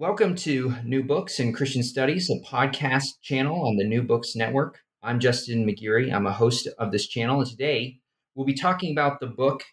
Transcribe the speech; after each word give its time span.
Welcome 0.00 0.36
to 0.36 0.76
New 0.84 1.02
Books 1.02 1.40
in 1.40 1.52
Christian 1.52 1.82
Studies, 1.82 2.30
a 2.30 2.38
podcast 2.48 3.20
channel 3.20 3.66
on 3.66 3.74
the 3.74 3.84
New 3.84 4.00
Books 4.00 4.36
Network. 4.36 4.78
I'm 5.02 5.18
Justin 5.18 5.66
McGeary. 5.66 6.14
I'm 6.14 6.24
a 6.24 6.32
host 6.32 6.68
of 6.78 6.92
this 6.92 7.08
channel, 7.08 7.40
and 7.40 7.50
today 7.50 7.98
we'll 8.36 8.46
be 8.46 8.54
talking 8.54 8.92
about 8.92 9.18
the 9.18 9.26
book 9.26 9.64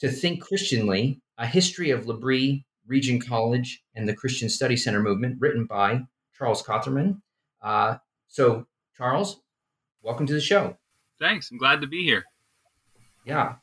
To 0.00 0.10
Think 0.10 0.42
Christianly 0.42 1.20
A 1.36 1.46
History 1.46 1.90
of 1.90 2.06
L'Abri, 2.06 2.64
Regent 2.86 3.26
College, 3.26 3.82
and 3.94 4.08
the 4.08 4.14
Christian 4.14 4.48
Study 4.48 4.74
Center 4.74 5.02
Movement, 5.02 5.36
written 5.38 5.66
by 5.66 6.00
Charles 6.38 6.62
Cotherman. 6.62 7.20
Uh, 7.60 7.96
so, 8.26 8.66
Charles, 8.96 9.42
welcome 10.00 10.24
to 10.24 10.32
the 10.32 10.40
show. 10.40 10.78
Thanks. 11.20 11.50
I'm 11.50 11.58
glad 11.58 11.82
to 11.82 11.86
be 11.86 12.04
here. 12.04 12.24
Yeah. 13.26 13.56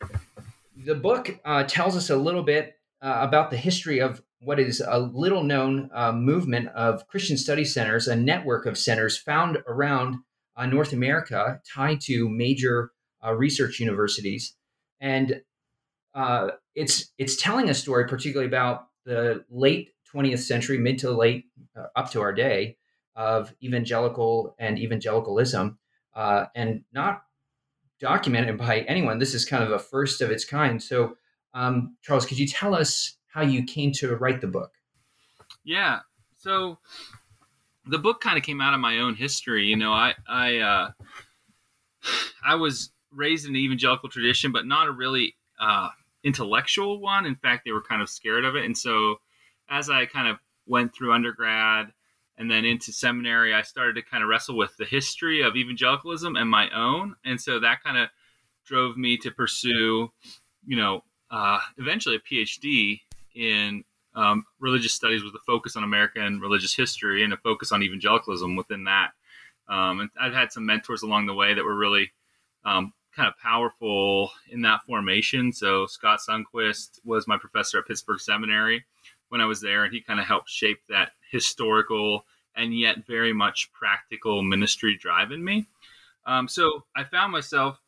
The 0.77 0.94
book 0.94 1.39
uh, 1.44 1.63
tells 1.63 1.97
us 1.97 2.11
a 2.11 2.16
little 2.16 2.44
bit 2.44 2.75
uh, 3.01 3.17
about 3.22 3.49
the 3.49 3.57
history 3.57 3.99
of 3.99 4.22
what 4.45 4.59
is 4.59 4.81
a 4.88 4.99
little 4.99 5.43
known 5.43 5.89
uh, 5.93 6.11
movement 6.11 6.69
of 6.69 7.07
Christian 7.07 7.35
study 7.35 7.65
centers, 7.65 8.07
a 8.07 8.15
network 8.15 8.67
of 8.67 8.77
centers 8.77 9.17
found 9.17 9.57
around 9.67 10.17
uh, 10.55 10.67
North 10.67 10.93
America 10.93 11.59
tied 11.73 11.99
to 12.01 12.29
major 12.29 12.91
uh, 13.25 13.33
research 13.33 13.79
universities. 13.79 14.55
And 15.01 15.41
uh, 16.13 16.51
it's, 16.75 17.11
it's 17.17 17.35
telling 17.35 17.69
a 17.69 17.73
story, 17.73 18.07
particularly 18.07 18.47
about 18.47 18.88
the 19.05 19.43
late 19.49 19.89
20th 20.13 20.39
century, 20.39 20.77
mid 20.77 20.99
to 20.99 21.11
late, 21.11 21.45
uh, 21.75 21.88
up 21.95 22.11
to 22.11 22.21
our 22.21 22.31
day, 22.31 22.77
of 23.16 23.53
evangelical 23.63 24.55
and 24.59 24.77
evangelicalism, 24.77 25.79
uh, 26.13 26.45
and 26.55 26.83
not 26.93 27.23
documented 27.99 28.57
by 28.57 28.81
anyone. 28.81 29.17
This 29.17 29.33
is 29.33 29.43
kind 29.43 29.63
of 29.63 29.71
a 29.71 29.79
first 29.79 30.21
of 30.21 30.29
its 30.29 30.45
kind. 30.45 30.81
So, 30.81 31.16
um, 31.53 31.95
Charles, 32.03 32.25
could 32.25 32.38
you 32.38 32.47
tell 32.47 32.75
us 32.75 33.17
how 33.36 33.41
you 33.41 33.66
came 33.66 33.91
to 33.91 34.16
write 34.16 34.39
the 34.39 34.47
book. 34.47 34.72
Yeah. 35.66 36.00
So 36.38 36.80
the 37.86 38.00
book 38.00 38.22
kind 38.22 38.38
of 38.38 38.44
came 38.44 38.61
out 38.61 38.73
of 38.73 38.80
my 38.80 39.00
own 39.00 39.14
history. 39.14 39.66
You 39.66 39.75
know, 39.75 39.91
I 39.91 40.14
I 40.28 40.58
uh, 40.59 40.91
I 42.44 42.56
was 42.56 42.91
raised 43.12 43.45
in 43.45 43.51
the 43.51 43.59
evangelical 43.59 44.07
tradition, 44.07 44.53
but 44.53 44.66
not 44.66 44.88
a 44.88 44.91
really 44.91 45.35
uh, 45.59 45.90
intellectual 46.24 47.01
one. 47.01 47.25
In 47.25 47.35
fact, 47.35 47.66
they 47.66 47.74
were 47.74 47.81
kind 47.81 48.01
of 48.01 48.09
scared 48.09 48.45
of 48.45 48.56
it. 48.56 48.63
And 48.63 48.78
so, 48.78 49.18
as 49.69 49.90
I 49.90 50.06
kind 50.06 50.29
of 50.29 50.38
went 50.66 50.95
through 50.95 51.12
undergrad 51.12 51.91
and 52.38 52.50
then 52.50 52.63
into 52.63 52.94
seminary, 52.94 53.53
I 53.53 53.63
started 53.63 53.95
to 53.95 54.01
kind 54.01 54.24
of 54.24 54.29
wrestle 54.29 54.56
with 54.56 54.78
the 54.78 54.85
history 54.85 55.41
of 55.41 55.57
evangelicalism 55.57 56.38
and 56.38 56.50
my 56.50 56.69
own. 56.69 57.16
And 57.25 57.40
so 57.40 57.59
that 57.59 57.84
kind 57.84 57.97
of 57.97 58.07
drove 58.66 58.97
me 58.97 59.18
to 59.18 59.31
pursue, 59.31 60.12
you 60.66 60.78
know, 60.78 61.03
uh, 61.31 61.59
eventually 61.78 62.16
a 62.16 62.19
PhD 62.19 63.01
in 63.35 63.84
um, 64.16 64.46
religious 64.59 64.94
studies 64.94 65.23
with 65.23 65.35
a 65.35 65.44
focus 65.46 65.75
on 65.75 65.84
American 65.84 66.40
religious 66.40 66.73
history 66.73 67.23
and 67.23 67.34
a 67.34 67.38
focus 67.38 67.72
on 67.72 67.84
evangelicalism 67.84 68.56
within 68.56 68.85
that. 68.85 69.12
Um, 69.68 70.00
and 70.01 70.09
I've 70.19 70.34
had 70.34 70.51
some 70.51 70.66
mentors 70.66 71.01
along 71.01 71.25
the 71.25 71.34
way 71.34 71.53
that 71.53 71.63
were 71.63 71.75
really 71.75 72.12
um, 72.63 72.94
kind 73.16 73.28
of 73.28 73.38
powerful 73.38 74.31
in 74.50 74.62
that 74.62 74.81
formation. 74.85 75.51
So 75.51 75.85
Scott 75.85 76.19
Sunquist 76.28 77.00
was 77.03 77.28
my 77.28 77.38
professor 77.38 77.79
at 77.79 77.88
Pittsburgh 77.88 78.19
Seminary 78.19 78.85
when 79.29 79.41
I 79.41 79.45
was 79.45 79.62
there, 79.62 79.84
and 79.84 79.94
he 79.94 80.01
kind 80.01 80.19
of 80.19 80.25
helped 80.25 80.50
shape 80.50 80.79
that 80.90 81.12
historical 81.31 82.25
and 82.56 82.78
yet 82.78 83.06
very 83.06 83.34
much 83.34 83.72
practical 83.74 84.41
ministry 84.41 84.97
drive 84.97 85.31
in 85.31 85.44
me. 85.44 85.66
Um, 86.25 86.47
so 86.47 86.85
I 86.95 87.03
found 87.03 87.31
myself 87.31 87.79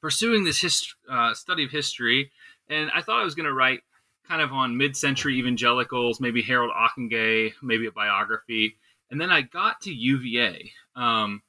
pursuing 0.00 0.44
this 0.44 0.60
hist- 0.60 0.94
uh, 1.10 1.34
study 1.34 1.64
of 1.64 1.70
history, 1.70 2.30
and 2.68 2.90
I 2.94 3.00
thought 3.00 3.20
I 3.20 3.24
was 3.24 3.34
going 3.34 3.46
to 3.46 3.54
write 3.54 3.80
kind 4.28 4.42
of 4.42 4.52
on 4.52 4.76
mid-century 4.76 5.38
evangelicals, 5.38 6.20
maybe 6.20 6.42
Harold 6.42 6.72
Ockenga, 6.72 7.52
maybe 7.62 7.86
a 7.86 7.92
biography, 7.92 8.76
and 9.10 9.20
then 9.20 9.30
I 9.30 9.42
got 9.42 9.80
to 9.82 9.92
UVA, 9.92 10.72
um, 10.94 11.42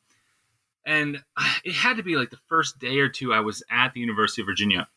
and 0.86 1.24
it 1.64 1.74
had 1.74 1.98
to 1.98 2.04
be 2.04 2.16
like 2.16 2.30
the 2.30 2.40
first 2.48 2.80
day 2.80 3.00
or 3.00 3.10
two 3.10 3.34
I 3.34 3.40
was 3.40 3.64
at 3.72 3.94
the 3.94 4.00
University 4.00 4.42
of 4.42 4.48
Virginia. 4.48 4.88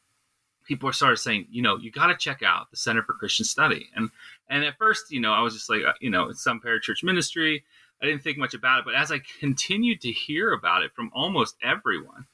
People 0.67 0.93
started 0.93 1.17
saying, 1.17 1.47
you 1.51 1.63
know, 1.63 1.79
you 1.79 1.91
got 1.91 2.09
to 2.09 2.17
check 2.17 2.43
out 2.45 2.71
the 2.71 2.77
Center 2.77 3.03
for 3.03 3.15
Christian 3.15 3.45
Study, 3.45 3.89
and 3.95 4.11
and 4.49 4.65
at 4.65 4.79
first, 4.79 5.11
you 5.11 5.21
know, 5.21 5.33
I 5.33 5.41
was 5.41 5.55
just 5.55 5.71
like, 5.71 5.83
uh, 5.83 5.95
you 6.01 6.11
know, 6.11 6.29
it's 6.29 6.45
some 6.45 6.61
parachurch 6.61 7.03
ministry. 7.03 7.65
I 8.03 8.07
didn't 8.07 8.23
think 8.23 8.39
much 8.39 8.55
about 8.55 8.81
it, 8.81 8.85
but 8.85 8.95
as 8.95 9.13
I 9.13 9.21
continued 9.41 10.01
to 10.03 10.13
hear 10.13 10.53
about 10.53 10.83
it 10.83 10.95
from 10.95 11.11
almost 11.15 11.57
everyone, 11.63 12.27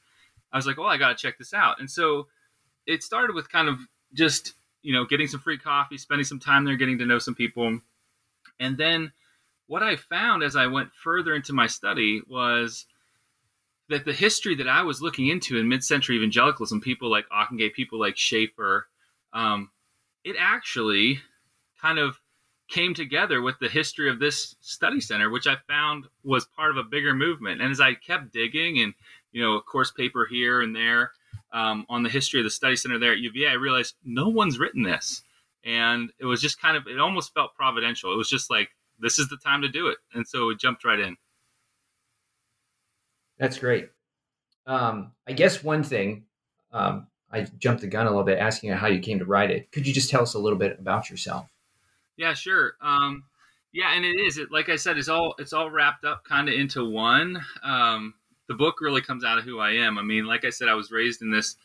I 0.51 0.57
was 0.57 0.65
like, 0.65 0.77
well, 0.77 0.87
I 0.87 0.97
got 0.97 1.09
to 1.09 1.15
check 1.15 1.37
this 1.37 1.53
out, 1.53 1.79
and 1.79 1.89
so 1.89 2.27
it 2.85 3.03
started 3.03 3.35
with 3.35 3.51
kind 3.51 3.67
of 3.67 3.79
just 4.13 4.53
you 4.87 4.93
know, 4.93 5.03
getting 5.03 5.27
some 5.27 5.41
free 5.41 5.57
coffee, 5.57 5.97
spending 5.97 6.23
some 6.23 6.39
time 6.39 6.63
there, 6.63 6.77
getting 6.77 6.97
to 6.97 7.05
know 7.05 7.19
some 7.19 7.35
people. 7.35 7.77
And 8.57 8.77
then 8.77 9.11
what 9.65 9.83
I 9.83 9.97
found 9.97 10.43
as 10.43 10.55
I 10.55 10.67
went 10.67 10.93
further 10.93 11.35
into 11.35 11.51
my 11.51 11.67
study 11.67 12.21
was 12.25 12.85
that 13.89 14.05
the 14.05 14.13
history 14.13 14.55
that 14.55 14.69
I 14.69 14.83
was 14.83 15.01
looking 15.01 15.27
into 15.27 15.57
in 15.57 15.67
mid-century 15.67 16.15
evangelicalism, 16.15 16.79
people 16.79 17.11
like 17.11 17.25
Ockenga, 17.27 17.73
people 17.73 17.99
like 17.99 18.15
Schaeffer, 18.15 18.87
um, 19.33 19.71
it 20.23 20.37
actually 20.39 21.19
kind 21.81 21.99
of 21.99 22.17
came 22.69 22.93
together 22.93 23.41
with 23.41 23.59
the 23.59 23.67
history 23.67 24.09
of 24.09 24.19
this 24.19 24.55
study 24.61 25.01
center, 25.01 25.29
which 25.29 25.47
I 25.47 25.57
found 25.67 26.05
was 26.23 26.45
part 26.45 26.71
of 26.71 26.77
a 26.77 26.83
bigger 26.83 27.13
movement. 27.13 27.61
And 27.61 27.71
as 27.71 27.81
I 27.81 27.93
kept 27.93 28.31
digging 28.31 28.79
and, 28.79 28.93
you 29.33 29.43
know, 29.43 29.55
a 29.55 29.61
course 29.61 29.91
paper 29.91 30.25
here 30.29 30.61
and 30.61 30.73
there, 30.73 31.11
um, 31.51 31.85
on 31.89 32.03
the 32.03 32.09
history 32.09 32.39
of 32.39 32.43
the 32.43 32.49
study 32.49 32.75
center 32.75 32.99
there 32.99 33.13
at 33.13 33.19
UVA, 33.19 33.49
I 33.49 33.53
realized 33.53 33.95
no 34.03 34.29
one's 34.29 34.59
written 34.59 34.83
this. 34.83 35.21
And 35.63 36.11
it 36.19 36.25
was 36.25 36.41
just 36.41 36.61
kind 36.61 36.77
of, 36.77 36.87
it 36.87 36.99
almost 36.99 37.33
felt 37.33 37.55
providential. 37.55 38.13
It 38.13 38.17
was 38.17 38.29
just 38.29 38.49
like, 38.49 38.69
this 38.99 39.19
is 39.19 39.27
the 39.29 39.37
time 39.37 39.61
to 39.61 39.67
do 39.67 39.87
it. 39.87 39.97
And 40.13 40.27
so 40.27 40.49
it 40.49 40.59
jumped 40.59 40.85
right 40.85 40.99
in. 40.99 41.17
That's 43.37 43.59
great. 43.59 43.89
Um, 44.65 45.11
I 45.27 45.33
guess 45.33 45.63
one 45.63 45.83
thing, 45.83 46.23
um, 46.71 47.07
I 47.31 47.41
jumped 47.57 47.81
the 47.81 47.87
gun 47.87 48.07
a 48.07 48.09
little 48.09 48.23
bit 48.23 48.39
asking 48.39 48.71
how 48.71 48.87
you 48.87 48.99
came 48.99 49.19
to 49.19 49.25
write 49.25 49.51
it. 49.51 49.71
Could 49.71 49.85
you 49.85 49.93
just 49.93 50.09
tell 50.09 50.21
us 50.21 50.33
a 50.33 50.39
little 50.39 50.57
bit 50.57 50.79
about 50.79 51.09
yourself? 51.09 51.47
Yeah, 52.15 52.33
sure. 52.33 52.73
Um, 52.81 53.23
yeah, 53.73 53.93
and 53.93 54.05
it 54.05 54.15
is. 54.19 54.37
It 54.37 54.51
like 54.51 54.69
I 54.69 54.75
said, 54.75 54.97
it's 54.97 55.09
all 55.09 55.35
it's 55.37 55.53
all 55.53 55.69
wrapped 55.69 56.05
up 56.05 56.23
kind 56.23 56.47
of 56.49 56.55
into 56.55 56.89
one. 56.89 57.39
Um, 57.63 58.13
the 58.47 58.53
book 58.53 58.81
really 58.81 59.01
comes 59.01 59.23
out 59.23 59.37
of 59.37 59.43
who 59.43 59.59
I 59.59 59.71
am. 59.71 59.97
I 59.97 60.01
mean, 60.01 60.25
like 60.25 60.45
I 60.45 60.49
said, 60.49 60.69
I 60.69 60.73
was 60.73 60.91
raised 60.91 61.21
in 61.21 61.31
this 61.31 61.55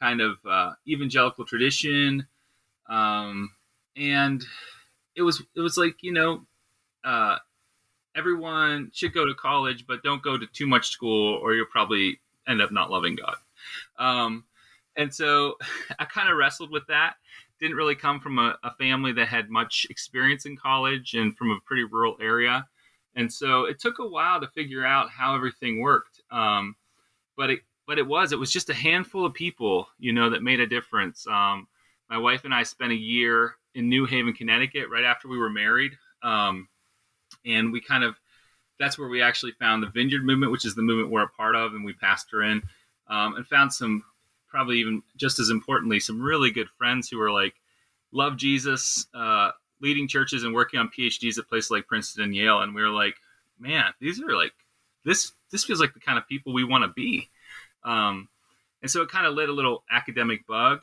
kind 0.00 0.20
of 0.20 0.38
uh, 0.48 0.72
evangelical 0.86 1.44
tradition, 1.44 2.26
um, 2.88 3.50
and 3.96 4.44
it 5.16 5.22
was 5.22 5.42
it 5.56 5.60
was 5.60 5.76
like 5.76 6.02
you 6.02 6.12
know, 6.12 6.46
uh, 7.04 7.38
everyone 8.14 8.90
should 8.92 9.14
go 9.14 9.26
to 9.26 9.34
college, 9.34 9.86
but 9.86 10.02
don't 10.02 10.22
go 10.22 10.36
to 10.36 10.46
too 10.46 10.66
much 10.66 10.88
school, 10.88 11.34
or 11.42 11.54
you'll 11.54 11.66
probably 11.66 12.20
end 12.46 12.62
up 12.62 12.72
not 12.72 12.90
loving 12.90 13.16
God. 13.16 13.36
Um, 13.98 14.44
and 14.96 15.14
so 15.14 15.56
I 15.98 16.04
kind 16.04 16.28
of 16.28 16.36
wrestled 16.36 16.70
with 16.70 16.86
that. 16.88 17.14
Didn't 17.60 17.76
really 17.76 17.94
come 17.94 18.20
from 18.20 18.38
a, 18.38 18.56
a 18.62 18.74
family 18.74 19.12
that 19.12 19.28
had 19.28 19.50
much 19.50 19.86
experience 19.90 20.46
in 20.46 20.56
college 20.56 21.14
and 21.14 21.36
from 21.36 21.50
a 21.50 21.60
pretty 21.64 21.84
rural 21.84 22.16
area. 22.20 22.66
And 23.16 23.32
so 23.32 23.64
it 23.64 23.80
took 23.80 23.98
a 23.98 24.06
while 24.06 24.40
to 24.40 24.46
figure 24.48 24.84
out 24.84 25.10
how 25.10 25.34
everything 25.34 25.80
worked. 25.80 26.17
Um, 26.30 26.76
but 27.36 27.50
it, 27.50 27.60
but 27.86 27.98
it 27.98 28.06
was, 28.06 28.32
it 28.32 28.38
was 28.38 28.52
just 28.52 28.70
a 28.70 28.74
handful 28.74 29.24
of 29.24 29.34
people, 29.34 29.88
you 29.98 30.12
know, 30.12 30.30
that 30.30 30.42
made 30.42 30.60
a 30.60 30.66
difference. 30.66 31.26
Um, 31.26 31.66
my 32.10 32.18
wife 32.18 32.44
and 32.44 32.54
I 32.54 32.62
spent 32.62 32.92
a 32.92 32.96
year 32.96 33.54
in 33.74 33.88
New 33.88 34.06
Haven, 34.06 34.32
Connecticut, 34.32 34.90
right 34.90 35.04
after 35.04 35.28
we 35.28 35.38
were 35.38 35.50
married, 35.50 35.92
um, 36.22 36.68
and 37.44 37.72
we 37.72 37.80
kind 37.80 38.04
of 38.04 38.16
that's 38.78 38.98
where 38.98 39.08
we 39.08 39.20
actually 39.20 39.52
found 39.52 39.82
the 39.82 39.88
Vineyard 39.88 40.24
Movement, 40.24 40.52
which 40.52 40.64
is 40.64 40.74
the 40.74 40.82
movement 40.82 41.10
we're 41.10 41.24
a 41.24 41.28
part 41.28 41.56
of, 41.56 41.74
and 41.74 41.84
we 41.84 41.92
pastor 41.94 42.42
in, 42.44 42.62
um, 43.08 43.34
and 43.34 43.46
found 43.46 43.72
some 43.72 44.04
probably 44.48 44.78
even 44.78 45.02
just 45.16 45.38
as 45.38 45.50
importantly 45.50 46.00
some 46.00 46.22
really 46.22 46.50
good 46.50 46.68
friends 46.78 47.08
who 47.08 47.18
were 47.18 47.30
like 47.30 47.54
love 48.12 48.36
Jesus, 48.36 49.06
uh, 49.14 49.50
leading 49.80 50.08
churches 50.08 50.44
and 50.44 50.54
working 50.54 50.80
on 50.80 50.90
PhDs 50.96 51.38
at 51.38 51.48
places 51.48 51.70
like 51.70 51.86
Princeton 51.86 52.24
and 52.24 52.34
Yale, 52.34 52.60
and 52.60 52.74
we 52.74 52.82
were 52.82 52.88
like, 52.88 53.14
man, 53.58 53.92
these 54.00 54.22
are 54.22 54.36
like 54.36 54.52
this. 55.04 55.32
This 55.50 55.64
feels 55.64 55.80
like 55.80 55.94
the 55.94 56.00
kind 56.00 56.18
of 56.18 56.26
people 56.28 56.52
we 56.52 56.64
want 56.64 56.84
to 56.84 56.88
be. 56.88 57.30
Um, 57.84 58.28
and 58.82 58.90
so 58.90 59.02
it 59.02 59.08
kind 59.08 59.26
of 59.26 59.34
lit 59.34 59.48
a 59.48 59.52
little 59.52 59.84
academic 59.90 60.46
bug 60.46 60.80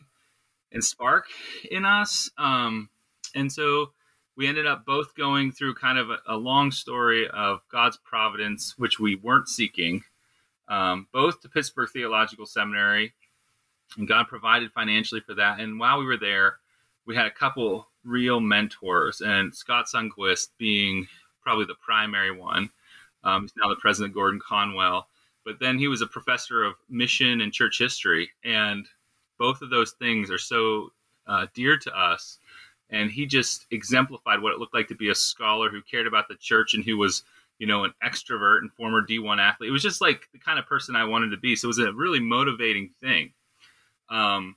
and 0.72 0.84
spark 0.84 1.28
in 1.70 1.86
us. 1.86 2.30
Um, 2.38 2.90
and 3.34 3.52
so 3.52 3.92
we 4.36 4.48
ended 4.48 4.68
up 4.68 4.86
both 4.86 5.16
going 5.16 5.52
through 5.52 5.76
kind 5.76 5.98
of 5.98 6.10
a, 6.10 6.18
a, 6.28 6.36
long 6.36 6.72
story 6.72 7.28
of 7.30 7.62
God's 7.72 7.98
providence, 7.98 8.76
which 8.78 9.00
we 9.00 9.16
weren't 9.16 9.48
seeking, 9.48 10.04
um, 10.68 11.08
both 11.14 11.42
to 11.42 11.50
Pittsburgh 11.50 11.90
Theological 11.92 12.46
Seminary, 12.46 13.14
and 13.98 14.08
God 14.08 14.28
provided 14.28 14.72
financially 14.72 15.22
for 15.22 15.36
that. 15.36 15.60
And 15.60 15.80
while 15.80 16.00
we 16.00 16.06
were 16.06 16.18
there, 16.18 16.58
we 17.06 17.16
had 17.16 17.28
a 17.28 17.32
couple 17.32 17.88
real 18.04 18.40
mentors, 18.40 19.22
and 19.22 19.56
Scott 19.56 19.86
Sunquist 19.94 20.50
being 20.58 21.08
probably 21.42 21.66
the 21.66 21.76
primary 21.76 22.32
one. 22.32 22.72
Um, 23.26 23.44
he's 23.44 23.54
now 23.58 23.70
the 23.70 23.76
president, 23.76 24.14
Gordon 24.14 24.40
Conwell. 24.40 25.08
But 25.44 25.60
then 25.60 25.78
he 25.78 25.88
was 25.88 26.02
a 26.02 26.08
professor 26.08 26.64
of 26.64 26.76
mission 26.90 27.42
and 27.42 27.54
church 27.54 27.78
history, 27.78 28.32
and 28.44 28.88
both 29.38 29.62
of 29.62 29.70
those 29.70 29.92
things 29.92 30.32
are 30.32 30.40
so 30.40 30.92
uh, 31.28 31.48
dear 31.54 31.78
to 31.78 31.98
us. 31.98 32.40
And 32.90 33.12
he 33.12 33.26
just 33.26 33.66
exemplified 33.72 34.42
what 34.42 34.54
it 34.54 34.60
looked 34.60 34.74
like 34.74 34.88
to 34.88 34.96
be 34.96 35.10
a 35.10 35.16
scholar 35.16 35.70
who 35.70 35.82
cared 35.82 36.08
about 36.08 36.28
the 36.28 36.36
church 36.36 36.74
and 36.74 36.84
who 36.84 36.98
was, 36.98 37.24
you 37.60 37.68
know, 37.68 37.84
an 37.84 37.94
extrovert 38.04 38.60
and 38.60 38.72
former 38.74 39.06
D1 39.06 39.40
athlete. 39.40 39.70
It 39.70 39.74
was 39.74 39.84
just 39.84 40.02
like 40.02 40.28
the 40.34 40.40
kind 40.40 40.60
of 40.60 40.66
person 40.66 40.96
I 40.96 41.04
wanted 41.04 41.30
to 41.30 41.38
be. 41.38 41.56
So 41.56 41.66
it 41.66 41.70
was 41.70 41.80
a 41.80 41.94
really 41.94 42.20
motivating 42.20 42.92
thing. 43.02 43.34
Um, 44.10 44.56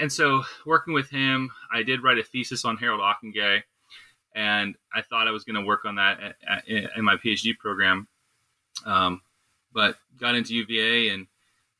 and 0.00 0.12
so 0.12 0.42
working 0.64 0.94
with 0.94 1.08
him, 1.10 1.50
I 1.72 1.82
did 1.82 2.02
write 2.02 2.18
a 2.18 2.24
thesis 2.24 2.64
on 2.64 2.76
Harold 2.76 3.00
Ockenga, 3.00 3.62
and 4.36 4.76
I 4.94 5.00
thought 5.00 5.26
I 5.26 5.32
was 5.32 5.44
going 5.44 5.56
to 5.56 5.66
work 5.66 5.86
on 5.86 5.96
that 5.96 6.20
at, 6.20 6.36
at, 6.46 6.68
in 6.68 7.04
my 7.04 7.16
PhD 7.16 7.56
program, 7.56 8.06
um, 8.84 9.22
but 9.72 9.96
got 10.20 10.34
into 10.34 10.54
UVA 10.54 11.08
and 11.08 11.26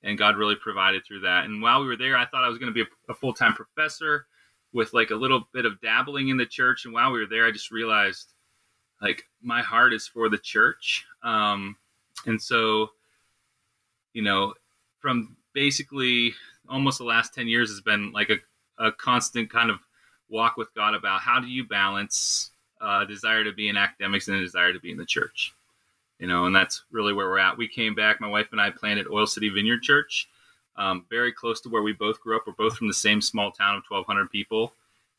and 0.03 0.17
God 0.17 0.37
really 0.37 0.55
provided 0.55 1.05
through 1.05 1.20
that. 1.20 1.44
And 1.44 1.61
while 1.61 1.81
we 1.81 1.87
were 1.87 1.97
there, 1.97 2.17
I 2.17 2.26
thought 2.26 2.44
I 2.44 2.49
was 2.49 2.58
going 2.58 2.73
to 2.73 2.75
be 2.75 2.82
a, 2.82 3.12
a 3.12 3.14
full 3.14 3.35
time 3.35 3.53
professor 3.53 4.26
with 4.73 4.94
like 4.94 5.11
a 5.11 5.14
little 5.14 5.49
bit 5.53 5.67
of 5.67 5.81
dabbling 5.81 6.29
in 6.29 6.37
the 6.37 6.47
church. 6.47 6.85
And 6.85 6.94
while 6.94 7.12
we 7.12 7.20
were 7.20 7.26
there, 7.26 7.47
I 7.47 7.50
just 7.50 7.70
realized 7.70 8.32
like 9.03 9.25
my 9.43 9.62
heart 9.62 9.93
is 9.93 10.06
for 10.06 10.29
the 10.29 10.38
church, 10.38 11.05
um, 11.23 11.76
and 12.25 12.41
so 12.41 12.91
you 14.14 14.23
know 14.23 14.55
from 15.00 15.37
basically 15.53 16.35
almost 16.69 16.99
the 16.99 17.05
last 17.05 17.32
10 17.35 17.47
years 17.47 17.70
has 17.70 17.81
been 17.81 18.11
like 18.12 18.31
a, 18.31 18.85
a 18.85 18.91
constant 18.93 19.50
kind 19.50 19.70
of 19.70 19.79
walk 20.28 20.56
with 20.56 20.75
God 20.75 20.94
about 20.94 21.20
how 21.20 21.40
do 21.40 21.46
you 21.46 21.64
balance 21.64 22.50
a 22.81 23.06
desire 23.06 23.44
to 23.44 23.52
be 23.52 23.69
in 23.69 23.76
academics 23.76 24.28
and 24.28 24.37
a 24.37 24.40
desire 24.40 24.73
to 24.73 24.81
be 24.81 24.90
in 24.90 24.99
the 24.99 25.06
church. 25.06 25.55
You 26.19 26.26
know, 26.26 26.46
and 26.46 26.56
that's 26.56 26.84
really 26.90 27.12
where 27.12 27.28
we're 27.28 27.38
at. 27.38 27.58
We 27.58 27.69
came 27.69 27.94
back, 27.94 28.20
my 28.20 28.28
wife 28.28 28.49
and 28.52 28.61
I 28.61 28.70
planted 28.70 29.06
Oil 29.08 29.26
City 29.26 29.50
Vineyard 29.50 29.82
Church, 29.82 30.28
um, 30.76 31.05
very 31.11 31.32
close 31.32 31.61
to 31.62 31.69
where 31.69 31.82
we 31.82 31.93
both 31.93 32.20
grew 32.20 32.37
up. 32.37 32.44
We're 32.46 32.55
both 32.55 32.76
from 32.76 32.88
the 32.88 32.94
same 32.94 33.20
small 33.20 33.50
town 33.50 33.76
of 33.76 33.84
1,200 33.88 34.31
people 34.31 34.73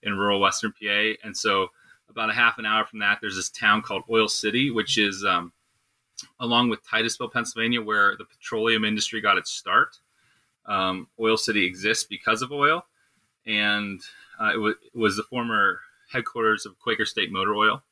in 0.03 0.17
rural 0.17 0.39
Western 0.39 0.71
PA. 0.71 1.13
And 1.23 1.35
so, 1.35 1.69
about 2.09 2.29
a 2.29 2.33
half 2.33 2.57
an 2.57 2.65
hour 2.65 2.85
from 2.85 2.99
that, 2.99 3.19
there's 3.21 3.35
this 3.35 3.49
town 3.49 3.81
called 3.81 4.03
Oil 4.09 4.27
City, 4.27 4.71
which 4.71 4.97
is 4.97 5.25
um, 5.25 5.51
along 6.39 6.69
with 6.69 6.87
Titusville, 6.87 7.29
Pennsylvania, 7.29 7.81
where 7.81 8.15
the 8.17 8.25
petroleum 8.25 8.85
industry 8.85 9.21
got 9.21 9.37
its 9.37 9.51
start. 9.51 9.97
Um, 10.65 11.07
oil 11.19 11.37
City 11.37 11.65
exists 11.65 12.03
because 12.03 12.41
of 12.41 12.51
oil, 12.51 12.85
and 13.45 14.01
uh, 14.39 14.49
it, 14.49 14.53
w- 14.53 14.75
it, 14.81 14.97
was 14.97 15.15
the 15.17 15.23
former 15.23 15.79
headquarters 16.11 16.65
of 16.65 16.79
Quaker 16.79 17.05
State 17.05 17.31
Motor 17.31 17.55
Oil 17.55 17.83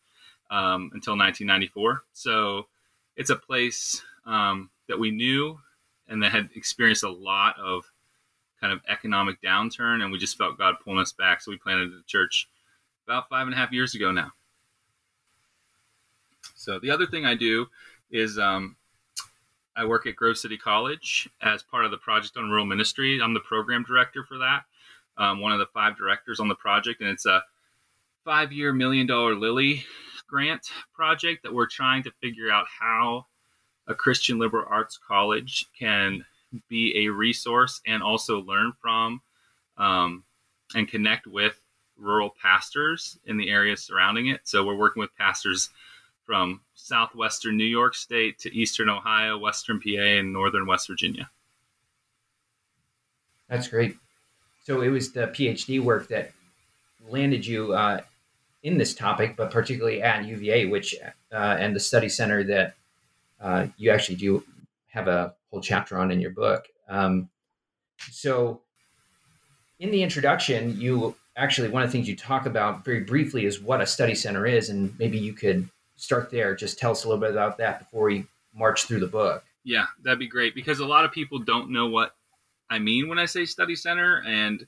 um, 0.50 0.92
until 0.94 1.18
1994. 1.18 2.04
So 2.14 2.68
it's 3.16 3.30
a 3.30 3.36
place 3.36 4.02
um, 4.26 4.70
that 4.88 5.00
we 5.00 5.12
knew 5.12 5.60
and 6.08 6.22
that 6.24 6.32
had 6.32 6.50
experienced 6.56 7.04
a 7.04 7.10
lot 7.10 7.58
of 7.60 7.86
kind 8.62 8.72
of 8.72 8.82
economic 8.88 9.42
downturn, 9.42 10.02
and 10.02 10.12
we 10.12 10.18
just 10.18 10.38
felt 10.38 10.58
God 10.58 10.76
pulling 10.84 11.00
us 11.00 11.12
back. 11.12 11.42
So 11.42 11.52
we 11.52 11.58
planted 11.58 11.92
the 11.92 12.04
church 12.08 12.48
about 13.06 13.30
five 13.30 13.48
and 13.48 13.54
a 13.54 13.58
half 13.58 13.72
years 13.72 13.96
ago 13.96 14.12
now. 14.12 14.32
So 16.56 16.80
the 16.80 16.92
other 16.92 17.06
thing 17.06 17.26
I 17.26 17.36
do 17.36 17.68
is 18.10 18.40
um, 18.40 18.76
I 19.76 19.86
work 19.86 20.08
at 20.08 20.16
Grove 20.16 20.38
City 20.38 20.58
College 20.58 21.30
as 21.42 21.62
part 21.62 21.86
of 21.86 21.92
the 21.92 21.98
Project 21.98 22.38
on 22.38 22.50
Rural 22.50 22.66
Ministry. 22.66 23.20
I'm 23.22 23.34
the 23.34 23.40
program 23.40 23.84
director 23.84 24.24
for 24.24 24.38
that, 24.40 24.64
um, 25.18 25.40
one 25.40 25.52
of 25.52 25.60
the 25.60 25.68
five 25.68 25.98
directors 25.98 26.40
on 26.40 26.48
the 26.48 26.56
project, 26.56 27.02
and 27.02 27.10
it's 27.10 27.26
a 27.26 27.44
five 28.24 28.52
year 28.52 28.74
million 28.74 29.08
dollar 29.08 29.36
Lilly 29.36 29.84
grant 30.28 30.68
project 30.94 31.44
that 31.44 31.54
we're 31.54 31.68
trying 31.68 32.04
to 32.04 32.12
figure 32.22 32.50
out 32.50 32.66
how 32.80 33.26
a 33.88 33.94
Christian 33.94 34.40
liberal 34.40 34.66
arts 34.68 35.00
college 35.08 35.68
can 35.78 36.26
be 36.68 37.06
a 37.06 37.12
resource 37.12 37.82
and 37.86 38.02
also 38.02 38.42
learn 38.42 38.74
from 38.82 39.22
um, 39.78 40.24
and 40.74 40.88
connect 40.88 41.28
with 41.28 41.62
rural 41.98 42.34
pastors 42.42 43.20
in 43.26 43.38
the 43.38 43.50
areas 43.50 43.84
surrounding 43.84 44.28
it. 44.28 44.42
So 44.44 44.66
we're 44.66 44.76
working 44.76 45.02
with 45.02 45.16
pastors 45.16 45.70
from 46.26 46.62
southwestern 46.74 47.56
New 47.56 47.66
York 47.66 47.94
State 47.94 48.40
to 48.40 48.54
eastern 48.56 48.90
Ohio, 48.90 49.38
western 49.38 49.80
PA, 49.80 50.02
and 50.02 50.34
northern 50.34 50.66
West 50.66 50.88
Virginia. 50.88 51.30
That's 53.48 53.68
great. 53.68 53.96
So 54.66 54.82
it 54.82 54.90
was 54.90 55.12
the 55.12 55.28
PhD 55.28 55.80
work 55.80 56.08
that 56.08 56.32
landed 57.08 57.46
you 57.46 57.74
uh, 57.74 58.02
in 58.64 58.80
this 58.80 58.96
topic, 58.96 59.36
but 59.38 59.52
particularly 59.52 60.02
at 60.02 60.26
UVA, 60.26 60.66
which 60.66 60.96
uh, 61.32 61.36
and 61.36 61.76
the 61.76 61.80
study 61.80 62.10
center 62.10 62.44
that 62.46 62.74
uh, 63.40 63.68
you 63.78 63.92
actually 63.92 64.16
do 64.16 64.44
have 64.88 65.08
a 65.08 65.36
whole 65.52 65.62
chapter 65.62 66.00
on 66.00 66.10
in 66.10 66.20
your 66.20 66.32
book. 66.32 66.66
Um, 66.90 67.30
so, 68.10 68.62
in 69.80 69.92
the 69.92 70.02
introduction, 70.02 70.80
you 70.82 71.16
actually 71.38 71.70
one 71.70 71.84
of 71.84 71.90
the 71.90 71.92
things 71.92 72.08
you 72.08 72.16
talk 72.16 72.48
about 72.48 72.84
very 72.84 73.02
briefly 73.02 73.46
is 73.46 73.62
what 73.62 73.82
a 73.82 73.86
study 73.86 74.16
center 74.16 74.48
is, 74.48 74.70
and 74.70 74.98
maybe 74.98 75.20
you 75.20 75.34
could 75.34 75.70
start 75.96 76.32
there. 76.32 76.56
Just 76.56 76.80
tell 76.80 76.90
us 76.90 77.04
a 77.04 77.08
little 77.08 77.22
bit 77.22 77.30
about 77.30 77.60
that 77.60 77.80
before 77.80 78.06
we 78.06 78.26
march 78.52 78.86
through 78.86 79.02
the 79.02 79.08
book. 79.08 79.44
Yeah, 79.64 79.86
that'd 80.04 80.18
be 80.18 80.28
great 80.28 80.56
because 80.56 80.80
a 80.80 80.88
lot 80.88 81.06
of 81.06 81.12
people 81.12 81.38
don't 81.38 81.70
know 81.70 81.86
what 81.86 82.16
I 82.70 82.80
mean 82.80 83.08
when 83.08 83.20
I 83.20 83.26
say 83.26 83.46
study 83.46 83.76
center, 83.76 84.24
and 84.26 84.66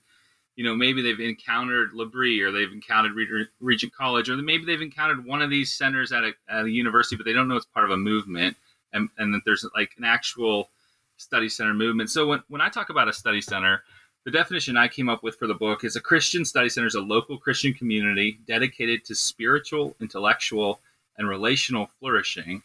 you 0.56 0.64
know 0.64 0.76
maybe 0.76 1.02
they've 1.02 1.20
encountered 1.20 1.94
L'Abri 1.94 2.42
or 2.42 2.52
they've 2.52 2.72
encountered 2.72 3.14
Regent 3.60 3.94
College, 3.94 4.30
or 4.30 4.38
maybe 4.38 4.66
they've 4.66 4.82
encountered 4.82 5.26
one 5.26 5.42
of 5.42 5.50
these 5.50 5.76
centers 5.76 6.12
at 6.12 6.24
a, 6.24 6.34
at 6.50 6.66
a 6.66 6.70
university, 6.70 7.16
but 7.16 7.26
they 7.26 7.34
don't 7.34 7.48
know 7.48 7.56
it's 7.56 7.66
part 7.66 7.86
of 7.86 7.92
a 7.92 7.98
movement, 7.98 8.58
and, 8.94 9.10
and 9.18 9.34
that 9.34 9.42
there's 9.46 9.66
like 9.76 9.92
an 9.98 10.04
actual 10.04 10.70
study 11.18 11.50
center 11.50 11.74
movement. 11.74 12.10
So 12.10 12.28
when 12.28 12.44
when 12.48 12.62
I 12.62 12.70
talk 12.70 12.90
about 12.90 13.08
a 13.08 13.14
study 13.14 13.42
center, 13.42 13.84
the 14.26 14.32
definition 14.32 14.78
I 14.78 14.88
came 14.88 15.10
up 15.10 15.24
with 15.24 15.38
for 15.38 15.48
the 15.48 15.54
book 15.54 15.84
is 15.84 15.96
a 15.96 16.02
Christian 16.02 16.46
study 16.46 16.70
center 16.70 16.88
is 16.88 16.96
a 16.96 17.02
local 17.02 17.38
Christian 17.38 17.74
community 17.74 18.40
dedicated 18.46 19.06
to 19.06 19.16
spiritual, 19.16 19.96
intellectual, 20.00 20.82
and 21.18 21.28
relational 21.28 21.90
flourishing 22.00 22.62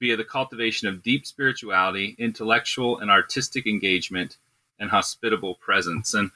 via 0.00 0.16
the 0.16 0.24
cultivation 0.24 0.88
of 0.88 1.02
deep 1.02 1.26
spirituality, 1.26 2.14
intellectual 2.18 2.98
and 2.98 3.10
artistic 3.10 3.66
engagement, 3.66 4.36
and 4.78 4.90
hospitable 4.90 5.56
presence. 5.56 6.14
And 6.14 6.30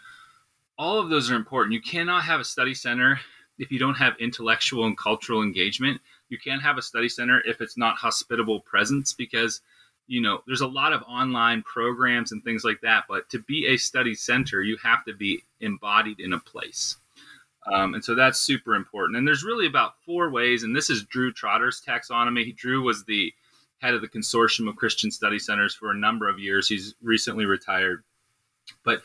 all 0.79 0.99
of 0.99 1.11
those 1.11 1.31
are 1.31 1.37
important. 1.37 1.75
You 1.75 1.81
cannot 1.81 2.25
have 2.25 2.41
a 2.41 2.45
study 2.45 2.75
center 2.75 3.21
if 3.59 3.73
you 3.73 3.79
don't 3.79 3.97
have 3.97 4.15
intellectual 4.21 4.87
and 4.87 4.97
cultural 4.97 5.43
engagement. 5.43 6.01
You 6.29 6.39
can't 6.39 6.63
have 6.63 6.79
a 6.79 6.83
study 6.83 7.09
center 7.09 7.43
if 7.45 7.61
it's 7.61 7.77
not 7.77 7.97
hospitable 7.97 8.61
presence 8.61 9.13
because 9.13 9.61
you 10.07 10.21
know 10.23 10.43
there's 10.47 10.63
a 10.63 10.67
lot 10.67 10.93
of 10.93 11.03
online 11.03 11.63
programs 11.63 12.33
and 12.33 12.43
things 12.43 12.65
like 12.65 12.81
that 12.81 13.05
but 13.11 13.29
to 13.29 13.41
be 13.41 13.67
a 13.67 13.77
study 13.77 14.15
center 14.15 14.63
you 14.63 14.79
have 14.83 15.05
to 15.05 15.13
be 15.13 15.43
embodied 15.61 16.19
in 16.19 16.33
a 16.33 16.39
place 16.39 16.97
um, 17.73 17.95
and 17.95 18.05
so 18.05 18.15
that's 18.15 18.39
super 18.39 18.75
important. 18.75 19.19
And 19.19 19.27
there's 19.27 19.45
really 19.45 19.67
about 19.67 19.95
four 20.05 20.31
ways, 20.31 20.63
and 20.63 20.75
this 20.75 20.91
is 20.91 21.05
Drew 21.05 21.33
Trotter's 21.33 21.83
taxonomy. 21.87 22.57
Drew 22.57 22.83
was 22.83 23.05
the 23.05 23.33
head 23.81 23.95
of 23.95 24.01
the 24.01 24.09
Consortium 24.09 24.69
of 24.69 24.77
Christian 24.77 25.11
Study 25.11 25.39
Centers 25.39 25.75
for 25.75 25.91
a 25.91 25.97
number 25.97 26.29
of 26.29 26.39
years. 26.39 26.69
He's 26.69 26.95
recently 27.03 27.45
retired. 27.45 28.03
But 28.85 29.03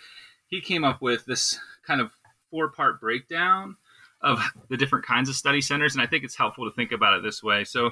he 0.48 0.62
came 0.62 0.84
up 0.84 1.02
with 1.02 1.26
this 1.26 1.60
kind 1.86 2.02
of 2.02 2.12
four 2.50 2.70
part 2.70 3.00
breakdown 3.00 3.78
of 4.24 4.42
the 4.70 4.78
different 4.78 5.06
kinds 5.06 5.28
of 5.28 5.36
study 5.36 5.60
centers. 5.60 5.94
And 5.94 6.02
I 6.02 6.08
think 6.08 6.24
it's 6.24 6.38
helpful 6.38 6.66
to 6.66 6.76
think 6.76 6.94
about 6.94 7.18
it 7.18 7.24
this 7.24 7.44
way. 7.44 7.66
So, 7.66 7.92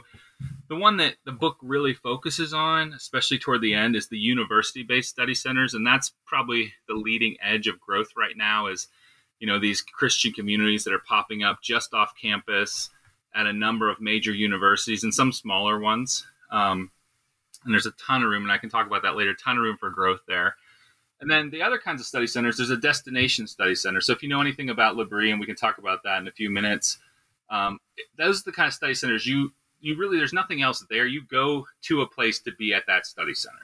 the 0.70 0.76
one 0.76 0.98
that 0.98 1.16
the 1.26 1.32
book 1.32 1.58
really 1.62 1.94
focuses 1.94 2.54
on, 2.54 2.94
especially 2.94 3.38
toward 3.38 3.62
the 3.62 3.74
end, 3.74 3.96
is 3.96 4.08
the 4.08 4.18
university 4.18 4.84
based 4.84 5.10
study 5.10 5.36
centers. 5.36 5.74
And 5.74 5.86
that's 5.86 6.14
probably 6.26 6.74
the 6.88 6.94
leading 6.94 7.36
edge 7.42 7.68
of 7.68 7.80
growth 7.80 8.08
right 8.18 8.36
now, 8.36 8.68
is 8.68 8.88
you 9.40 9.48
know 9.48 9.60
these 9.60 9.82
Christian 9.82 10.32
communities 10.32 10.84
that 10.86 10.94
are 10.94 11.00
popping 11.00 11.44
up 11.44 11.62
just 11.62 11.94
off 11.94 12.14
campus 12.20 12.90
at 13.36 13.46
a 13.46 13.54
number 13.54 13.90
of 13.90 14.02
major 14.02 14.34
universities 14.34 15.04
and 15.04 15.14
some 15.14 15.32
smaller 15.32 15.80
ones. 15.80 16.26
Um, 16.52 16.92
and 17.64 17.74
there's 17.74 17.86
a 17.86 17.92
ton 17.92 18.24
of 18.24 18.30
room, 18.30 18.44
and 18.44 18.52
I 18.52 18.58
can 18.58 18.70
talk 18.70 18.88
about 18.88 19.04
that 19.04 19.16
later. 19.16 19.34
Ton 19.34 19.58
of 19.58 19.64
room 19.64 19.78
for 19.78 19.90
growth 19.90 20.22
there. 20.28 20.56
And 21.22 21.30
then 21.30 21.52
the 21.52 21.62
other 21.62 21.78
kinds 21.78 22.02
of 22.02 22.08
study 22.08 22.28
centers, 22.28 22.58
there's 22.58 22.72
a 22.72 22.78
destination 22.78 23.48
study 23.48 23.76
center. 23.76 24.02
So 24.02 24.12
if 24.12 24.24
you 24.24 24.30
know 24.30 24.42
anything 24.42 24.72
about 24.72 24.98
L'Abri, 24.98 25.32
and 25.32 25.40
we 25.40 25.46
can 25.46 25.56
talk 25.56 25.78
about 25.78 26.02
that 26.04 26.20
in 26.20 26.28
a 26.28 26.32
few 26.32 26.50
minutes, 26.50 26.98
um, 27.50 27.80
those 28.18 28.42
are 28.42 28.46
the 28.46 28.52
kind 28.52 28.68
of 28.68 28.74
study 28.74 28.94
centers 28.94 29.26
you 29.26 29.54
you 29.82 29.98
really 29.98 30.18
there's 30.18 30.34
nothing 30.34 30.62
else 30.62 30.86
there. 30.90 31.06
You 31.06 31.24
go 31.26 31.68
to 31.84 32.02
a 32.02 32.08
place 32.08 32.40
to 32.42 32.52
be 32.54 32.74
at 32.74 32.86
that 32.88 33.06
study 33.06 33.34
center. 33.34 33.58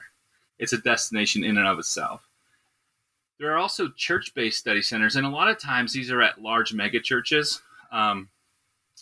It's 0.58 0.72
a 0.72 0.78
destination 0.78 1.44
in 1.44 1.56
and 1.58 1.66
of 1.66 1.78
itself. 1.78 2.28
There 3.38 3.52
are 3.52 3.58
also 3.58 3.88
church-based 3.90 4.58
study 4.58 4.82
centers, 4.82 5.14
and 5.14 5.24
a 5.24 5.30
lot 5.30 5.48
of 5.48 5.60
times 5.60 5.92
these 5.92 6.10
are 6.10 6.20
at 6.20 6.42
large 6.42 6.74
mega 6.74 6.98
churches. 6.98 7.62
Um, 7.92 8.28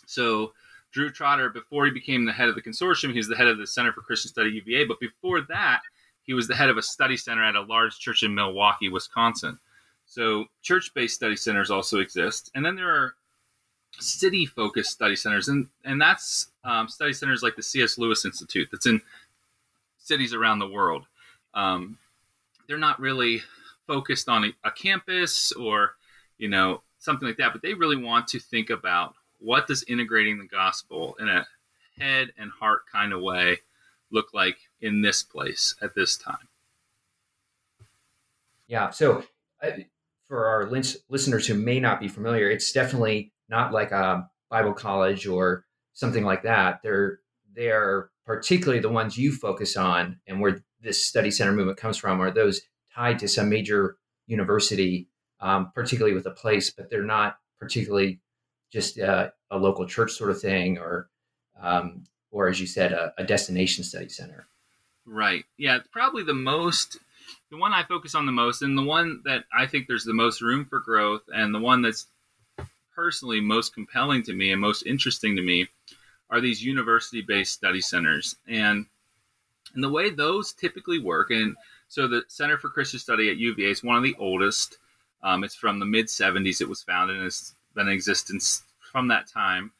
so 0.05 0.53
Drew 0.91 1.09
Trotter, 1.09 1.49
before 1.49 1.85
he 1.85 1.91
became 1.91 2.23
the 2.23 2.31
head 2.31 2.49
of 2.49 2.55
the 2.55 2.61
consortium, 2.61 3.11
he 3.11 3.17
was 3.17 3.27
the 3.27 3.35
head 3.35 3.47
of 3.47 3.57
the 3.57 3.65
Center 3.65 3.91
for 3.91 4.01
Christian 4.01 4.29
Study 4.29 4.51
UVA. 4.51 4.85
But 4.85 4.99
before 4.99 5.41
that, 5.41 5.81
he 6.27 6.33
was 6.33 6.47
the 6.47 6.55
head 6.55 6.69
of 6.69 6.77
a 6.77 6.81
study 6.83 7.17
center 7.17 7.43
at 7.43 7.55
a 7.55 7.61
large 7.61 7.97
church 7.97 8.21
in 8.21 8.35
Milwaukee, 8.35 8.89
Wisconsin. 8.89 9.57
So 10.05 10.45
church-based 10.61 11.15
study 11.15 11.37
centers 11.37 11.71
also 11.71 11.99
exist, 11.99 12.51
and 12.53 12.63
then 12.63 12.75
there 12.75 12.89
are 12.89 13.15
city-focused 13.99 14.91
study 14.91 15.15
centers, 15.15 15.47
and 15.47 15.67
and 15.83 15.99
that's 15.99 16.49
um, 16.63 16.87
study 16.87 17.13
centers 17.13 17.41
like 17.41 17.55
the 17.55 17.63
C.S. 17.63 17.97
Lewis 17.97 18.25
Institute 18.25 18.67
that's 18.71 18.85
in 18.85 19.01
cities 19.97 20.33
around 20.33 20.59
the 20.59 20.67
world. 20.67 21.05
Um, 21.53 21.97
they're 22.67 22.77
not 22.77 22.99
really 22.99 23.41
focused 23.85 24.29
on 24.29 24.45
a, 24.45 24.53
a 24.65 24.71
campus 24.71 25.51
or 25.53 25.95
you 26.37 26.49
know 26.49 26.81
something 26.99 27.27
like 27.27 27.37
that, 27.37 27.53
but 27.53 27.61
they 27.61 27.73
really 27.73 27.97
want 27.97 28.27
to 28.29 28.39
think 28.39 28.69
about 28.69 29.15
what 29.39 29.67
does 29.67 29.83
integrating 29.83 30.37
the 30.37 30.47
gospel 30.47 31.15
in 31.19 31.29
a 31.29 31.45
head 31.97 32.31
and 32.37 32.51
heart 32.51 32.81
kind 32.91 33.13
of 33.13 33.21
way 33.21 33.57
look 34.11 34.33
like 34.33 34.57
in 34.81 35.01
this 35.01 35.23
place 35.23 35.75
at 35.81 35.95
this 35.95 36.17
time? 36.17 36.47
Yeah. 38.67 38.89
So, 38.89 39.23
uh, 39.63 39.71
for 40.27 40.45
our 40.45 40.69
listeners 40.69 41.47
who 41.47 41.53
may 41.53 41.79
not 41.79 42.01
be 42.01 42.09
familiar, 42.09 42.49
it's 42.49 42.71
definitely 42.73 43.31
not 43.49 43.71
like 43.71 43.91
a 43.91 44.29
Bible 44.49 44.73
college 44.73 45.25
or 45.25 45.65
something 45.93 46.23
like 46.23 46.43
that. 46.43 46.81
They're 46.83 47.19
they're 47.55 48.09
particularly 48.25 48.81
the 48.81 48.89
ones 48.89 49.17
you 49.17 49.31
focus 49.31 49.77
on, 49.77 50.19
and 50.27 50.41
where 50.41 50.63
this 50.81 51.05
study 51.05 51.31
center 51.31 51.53
movement 51.53 51.77
comes 51.77 51.97
from, 51.97 52.21
are 52.21 52.29
those 52.29 52.61
tied 52.93 53.19
to 53.19 53.27
some 53.27 53.49
major 53.49 53.97
university, 54.27 55.07
um, 55.39 55.71
particularly 55.73 56.13
with 56.13 56.25
a 56.25 56.31
place, 56.31 56.69
but 56.69 56.89
they're 56.89 57.03
not 57.03 57.37
particularly 57.59 58.19
just 58.71 58.99
uh, 58.99 59.29
a 59.49 59.57
local 59.57 59.87
church 59.87 60.11
sort 60.11 60.29
of 60.29 60.41
thing, 60.41 60.77
or 60.77 61.09
um, 61.61 62.03
or 62.31 62.49
as 62.49 62.59
you 62.59 62.67
said, 62.67 62.91
a, 62.91 63.13
a 63.17 63.23
destination 63.23 63.83
study 63.83 64.09
center. 64.09 64.47
Right. 65.07 65.45
Yeah. 65.57 65.77
it's 65.77 65.87
Probably 65.87 66.23
the 66.23 66.33
most, 66.33 66.99
the 67.49 67.57
one 67.57 67.73
I 67.73 67.83
focus 67.83 68.13
on 68.13 68.25
the 68.25 68.31
most, 68.31 68.61
and 68.61 68.77
the 68.77 68.83
one 68.83 69.21
that 69.25 69.45
I 69.57 69.65
think 69.65 69.87
there's 69.87 70.03
the 70.03 70.13
most 70.13 70.41
room 70.41 70.65
for 70.65 70.79
growth, 70.79 71.23
and 71.33 71.55
the 71.55 71.59
one 71.59 71.81
that's 71.81 72.07
personally 72.93 73.39
most 73.39 73.73
compelling 73.73 74.23
to 74.23 74.33
me 74.33 74.51
and 74.51 74.59
most 74.59 74.85
interesting 74.85 75.35
to 75.35 75.41
me 75.41 75.67
are 76.29 76.41
these 76.41 76.63
university 76.63 77.21
based 77.21 77.53
study 77.53 77.79
centers. 77.79 78.35
And, 78.47 78.85
and 79.73 79.83
the 79.83 79.89
way 79.89 80.09
those 80.09 80.51
typically 80.51 80.99
work, 80.99 81.31
and 81.31 81.55
so 81.87 82.07
the 82.07 82.23
Center 82.27 82.57
for 82.57 82.69
Christian 82.69 82.99
Study 82.99 83.29
at 83.29 83.37
UVA 83.37 83.71
is 83.71 83.83
one 83.83 83.95
of 83.95 84.03
the 84.03 84.15
oldest. 84.19 84.77
Um, 85.23 85.43
it's 85.45 85.55
from 85.55 85.79
the 85.79 85.85
mid 85.85 86.07
70s, 86.07 86.59
it 86.59 86.67
was 86.67 86.83
founded, 86.83 87.17
and 87.17 87.25
it's 87.25 87.55
been 87.73 87.87
in 87.87 87.93
existence 87.93 88.63
from 88.91 89.07
that 89.07 89.27
time. 89.27 89.71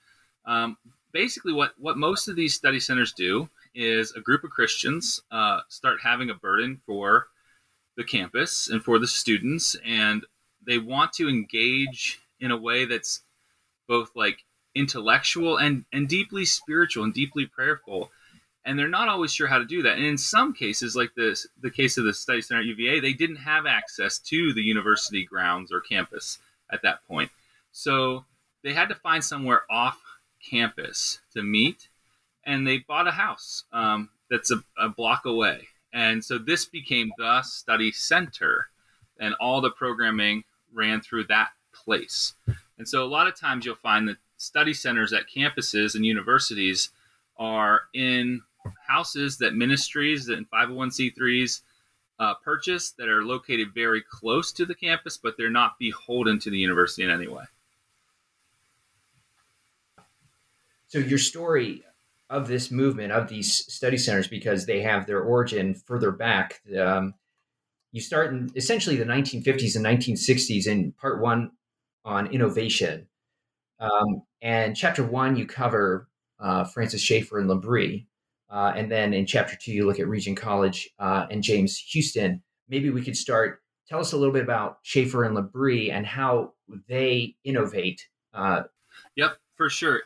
Um, 0.46 0.78
basically, 1.12 1.52
what, 1.52 1.74
what 1.78 1.98
most 1.98 2.30
of 2.30 2.38
these 2.38 2.54
study 2.54 2.80
centers 2.80 3.12
do 3.12 3.50
is 3.78 4.12
a 4.14 4.22
group 4.22 4.44
of 4.44 4.50
Christians 4.50 5.22
uh, 5.32 5.62
start 5.70 6.00
having 6.04 6.30
a 6.30 6.36
burden 6.36 6.82
for 6.86 7.28
the 7.96 8.04
campus 8.04 8.70
and 8.70 8.84
for 8.84 9.00
the 9.00 9.08
students, 9.08 9.76
and 9.86 10.26
they 10.66 10.80
want 10.80 11.14
to 11.14 11.30
engage 11.30 12.20
in 12.40 12.52
a 12.52 12.58
way 12.58 12.86
that's 12.86 13.22
both 13.88 14.12
like 14.16 14.44
intellectual 14.76 15.58
and 15.58 15.86
and 15.94 16.08
deeply 16.08 16.46
spiritual 16.46 17.04
and 17.04 17.14
deeply 17.14 17.46
prayerful 17.46 18.12
and 18.68 18.78
they're 18.78 18.90
not 18.90 19.08
always 19.08 19.34
sure 19.34 19.48
how 19.48 19.58
to 19.58 19.66
do 19.66 19.82
that. 19.82 19.96
And 19.96 20.06
in 20.06 20.18
some 20.18 20.54
cases 20.54 20.96
like 20.96 21.16
this 21.16 21.48
the 21.62 21.72
case 21.72 21.98
of 21.98 22.04
the 22.04 22.14
study 22.14 22.42
center 22.42 22.62
at 22.62 22.68
uva 22.68 23.02
they 23.02 23.14
didn't 23.14 23.38
have 23.38 23.66
access 23.66 24.20
to 24.20 24.54
the 24.54 24.62
university 24.62 25.26
grounds 25.26 25.72
or 25.72 25.80
campus 25.80 26.38
at 26.70 26.82
that 26.84 27.00
point. 27.08 27.32
So 27.72 28.26
they 28.64 28.74
had 28.74 28.90
to 28.90 28.96
find 28.96 29.24
somewhere 29.24 29.64
off 29.70 29.98
campus 30.48 31.20
to 31.34 31.42
meet 31.42 31.88
and 32.48 32.66
they 32.66 32.80
bought 32.80 33.08
a 33.08 33.12
house 33.12 33.66
um, 33.74 34.10
that's 34.32 34.50
a, 34.50 34.64
a 34.80 34.90
block 34.90 35.26
away. 35.26 35.68
And 35.94 36.24
so 36.24 36.38
this 36.38 36.66
became 36.66 37.12
the 37.18 37.44
study 37.44 37.92
center, 37.92 38.70
and 39.20 39.36
all 39.40 39.62
the 39.62 39.70
programming 39.70 40.44
ran 40.74 41.02
through 41.02 41.26
that 41.26 41.50
place. 41.74 42.34
And 42.78 42.88
so 42.88 43.04
a 43.04 43.08
lot 43.08 43.28
of 43.28 43.36
times 43.40 43.66
you'll 43.66 43.76
find 43.76 44.08
that 44.08 44.18
study 44.38 44.74
centers 44.74 45.14
at 45.14 45.24
campuses 45.28 45.96
and 45.96 46.06
universities 46.06 46.90
are 47.38 47.82
in 47.94 48.42
houses 48.88 49.38
that 49.38 49.56
ministries 49.56 50.30
and 50.30 50.50
501c3s 50.50 51.62
uh, 52.20 52.34
purchase 52.44 52.92
that 52.92 53.10
are 53.10 53.24
located 53.24 53.74
very 53.74 54.02
close 54.02 54.52
to 54.54 54.66
the 54.66 54.76
campus, 54.76 55.18
but 55.18 55.36
they're 55.38 55.50
not 55.50 55.80
beholden 55.80 56.40
to 56.40 56.50
the 56.50 56.58
university 56.58 57.04
in 57.04 57.10
any 57.10 57.28
way. 57.28 57.46
So 60.88 61.00
your 61.00 61.20
story 61.20 61.84
of 62.30 62.48
this 62.48 62.72
movement 62.72 63.12
of 63.12 63.30
these 63.30 63.72
study 63.72 63.98
centers 63.98 64.28
because 64.28 64.66
they 64.66 64.82
have 64.82 65.06
their 65.06 65.22
origin 65.22 65.74
further 65.74 66.12
back. 66.12 66.62
Um, 66.78 67.14
you 67.92 68.02
start 68.02 68.34
in 68.34 68.50
essentially 68.56 68.98
the 68.98 69.06
1950s 69.06 69.76
and 69.76 69.86
1960s 69.86 70.68
in 70.68 70.92
part 70.92 71.22
one 71.22 71.52
on 72.04 72.28
innovation. 72.28 73.08
Um, 73.80 74.24
and 74.42 74.76
chapter 74.76 75.04
one, 75.04 75.36
you 75.36 75.46
cover 75.46 76.10
uh, 76.40 76.66
Francis 76.66 77.02
Schaeffer 77.02 77.40
and 77.40 77.50
L'Abri. 77.50 78.08
Uh, 78.50 78.74
and 78.76 78.92
then 78.92 79.14
in 79.14 79.26
chapter 79.26 79.56
two, 79.56 79.72
you 79.72 79.86
look 79.86 80.00
at 80.00 80.08
Regent 80.08 80.38
College 80.38 80.90
uh, 81.00 81.28
and 81.32 81.44
James 81.44 81.78
Houston. 81.92 82.42
Maybe 82.70 82.90
we 82.90 83.02
could 83.02 83.18
start. 83.18 83.62
Tell 83.88 84.00
us 84.00 84.14
a 84.14 84.18
little 84.18 84.34
bit 84.34 84.44
about 84.44 84.80
Schaeffer 84.84 85.24
and 85.24 85.36
L'Abri 85.36 85.92
and 85.92 86.06
how 86.06 86.54
they 86.88 87.36
innovate. 87.44 88.08
Uh, 88.34 88.64
yep, 89.16 89.38
for 89.56 89.70
sure. 89.70 90.02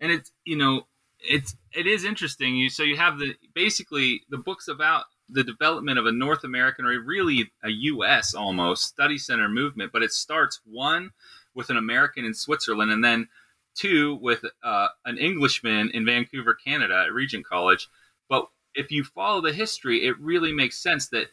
And 0.00 0.10
it's, 0.10 0.32
you 0.44 0.56
know, 0.56 0.87
it's 1.20 1.56
it 1.72 1.86
is 1.86 2.04
interesting. 2.04 2.56
You 2.56 2.70
so 2.70 2.82
you 2.82 2.96
have 2.96 3.18
the 3.18 3.34
basically 3.54 4.22
the 4.28 4.38
books 4.38 4.68
about 4.68 5.04
the 5.28 5.44
development 5.44 5.98
of 5.98 6.06
a 6.06 6.12
North 6.12 6.44
American 6.44 6.86
or 6.86 7.00
really 7.00 7.50
a 7.62 7.68
U.S. 7.68 8.34
almost 8.34 8.84
study 8.84 9.18
center 9.18 9.48
movement, 9.48 9.92
but 9.92 10.02
it 10.02 10.12
starts 10.12 10.60
one 10.64 11.10
with 11.54 11.70
an 11.70 11.76
American 11.76 12.24
in 12.24 12.34
Switzerland, 12.34 12.90
and 12.90 13.04
then 13.04 13.28
two 13.74 14.18
with 14.22 14.44
uh, 14.62 14.88
an 15.04 15.18
Englishman 15.18 15.90
in 15.92 16.04
Vancouver, 16.04 16.54
Canada, 16.54 17.04
at 17.06 17.12
Regent 17.12 17.46
College. 17.46 17.88
But 18.28 18.46
if 18.74 18.90
you 18.90 19.04
follow 19.04 19.40
the 19.40 19.52
history, 19.52 20.06
it 20.06 20.18
really 20.18 20.52
makes 20.52 20.78
sense 20.78 21.08
that 21.08 21.28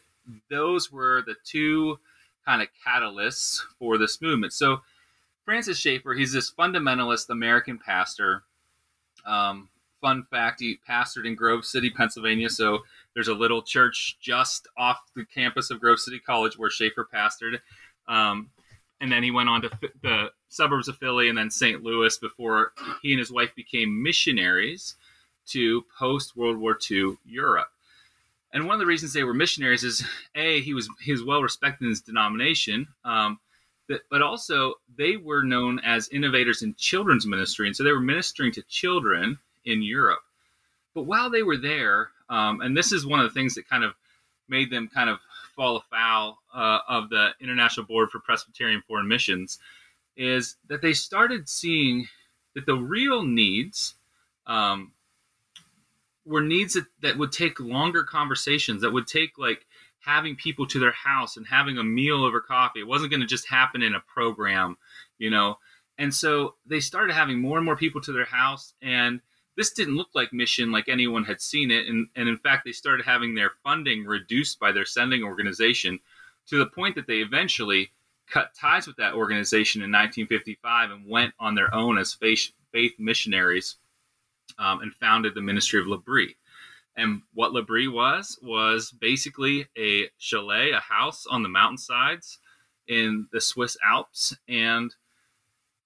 those 0.50 0.92
were 0.92 1.24
the 1.25 1.36
two 1.44 2.00
kind 2.46 2.62
of 2.62 2.68
catalysts 2.86 3.62
for 3.80 3.98
this 3.98 4.22
movement. 4.22 4.54
So 4.54 4.82
Francis 5.46 5.77
Schaeffer, 5.77 6.13
he's 6.13 6.34
this 6.34 6.51
fundamentalist 6.51 7.30
American 7.30 7.77
pastor. 7.77 8.44
Um, 9.25 9.70
fun 10.05 10.24
fact 10.29 10.59
he 10.59 10.77
pastored 10.88 11.25
in 11.25 11.33
Grove 11.33 11.65
City, 11.65 11.89
Pennsylvania. 11.89 12.47
So 12.47 12.83
there's 13.15 13.27
a 13.27 13.33
little 13.33 13.63
church 13.63 14.17
just 14.21 14.67
off 14.77 15.00
the 15.15 15.25
campus 15.25 15.71
of 15.71 15.79
Grove 15.79 16.00
City 16.00 16.19
College 16.19 16.59
where 16.59 16.69
Schaeffer 16.69 17.07
pastored. 17.12 17.59
Um, 18.07 18.51
and 19.01 19.12
then 19.12 19.24
he 19.24 19.31
went 19.31 19.50
on 19.50 19.63
to 19.63 19.71
the 20.03 20.29
suburbs 20.47 20.88
of 20.88 20.97
Philly 20.97 21.27
and 21.27 21.35
then 21.35 21.50
St. 21.50 21.81
Louis 21.81 22.15
before 22.19 22.74
he 23.01 23.13
and 23.13 23.19
his 23.19 23.31
wife 23.31 23.55
became 23.55 24.03
missionaries 24.03 24.93
to 25.47 25.83
post 25.97 26.38
World 26.38 26.57
War 26.57 26.77
II 26.91 27.15
Europe. 27.25 27.69
And 28.53 28.67
one 28.67 28.75
of 28.75 28.79
the 28.79 28.85
reasons 28.85 29.12
they 29.12 29.24
were 29.24 29.33
missionaries 29.33 29.83
is 29.83 30.05
a 30.35 30.62
he 30.62 30.75
was 30.75 30.88
he 31.01 31.13
was 31.13 31.24
well 31.24 31.41
respected 31.41 31.85
in 31.85 31.89
his 31.89 32.01
denomination, 32.01 32.88
um, 33.03 33.39
but 33.88 34.21
also 34.21 34.75
they 34.97 35.17
were 35.17 35.43
known 35.43 35.79
as 35.79 36.09
innovators 36.09 36.62
in 36.62 36.75
children's 36.75 37.25
ministry, 37.25 37.65
and 37.65 37.75
so 37.75 37.83
they 37.83 37.91
were 37.91 38.00
ministering 38.00 38.51
to 38.53 38.62
children 38.63 39.39
in 39.65 39.81
Europe. 39.81 40.22
But 40.93 41.03
while 41.03 41.29
they 41.29 41.43
were 41.43 41.57
there, 41.57 42.10
um, 42.29 42.62
and 42.62 42.75
this 42.75 42.91
is 42.91 43.05
one 43.05 43.19
of 43.19 43.25
the 43.25 43.34
things 43.34 43.55
that 43.55 43.67
kind 43.67 43.84
of 43.84 43.93
made 44.48 44.72
them 44.72 44.89
kind 44.93 45.10
of 45.10 45.19
fall 45.55 45.77
afoul 45.77 46.39
uh, 46.53 46.79
of 46.88 47.10
the 47.10 47.31
International 47.39 47.86
Board 47.86 48.10
for 48.12 48.19
Presbyterian 48.19 48.81
Foreign 48.88 49.07
Missions, 49.07 49.60
is 50.17 50.55
that 50.67 50.81
they 50.81 50.93
started 50.93 51.50
seeing 51.50 52.07
that 52.53 52.65
the 52.65 52.75
real 52.75 53.24
needs 53.24 53.95
um, 54.48 54.91
were 56.25 56.41
needs 56.41 56.74
that, 56.74 56.86
that 57.01 57.17
would 57.17 57.31
take 57.31 57.60
longer 57.60 58.03
conversations, 58.03 58.81
that 58.81 58.93
would 58.93 59.07
take 59.07 59.38
like 59.38 59.65
having 60.00 60.36
people 60.36 60.67
to 60.67 60.79
their 60.79 60.91
house 60.91 61.36
and 61.36 61.48
having 61.48 61.77
a 61.77 61.84
meal 61.84 62.24
over 62.24 62.39
coffee. 62.39 62.79
It 62.79 62.88
wasn't 62.88 63.12
going 63.12 63.22
to 63.22 63.27
just 63.27 63.48
happen 63.48 63.81
in 63.81 63.95
a 63.95 64.00
program. 64.00 64.77
you 65.17 65.29
know. 65.29 65.57
And 65.98 66.13
so 66.13 66.55
they 66.65 66.79
started 66.79 67.13
having 67.13 67.39
more 67.39 67.57
and 67.57 67.65
more 67.65 67.77
people 67.77 68.01
to 68.01 68.12
their 68.12 68.25
house, 68.25 68.74
and 68.81 69.22
this 69.55 69.71
didn't 69.71 69.95
look 69.95 70.09
like 70.13 70.33
mission 70.33 70.71
like 70.71 70.89
anyone 70.89 71.24
had 71.24 71.41
seen 71.41 71.71
it. 71.71 71.88
And, 71.88 72.07
and 72.15 72.27
in 72.27 72.38
fact, 72.38 72.65
they 72.65 72.71
started 72.71 73.05
having 73.05 73.35
their 73.35 73.51
funding 73.63 74.05
reduced 74.05 74.59
by 74.59 74.71
their 74.71 74.85
sending 74.85 75.24
organization 75.24 76.00
to 76.47 76.57
the 76.57 76.65
point 76.67 76.95
that 76.95 77.07
they 77.07 77.17
eventually 77.17 77.91
cut 78.27 78.53
ties 78.59 78.88
with 78.88 78.97
that 78.97 79.13
organization 79.13 79.81
in 79.81 79.91
1955 79.91 80.91
and 80.91 81.07
went 81.07 81.33
on 81.39 81.55
their 81.55 81.74
own 81.74 81.97
as 81.97 82.13
faith, 82.13 82.51
faith 82.71 82.93
missionaries 82.97 83.77
um, 84.59 84.81
and 84.81 84.93
founded 84.95 85.33
the 85.35 85.41
Ministry 85.41 85.79
of 85.79 85.88
L'Abri. 85.88 86.35
And 86.97 87.21
what 87.33 87.53
L'Abri 87.53 87.88
was, 87.88 88.39
was 88.41 88.91
basically 88.91 89.67
a 89.77 90.09
chalet, 90.17 90.71
a 90.71 90.79
house 90.79 91.25
on 91.29 91.43
the 91.43 91.50
mountainsides 91.50 92.39
in 92.88 93.27
the 93.31 93.41
Swiss 93.41 93.77
Alps. 93.85 94.35
And 94.47 94.93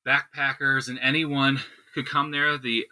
backpackers 0.05 0.89
and 0.89 0.99
anyone 1.01 1.59
could 2.03 2.11
come 2.11 2.31
there. 2.31 2.57
The 2.57 2.87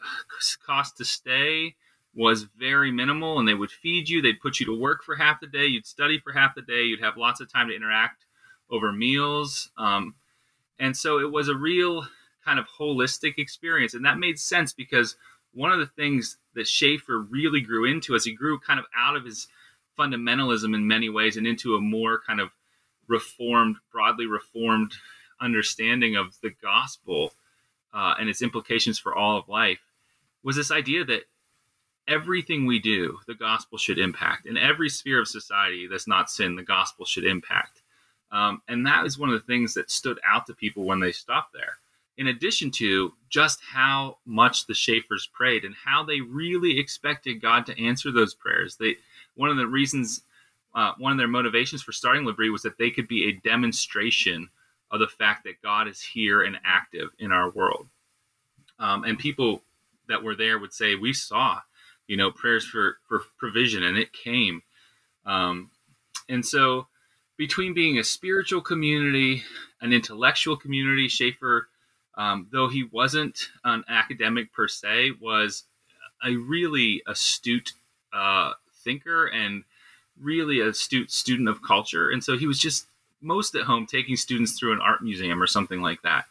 cost 0.66 0.98
to 0.98 1.06
stay 1.06 1.76
was 2.14 2.44
very 2.44 2.92
minimal, 2.92 3.40
and 3.40 3.48
they 3.48 3.54
would 3.54 3.72
feed 3.72 4.10
you. 4.10 4.22
They'd 4.22 4.40
put 4.40 4.60
you 4.60 4.66
to 4.68 4.78
work 4.78 5.04
for 5.04 5.16
half 5.16 5.40
the 5.40 5.48
day. 5.48 5.66
You'd 5.66 5.86
study 5.86 6.20
for 6.20 6.34
half 6.34 6.56
the 6.56 6.62
day. 6.62 6.84
You'd 6.84 7.04
have 7.04 7.18
lots 7.18 7.40
of 7.40 7.52
time 7.52 7.68
to 7.70 7.76
interact 7.76 8.26
over 8.70 8.92
meals. 8.92 9.72
Um, 9.78 10.16
and 10.80 10.96
so 10.96 11.20
it 11.20 11.32
was 11.32 11.48
a 11.48 11.56
real 11.56 12.08
kind 12.44 12.60
of 12.60 12.66
holistic 12.80 13.38
experience. 13.38 13.94
And 13.94 14.06
that 14.06 14.18
made 14.18 14.40
sense 14.40 14.74
because 14.74 15.16
one 15.54 15.72
of 15.72 15.80
the 15.80 15.86
things 15.86 16.38
that 16.56 16.68
Schaeffer 16.68 17.20
really 17.20 17.62
grew 17.62 17.86
into 17.86 18.16
as 18.16 18.26
he 18.26 18.34
grew 18.34 18.60
kind 18.60 18.80
of 18.80 18.86
out 18.98 19.16
of 19.16 19.26
his 19.26 19.48
fundamentalism 19.98 20.76
in 20.76 20.88
many 20.88 21.10
ways 21.10 21.38
and 21.38 21.48
into 21.48 21.76
a 21.76 21.82
more 21.82 22.20
kind 22.26 22.40
of 22.40 22.50
reformed, 23.08 23.78
broadly 23.92 24.26
reformed 24.26 24.94
understanding 25.40 26.16
of 26.16 26.36
the 26.42 26.52
gospel 26.62 27.34
uh, 27.98 28.13
and 28.20 28.30
its 28.30 28.44
implications 28.44 29.00
for 29.00 29.16
all 29.16 29.38
of 29.38 29.50
life 29.50 29.80
was 30.44 30.56
this 30.56 30.70
idea 30.70 31.04
that 31.04 31.24
everything 32.08 32.66
we 32.66 32.77
do, 32.80 33.18
the 33.25 33.34
gospel 33.34 33.77
should 33.80 33.98
impact. 33.98 34.46
In 34.46 34.56
every 34.56 34.88
sphere 34.88 35.20
of 35.20 35.27
society 35.27 35.88
that's 35.88 36.08
not 36.08 36.30
sin, 36.30 36.56
the 36.56 36.62
gospel 36.62 37.06
should 37.06 37.25
impact. 37.25 37.82
Um, 38.32 38.62
and 38.68 38.86
that 38.86 39.06
is 39.08 39.18
one 39.18 39.30
of 39.30 39.34
the 39.34 39.48
things 39.48 39.74
that 39.74 39.89
stood 39.89 40.20
out 40.30 40.46
to 40.46 40.54
people 40.54 40.84
when 40.84 41.00
they 41.00 41.12
stopped 41.12 41.54
there. 41.54 41.80
In 42.18 42.27
addition 42.27 42.70
to 42.72 43.13
just 43.30 43.60
how 43.62 44.18
much 44.25 44.68
the 44.68 44.74
Schaeffers 44.74 45.32
prayed 45.32 45.66
and 45.66 45.74
how 45.74 46.04
they 46.04 46.22
really 46.22 46.80
expected 46.80 47.42
God 47.42 47.66
to 47.66 47.84
answer 47.84 48.12
those 48.12 48.36
prayers. 48.36 48.75
They 48.75 48.98
one 49.36 49.50
of 49.50 49.58
the 49.58 49.68
reasons, 49.68 50.22
uh, 50.74 50.94
one 50.98 51.12
of 51.12 51.18
their 51.18 51.27
motivations 51.27 51.82
for 51.82 51.92
starting 51.92 52.25
L'Abri 52.25 52.50
was 52.50 52.63
that 52.63 52.77
they 52.77 52.89
could 52.89 53.08
be 53.08 53.27
a 53.27 53.48
demonstration 53.48 54.50
of 54.91 55.00
the 55.00 55.08
fact 55.08 55.44
that 55.44 55.62
God 55.62 55.88
is 55.88 56.01
here 56.01 56.41
and 56.41 56.58
active 56.63 57.10
in 57.20 57.32
our 57.32 57.50
world. 57.50 57.88
Um, 58.79 59.03
and 59.03 59.17
people 59.17 59.63
that 60.08 60.24
were 60.24 60.36
there 60.36 60.60
would 60.60 60.74
say, 60.74 60.96
"We 60.96 61.13
saw, 61.13 61.62
you 62.08 62.17
know, 62.17 62.32
prayers 62.32 62.65
for 62.65 62.98
for 63.08 63.24
provision, 63.38 63.84
and 63.84 63.98
it 63.98 64.13
came." 64.13 64.62
Um, 65.25 65.72
and 66.29 66.46
so 66.46 66.88
between 67.38 67.74
being 67.74 67.98
a 67.98 68.03
spiritual 68.03 68.62
community, 68.62 69.44
an 69.82 69.94
intellectual 69.94 70.58
community, 70.58 71.08
Schaeffer, 71.08 71.70
um, 72.15 72.48
though 72.51 72.67
he 72.67 72.84
wasn't 72.84 73.50
an 73.63 73.84
academic 73.88 74.51
per 74.51 74.67
se, 74.67 75.12
was 75.20 75.63
a 76.24 76.36
really 76.36 77.03
astute 77.08 77.74
uh, 78.12 78.53
thinker 78.84 79.27
and 79.27 79.63
really 80.20 80.60
astute 80.62 81.12
student 81.12 81.48
of 81.48 81.62
culture. 81.62 82.10
And 82.10 82.24
so 82.24 82.38
he 82.38 82.48
was 82.48 82.60
just 82.60 82.88
most 83.27 83.55
at 83.55 83.63
home 83.63 83.86
taking 83.86 84.15
students 84.15 84.57
through 84.57 84.74
an 84.74 84.81
art 84.81 85.03
museum 85.03 85.41
or 85.41 85.48
something 85.48 85.81
like 85.81 86.01
that. 86.01 86.25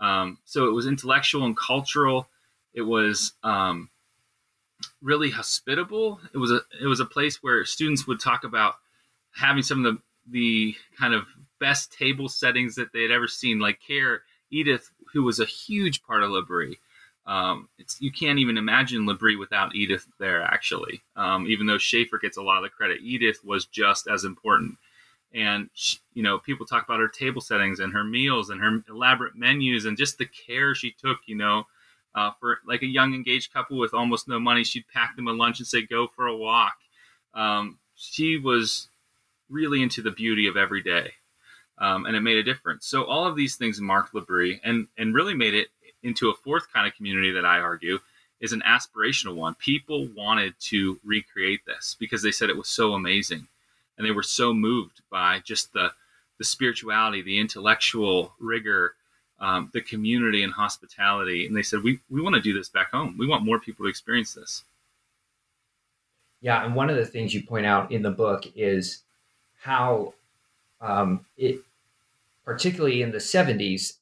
Um, 0.00 0.38
so 0.44 0.68
it 0.68 0.72
was 0.72 0.86
intellectual 0.86 1.44
and 1.44 1.56
cultural. 1.56 2.28
It 2.72 2.82
was 2.82 3.32
um, 3.42 3.90
really 5.02 5.30
hospitable. 5.30 6.20
It 6.32 6.38
was 6.38 6.50
a 6.50 6.60
it 6.80 6.86
was 6.86 7.00
a 7.00 7.04
place 7.04 7.42
where 7.42 7.64
students 7.64 8.06
would 8.06 8.20
talk 8.20 8.44
about 8.44 8.76
having 9.34 9.62
some 9.62 9.84
of 9.84 9.94
the 9.94 10.00
the 10.30 10.74
kind 10.98 11.14
of 11.14 11.24
best 11.58 11.92
table 11.92 12.28
settings 12.28 12.74
that 12.76 12.92
they 12.92 13.02
had 13.02 13.10
ever 13.10 13.28
seen. 13.28 13.58
Like 13.58 13.80
Care 13.80 14.22
Edith, 14.50 14.90
who 15.12 15.24
was 15.24 15.40
a 15.40 15.44
huge 15.44 16.02
part 16.02 16.22
of 16.22 16.30
L'Abri. 16.30 16.78
Um, 17.26 17.68
it's 17.78 18.00
you 18.00 18.10
can't 18.10 18.38
even 18.38 18.56
imagine 18.56 19.06
L'Abri 19.06 19.36
without 19.36 19.74
Edith 19.74 20.06
there. 20.18 20.42
Actually, 20.42 21.02
um, 21.16 21.46
even 21.46 21.66
though 21.66 21.78
Schaeffer 21.78 22.18
gets 22.18 22.36
a 22.36 22.42
lot 22.42 22.58
of 22.58 22.62
the 22.62 22.70
credit, 22.70 23.00
Edith 23.02 23.44
was 23.44 23.66
just 23.66 24.06
as 24.06 24.24
important. 24.24 24.78
And 25.34 25.68
she, 25.74 25.98
you 26.14 26.22
know, 26.22 26.38
people 26.38 26.64
talk 26.66 26.84
about 26.84 27.00
her 27.00 27.08
table 27.08 27.40
settings 27.40 27.80
and 27.80 27.92
her 27.92 28.04
meals 28.04 28.48
and 28.50 28.60
her 28.60 28.82
elaborate 28.88 29.36
menus 29.36 29.84
and 29.84 29.96
just 29.96 30.18
the 30.18 30.26
care 30.26 30.74
she 30.74 30.90
took. 30.90 31.18
You 31.26 31.36
know, 31.36 31.66
uh, 32.14 32.30
for 32.40 32.60
like 32.66 32.82
a 32.82 32.86
young 32.86 33.14
engaged 33.14 33.52
couple 33.52 33.78
with 33.78 33.94
almost 33.94 34.28
no 34.28 34.40
money, 34.40 34.64
she'd 34.64 34.88
pack 34.92 35.16
them 35.16 35.28
a 35.28 35.32
lunch 35.32 35.58
and 35.58 35.66
say, 35.66 35.82
"Go 35.82 36.06
for 36.06 36.26
a 36.26 36.36
walk." 36.36 36.76
Um, 37.34 37.78
she 37.94 38.38
was 38.38 38.88
really 39.48 39.82
into 39.82 40.02
the 40.02 40.10
beauty 40.10 40.46
of 40.46 40.56
every 40.56 40.82
day. 40.82 41.12
Um, 41.78 42.06
and 42.06 42.16
it 42.16 42.20
made 42.20 42.38
a 42.38 42.42
difference. 42.42 42.86
So 42.86 43.04
all 43.04 43.26
of 43.26 43.36
these 43.36 43.56
things 43.56 43.80
marked 43.80 44.14
L'Abri 44.14 44.60
and, 44.64 44.88
and 44.96 45.14
really 45.14 45.34
made 45.34 45.54
it 45.54 45.68
into 46.02 46.28
a 46.28 46.34
fourth 46.34 46.72
kind 46.72 46.86
of 46.86 46.94
community 46.94 47.30
that 47.32 47.44
I 47.44 47.60
argue 47.60 47.98
is 48.40 48.52
an 48.52 48.62
aspirational 48.66 49.34
one. 49.34 49.54
People 49.54 50.08
wanted 50.16 50.54
to 50.60 50.98
recreate 51.04 51.60
this 51.66 51.96
because 51.98 52.22
they 52.22 52.32
said 52.32 52.50
it 52.50 52.56
was 52.56 52.68
so 52.68 52.94
amazing. 52.94 53.48
And 53.98 54.06
they 54.06 54.12
were 54.12 54.22
so 54.22 54.54
moved 54.54 55.02
by 55.10 55.40
just 55.44 55.72
the, 55.72 55.90
the 56.38 56.44
spirituality, 56.44 57.20
the 57.20 57.38
intellectual 57.38 58.32
rigor, 58.38 58.94
um, 59.40 59.70
the 59.72 59.80
community 59.80 60.42
and 60.42 60.52
hospitality. 60.52 61.46
And 61.46 61.56
they 61.56 61.62
said, 61.62 61.82
we, 61.82 62.00
we 62.08 62.22
want 62.22 62.36
to 62.36 62.40
do 62.40 62.54
this 62.54 62.68
back 62.68 62.92
home. 62.92 63.16
We 63.18 63.26
want 63.26 63.44
more 63.44 63.60
people 63.60 63.84
to 63.84 63.90
experience 63.90 64.34
this. 64.34 64.64
Yeah. 66.40 66.64
And 66.64 66.74
one 66.74 66.88
of 66.88 66.96
the 66.96 67.04
things 67.04 67.34
you 67.34 67.42
point 67.42 67.66
out 67.66 67.90
in 67.90 68.02
the 68.02 68.10
book 68.10 68.44
is 68.54 69.02
how 69.60 70.14
um, 70.80 71.26
it, 71.36 71.60
particularly 72.44 73.02
in 73.02 73.10
the 73.10 73.18
70s, 73.18 73.94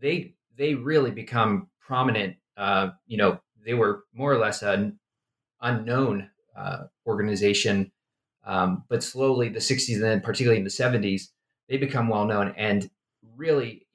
they 0.00 0.32
they 0.56 0.74
really 0.74 1.10
become 1.10 1.68
prominent. 1.80 2.36
Uh, 2.56 2.90
you 3.06 3.16
know, 3.16 3.38
they 3.64 3.74
were 3.74 4.04
more 4.14 4.32
or 4.32 4.38
less 4.38 4.62
an 4.62 4.98
unknown 5.60 6.30
uh, 6.56 6.84
organization, 7.06 7.90
um, 8.46 8.84
but 8.88 9.02
slowly 9.02 9.48
the 9.48 9.58
60s 9.58 9.94
and 9.94 10.02
then 10.02 10.20
particularly 10.20 10.58
in 10.58 10.64
the 10.64 10.70
70s, 10.70 11.28
they 11.68 11.76
become 11.76 12.08
well 12.08 12.24
known. 12.24 12.54
And 12.56 12.88
really, 13.36 13.86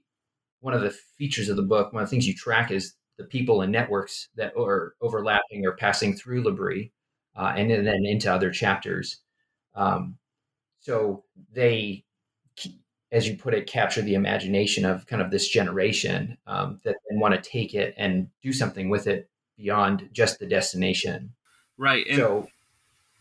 one 0.59 0.73
of 0.73 0.81
the 0.81 0.91
features 0.91 1.49
of 1.49 1.55
the 1.55 1.63
book, 1.63 1.93
one 1.93 2.03
of 2.03 2.09
the 2.09 2.11
things 2.11 2.27
you 2.27 2.35
track 2.35 2.69
is 2.69 2.93
the 3.17 3.23
people 3.23 3.61
and 3.61 3.71
networks 3.71 4.29
that 4.35 4.53
are 4.57 4.95
overlapping 5.01 5.65
or 5.65 5.73
passing 5.73 6.15
through 6.15 6.43
L'Abri, 6.43 6.91
uh, 7.35 7.53
and 7.55 7.69
then 7.69 8.05
into 8.05 8.31
other 8.31 8.51
chapters. 8.51 9.21
Um, 9.73 10.17
so 10.79 11.23
they, 11.53 12.03
as 13.11 13.27
you 13.27 13.37
put 13.37 13.53
it, 13.53 13.67
capture 13.67 14.01
the 14.01 14.15
imagination 14.15 14.83
of 14.85 15.07
kind 15.07 15.21
of 15.21 15.31
this 15.31 15.47
generation 15.47 16.37
um, 16.45 16.79
that 16.83 16.95
then 17.09 17.19
want 17.19 17.35
to 17.35 17.49
take 17.49 17.73
it 17.73 17.93
and 17.97 18.27
do 18.41 18.51
something 18.51 18.89
with 18.89 19.07
it 19.07 19.29
beyond 19.57 20.09
just 20.11 20.39
the 20.39 20.45
destination. 20.45 21.33
Right. 21.77 22.05
And 22.07 22.17
so, 22.17 22.47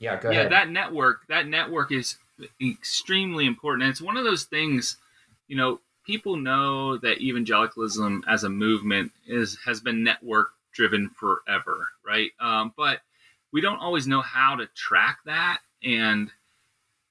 yeah, 0.00 0.18
go 0.18 0.30
yeah, 0.30 0.40
ahead. 0.40 0.52
that 0.52 0.70
network, 0.70 1.26
that 1.28 1.46
network 1.46 1.92
is 1.92 2.16
extremely 2.60 3.46
important. 3.46 3.84
And 3.84 3.90
it's 3.90 4.02
one 4.02 4.16
of 4.16 4.24
those 4.24 4.44
things, 4.44 4.96
you 5.46 5.56
know, 5.56 5.80
people 6.04 6.36
know 6.36 6.96
that 6.96 7.20
evangelicalism 7.20 8.24
as 8.26 8.42
a 8.42 8.48
movement 8.48 9.12
is 9.26 9.56
has 9.64 9.80
been 9.80 10.02
network 10.02 10.48
driven 10.74 11.10
forever, 11.10 11.88
right? 12.04 12.30
Um, 12.40 12.72
but 12.76 13.00
we 13.52 13.60
don't 13.60 13.78
always 13.78 14.06
know 14.06 14.20
how 14.20 14.56
to 14.56 14.66
track 14.74 15.18
that 15.26 15.60
and 15.84 16.30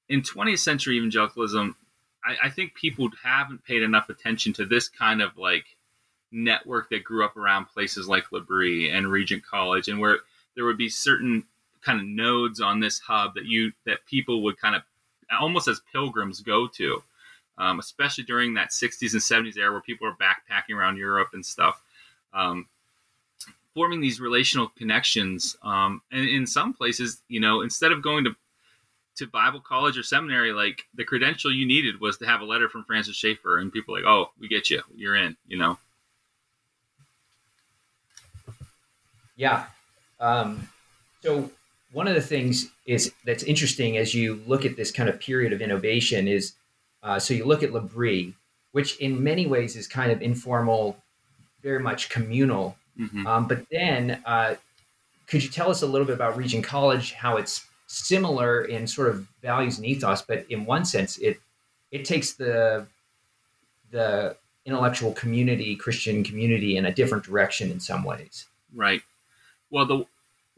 in 0.09 0.21
20th 0.21 0.59
century 0.59 0.97
evangelicalism, 0.97 1.75
I, 2.25 2.47
I, 2.47 2.49
think 2.49 2.73
people 2.73 3.09
haven't 3.23 3.63
paid 3.63 3.83
enough 3.83 4.09
attention 4.09 4.53
to 4.53 4.65
this 4.65 4.89
kind 4.89 5.21
of 5.21 5.37
like 5.37 5.65
network 6.31 6.89
that 6.89 7.03
grew 7.03 7.23
up 7.23 7.37
around 7.37 7.65
places 7.65 8.07
like 8.07 8.31
L'Abri 8.31 8.89
and 8.89 9.09
Regent 9.09 9.45
College, 9.45 9.87
and 9.87 9.99
where 9.99 10.19
there 10.55 10.65
would 10.65 10.77
be 10.77 10.89
certain 10.89 11.45
kind 11.81 11.99
of 11.99 12.05
nodes 12.05 12.61
on 12.61 12.79
this 12.79 12.99
hub 12.99 13.35
that 13.35 13.45
you 13.45 13.71
that 13.85 14.05
people 14.05 14.43
would 14.43 14.59
kind 14.59 14.75
of 14.75 14.81
almost 15.39 15.67
as 15.67 15.81
pilgrims 15.91 16.41
go 16.41 16.67
to, 16.67 17.01
um, 17.57 17.79
especially 17.79 18.23
during 18.23 18.53
that 18.55 18.71
60s 18.71 19.13
and 19.13 19.21
70s 19.21 19.57
era 19.57 19.71
where 19.71 19.81
people 19.81 20.07
are 20.07 20.15
backpacking 20.15 20.75
around 20.75 20.97
Europe 20.97 21.29
and 21.33 21.45
stuff. 21.45 21.81
Um, 22.33 22.67
forming 23.73 24.01
these 24.01 24.19
relational 24.19 24.67
connections 24.69 25.55
um, 25.63 26.01
and 26.11 26.27
in 26.27 26.45
some 26.45 26.73
places 26.73 27.21
you 27.27 27.39
know 27.39 27.61
instead 27.61 27.91
of 27.91 28.01
going 28.01 28.23
to 28.23 28.35
to 29.19 29.27
Bible 29.27 29.59
college 29.59 29.97
or 29.97 30.03
seminary, 30.03 30.53
like 30.53 30.83
the 30.95 31.03
credential 31.03 31.51
you 31.53 31.65
needed 31.65 31.99
was 31.99 32.17
to 32.17 32.25
have 32.25 32.39
a 32.41 32.45
letter 32.45 32.69
from 32.69 32.85
Francis 32.85 33.15
Schaeffer, 33.15 33.57
and 33.57 33.71
people 33.71 33.93
like, 33.93 34.05
oh, 34.05 34.31
we 34.39 34.47
get 34.47 34.69
you, 34.69 34.81
you're 34.95 35.15
in, 35.15 35.35
you 35.45 35.57
know. 35.57 35.77
Yeah. 39.35 39.65
Um, 40.19 40.67
so 41.21 41.51
one 41.91 42.07
of 42.07 42.15
the 42.15 42.21
things 42.21 42.69
is 42.85 43.11
that's 43.25 43.43
interesting 43.43 43.97
as 43.97 44.13
you 44.13 44.41
look 44.45 44.65
at 44.65 44.75
this 44.75 44.91
kind 44.91 45.09
of 45.09 45.19
period 45.19 45.53
of 45.53 45.61
innovation 45.61 46.27
is, 46.27 46.53
uh, 47.01 47.19
so 47.19 47.33
you 47.33 47.45
look 47.45 47.63
at 47.63 47.73
L'Abri, 47.73 48.33
which 48.71 48.97
in 48.97 49.23
many 49.23 49.47
ways 49.47 49.75
is 49.75 49.87
kind 49.87 50.11
of 50.11 50.21
informal, 50.21 50.97
very 51.61 51.79
much 51.79 52.09
communal. 52.09 52.77
Mm-hmm. 52.99 53.25
Um, 53.25 53.47
but 53.47 53.65
then, 53.71 54.21
uh, 54.25 54.55
could 55.27 55.43
you 55.43 55.49
tell 55.49 55.69
us 55.69 55.81
a 55.81 55.87
little 55.87 56.05
bit 56.05 56.15
about 56.15 56.37
Regent 56.37 56.63
College, 56.63 57.13
how 57.13 57.37
it's 57.37 57.65
similar 57.87 58.63
in 58.65 58.87
sort 58.87 59.09
of 59.09 59.27
values 59.41 59.77
and 59.77 59.85
ethos, 59.85 60.21
but 60.21 60.45
in 60.49 60.65
one 60.65 60.85
sense, 60.85 61.17
it 61.17 61.39
it 61.91 62.05
takes 62.05 62.33
the 62.33 62.85
the 63.91 64.35
intellectual 64.65 65.13
community, 65.13 65.75
Christian 65.75 66.23
community, 66.23 66.77
in 66.77 66.85
a 66.85 66.93
different 66.93 67.23
direction 67.23 67.71
in 67.71 67.79
some 67.79 68.03
ways. 68.03 68.45
Right. 68.73 69.01
Well, 69.71 69.85
the 69.85 70.05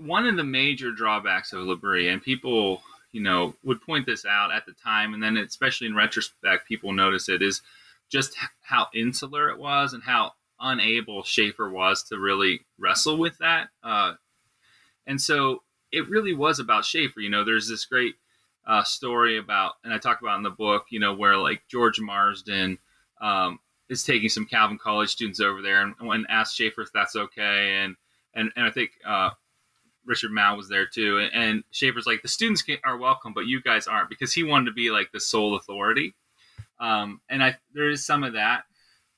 one 0.05 0.25
of 0.25 0.35
the 0.35 0.43
major 0.43 0.91
drawbacks 0.91 1.53
of 1.53 1.61
L'Abri, 1.61 2.09
and 2.09 2.21
people, 2.21 2.81
you 3.11 3.21
know, 3.21 3.53
would 3.63 3.81
point 3.81 4.05
this 4.05 4.25
out 4.25 4.51
at 4.51 4.65
the 4.65 4.73
time, 4.73 5.13
and 5.13 5.21
then 5.21 5.37
especially 5.37 5.87
in 5.87 5.95
retrospect, 5.95 6.67
people 6.67 6.93
notice 6.93 7.29
it 7.29 7.41
is 7.41 7.61
just 8.09 8.35
how 8.61 8.87
insular 8.93 9.49
it 9.49 9.57
was 9.57 9.93
and 9.93 10.03
how 10.03 10.33
unable 10.59 11.23
Schaeffer 11.23 11.69
was 11.69 12.03
to 12.03 12.19
really 12.19 12.61
wrestle 12.77 13.17
with 13.17 13.37
that. 13.39 13.69
Uh, 13.83 14.13
and 15.07 15.19
so 15.19 15.63
it 15.91 16.09
really 16.09 16.33
was 16.33 16.59
about 16.59 16.85
Schaeffer. 16.85 17.19
You 17.19 17.29
know, 17.29 17.43
there's 17.43 17.67
this 17.67 17.85
great 17.85 18.15
uh, 18.67 18.83
story 18.83 19.37
about, 19.37 19.73
and 19.83 19.93
I 19.93 19.97
talk 19.97 20.21
about 20.21 20.37
in 20.37 20.43
the 20.43 20.49
book, 20.49 20.85
you 20.89 20.99
know, 20.99 21.13
where 21.13 21.37
like 21.37 21.63
George 21.67 21.99
Marsden 21.99 22.77
um, 23.19 23.59
is 23.89 24.03
taking 24.03 24.29
some 24.29 24.45
Calvin 24.45 24.77
College 24.77 25.09
students 25.09 25.39
over 25.39 25.61
there 25.61 25.81
and, 25.81 25.95
and 25.99 26.25
asked 26.29 26.55
Schaeffer 26.55 26.81
if 26.81 26.91
that's 26.93 27.15
okay. 27.15 27.77
And, 27.77 27.95
and, 28.33 28.51
and 28.55 28.65
I 28.65 28.71
think 28.71 28.91
uh, 29.05 29.31
Richard 30.05 30.31
Mouw 30.31 30.57
was 30.57 30.69
there 30.69 30.85
too. 30.85 31.19
And, 31.19 31.31
and 31.33 31.63
Schaeffer's 31.71 32.05
like, 32.05 32.21
the 32.21 32.27
students 32.27 32.61
can, 32.61 32.77
are 32.83 32.97
welcome, 32.97 33.33
but 33.33 33.47
you 33.47 33.61
guys 33.61 33.87
aren't 33.87 34.09
because 34.09 34.33
he 34.33 34.43
wanted 34.43 34.65
to 34.65 34.73
be 34.73 34.91
like 34.91 35.11
the 35.11 35.19
sole 35.19 35.55
authority. 35.55 36.15
Um, 36.79 37.21
and 37.29 37.43
I, 37.43 37.57
there 37.73 37.89
is 37.89 38.05
some 38.05 38.23
of 38.23 38.33
that. 38.33 38.63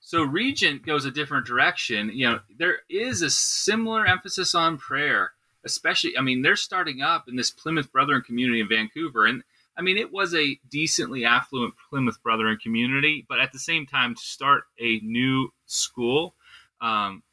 So 0.02 0.24
Regent 0.24 0.86
goes 0.86 1.06
a 1.06 1.12
different 1.12 1.46
direction. 1.46 2.12
You 2.14 2.30
know, 2.30 2.40
there 2.58 2.80
is 2.90 3.22
a 3.22 3.30
similar 3.30 4.06
emphasis 4.06 4.54
on 4.54 4.78
prayer, 4.78 5.32
especially. 5.64 6.18
I 6.18 6.22
mean, 6.22 6.42
they're 6.42 6.58
starting 6.58 7.02
up 7.02 7.30
in 7.30 7.38
this 7.38 7.52
Plymouth 7.52 7.90
Brethren 7.92 8.22
community 8.22 8.60
in 8.60 8.68
Vancouver, 8.68 9.26
and 9.26 9.44
I 9.78 9.82
mean, 9.82 9.98
it 9.98 10.12
was 10.12 10.36
a 10.36 10.60
decently 10.70 11.26
affluent 11.26 11.74
Plymouth 11.90 12.22
Brethren 12.22 12.58
community, 12.62 13.26
but 13.28 13.40
at 13.40 13.52
the 13.52 13.60
same 13.60 13.86
time, 13.86 14.14
to 14.14 14.22
start 14.22 14.66
a 14.80 15.00
new 15.00 15.50
school, 15.66 16.36
um, 16.82 17.24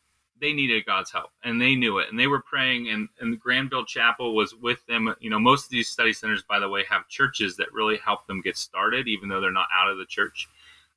they 0.40 0.52
needed 0.52 0.86
God's 0.86 1.12
help, 1.12 1.30
and 1.44 1.60
they 1.60 1.74
knew 1.74 1.98
it, 1.98 2.08
and 2.10 2.18
they 2.18 2.26
were 2.26 2.42
praying. 2.42 2.88
And, 2.88 3.08
and 3.20 3.32
the 3.32 3.36
Granville 3.36 3.84
Chapel 3.84 4.34
was 4.34 4.54
with 4.54 4.84
them. 4.86 5.14
You 5.20 5.30
know, 5.30 5.38
most 5.38 5.64
of 5.64 5.70
these 5.70 5.88
study 5.88 6.12
centers, 6.12 6.42
by 6.42 6.58
the 6.58 6.68
way, 6.68 6.84
have 6.88 7.08
churches 7.08 7.56
that 7.56 7.72
really 7.72 7.98
help 7.98 8.26
them 8.26 8.40
get 8.40 8.56
started, 8.56 9.08
even 9.08 9.28
though 9.28 9.40
they're 9.40 9.50
not 9.50 9.68
out 9.74 9.90
of 9.90 9.98
the 9.98 10.06
church. 10.06 10.48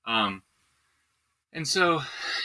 Um, 0.06 0.44
and 1.54 1.68
so 1.68 2.02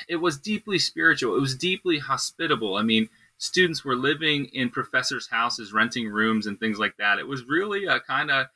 it 0.09 0.17
was 0.17 0.39
deeply 0.39 0.79
spiritual. 0.79 1.37
It 1.37 1.41
was 1.41 1.57
deeply 1.57 1.99
hospitable. 1.99 2.77
I 2.77 2.83
mean, 2.83 3.09
students 3.39 3.85
were 3.85 3.97
living 3.97 4.47
in 4.47 4.71
professors' 4.71 5.29
houses, 5.29 5.73
renting 5.73 6.09
rooms 6.09 6.47
and 6.47 6.59
things 6.59 6.79
like 6.79 6.97
that. 6.99 7.19
It 7.19 7.27
was 7.27 7.45
really 7.45 7.87
a 7.87 8.01
kind 8.01 8.31
of 8.31 8.47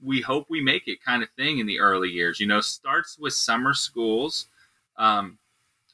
we 0.00 0.20
hope 0.20 0.46
we 0.48 0.62
make 0.62 0.86
it 0.86 1.02
kind 1.04 1.24
of 1.24 1.30
thing 1.30 1.58
in 1.58 1.66
the 1.66 1.80
early 1.80 2.08
years. 2.08 2.40
You 2.40 2.46
know, 2.46 2.60
starts 2.60 3.18
with 3.18 3.34
summer 3.34 3.74
schools 3.74 4.46
um, 4.96 5.38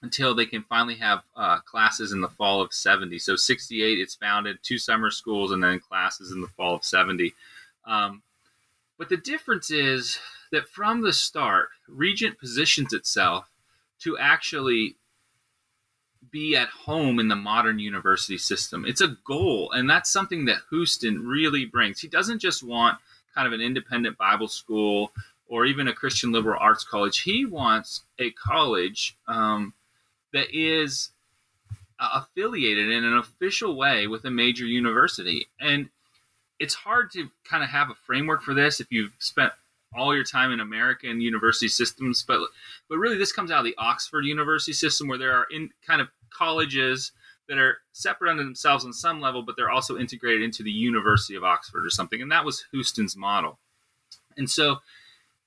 until 0.04 0.34
they 0.34 0.44
can 0.44 0.62
finally 0.62 0.96
have 0.96 1.22
uh, 1.34 1.58
classes 1.60 2.12
in 2.12 2.20
the 2.20 2.28
fall 2.28 2.60
of 2.60 2.74
70. 2.74 3.18
So 3.18 3.36
68, 3.36 3.98
it's 3.98 4.14
founded, 4.14 4.58
two 4.62 4.76
summer 4.76 5.10
schools, 5.10 5.50
and 5.50 5.64
then 5.64 5.80
classes 5.80 6.30
in 6.30 6.42
the 6.42 6.46
fall 6.46 6.74
of 6.74 6.84
70. 6.84 7.32
Um, 7.86 8.22
but 8.98 9.08
the 9.08 9.16
difference 9.16 9.70
is 9.70 10.18
that 10.52 10.68
from 10.68 11.00
the 11.00 11.12
start, 11.12 11.70
Regent 11.88 12.38
positions 12.38 12.92
itself 12.92 13.50
to 14.00 14.18
actually 14.18 14.96
be 16.30 16.54
at 16.54 16.68
home 16.68 17.18
in 17.18 17.28
the 17.28 17.36
modern 17.36 17.78
university 17.78 18.38
system. 18.38 18.84
It's 18.86 19.00
a 19.00 19.16
goal, 19.26 19.72
and 19.72 19.88
that's 19.88 20.10
something 20.10 20.44
that 20.44 20.58
Houston 20.68 21.26
really 21.26 21.64
brings. 21.64 22.00
He 22.00 22.08
doesn't 22.08 22.40
just 22.40 22.62
want 22.62 22.98
kind 23.34 23.46
of 23.46 23.54
an 23.54 23.60
independent 23.62 24.18
Bible 24.18 24.48
school 24.48 25.12
or 25.48 25.64
even 25.64 25.88
a 25.88 25.94
Christian 25.94 26.30
liberal 26.30 26.58
arts 26.60 26.84
college. 26.84 27.20
He 27.20 27.46
wants 27.46 28.02
a 28.18 28.30
college 28.32 29.16
um, 29.26 29.72
that 30.34 30.48
is 30.52 31.12
uh, 31.98 32.22
affiliated 32.22 32.90
in 32.90 33.04
an 33.04 33.16
official 33.16 33.76
way 33.76 34.06
with 34.06 34.24
a 34.26 34.30
major 34.30 34.66
university. 34.66 35.46
And 35.60 35.88
it's 36.58 36.74
hard 36.74 37.10
to 37.12 37.30
kind 37.48 37.62
of 37.64 37.70
have 37.70 37.88
a 37.88 37.94
framework 37.94 38.42
for 38.42 38.52
this 38.52 38.80
if 38.80 38.92
you've 38.92 39.14
spent 39.20 39.52
all 39.96 40.14
your 40.14 40.24
time 40.24 40.50
in 40.50 40.58
American 40.58 41.20
university 41.20 41.68
systems, 41.68 42.24
but 42.26 42.40
but 42.88 42.98
really 42.98 43.16
this 43.16 43.32
comes 43.32 43.52
out 43.52 43.60
of 43.60 43.64
the 43.64 43.76
Oxford 43.78 44.24
University 44.24 44.72
system 44.72 45.06
where 45.06 45.18
there 45.18 45.32
are 45.32 45.46
in 45.52 45.70
kind 45.86 46.00
of 46.00 46.08
colleges 46.30 47.12
that 47.48 47.58
are 47.58 47.78
separate 47.92 48.30
unto 48.30 48.42
themselves 48.42 48.84
on 48.84 48.92
some 48.92 49.20
level, 49.20 49.42
but 49.42 49.54
they're 49.56 49.70
also 49.70 49.98
integrated 49.98 50.42
into 50.42 50.64
the 50.64 50.70
University 50.70 51.36
of 51.36 51.44
Oxford 51.44 51.86
or 51.86 51.90
something. 51.90 52.20
And 52.20 52.32
that 52.32 52.44
was 52.44 52.64
Houston's 52.72 53.16
model. 53.16 53.58
And 54.36 54.50
so 54.50 54.78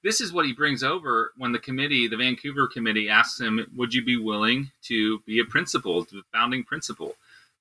this 0.08 0.22
is 0.22 0.32
what 0.32 0.46
he 0.46 0.54
brings 0.54 0.84
over 0.84 1.34
when 1.36 1.52
the 1.52 1.60
committee, 1.60 2.08
the 2.08 2.16
Vancouver 2.16 2.66
committee, 2.66 3.10
asks 3.10 3.42
him, 3.42 3.60
Would 3.76 3.94
you 3.94 4.02
be 4.06 4.16
willing 4.16 4.72
to 4.84 5.20
be 5.26 5.42
a 5.42 5.44
principal, 5.44 6.04
the 6.06 6.24
founding 6.32 6.64
principal? 6.64 7.16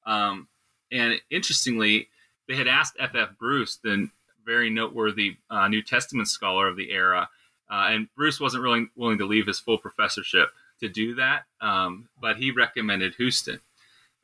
Um, 0.07 0.47
and 0.93 1.21
interestingly, 1.29 2.09
they 2.47 2.55
had 2.55 2.69
asked 2.69 2.99
F.F. 3.01 3.31
Bruce, 3.37 3.81
the 3.83 4.09
very 4.45 4.71
noteworthy 4.71 5.39
uh, 5.51 5.67
New 5.67 5.83
Testament 5.83 6.29
scholar 6.29 6.69
of 6.69 6.77
the 6.77 6.93
era. 6.93 7.29
Uh, 7.69 7.89
and 7.91 8.09
Bruce 8.15 8.39
wasn't 8.39 8.63
really 8.63 8.87
willing 8.95 9.19
to 9.19 9.27
leave 9.27 9.49
his 9.49 9.59
full 9.59 9.79
professorship 9.79 10.51
to 10.79 10.89
do 10.89 11.17
that, 11.17 11.47
um, 11.61 12.09
but 12.21 12.37
he 12.37 12.53
recommended 12.53 13.17
Houston. 13.17 13.59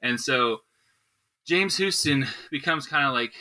And 0.00 0.20
so 0.20 0.61
James 1.44 1.76
Houston 1.76 2.28
becomes 2.52 2.87
kind 2.87 3.04
of 3.04 3.14
like 3.14 3.32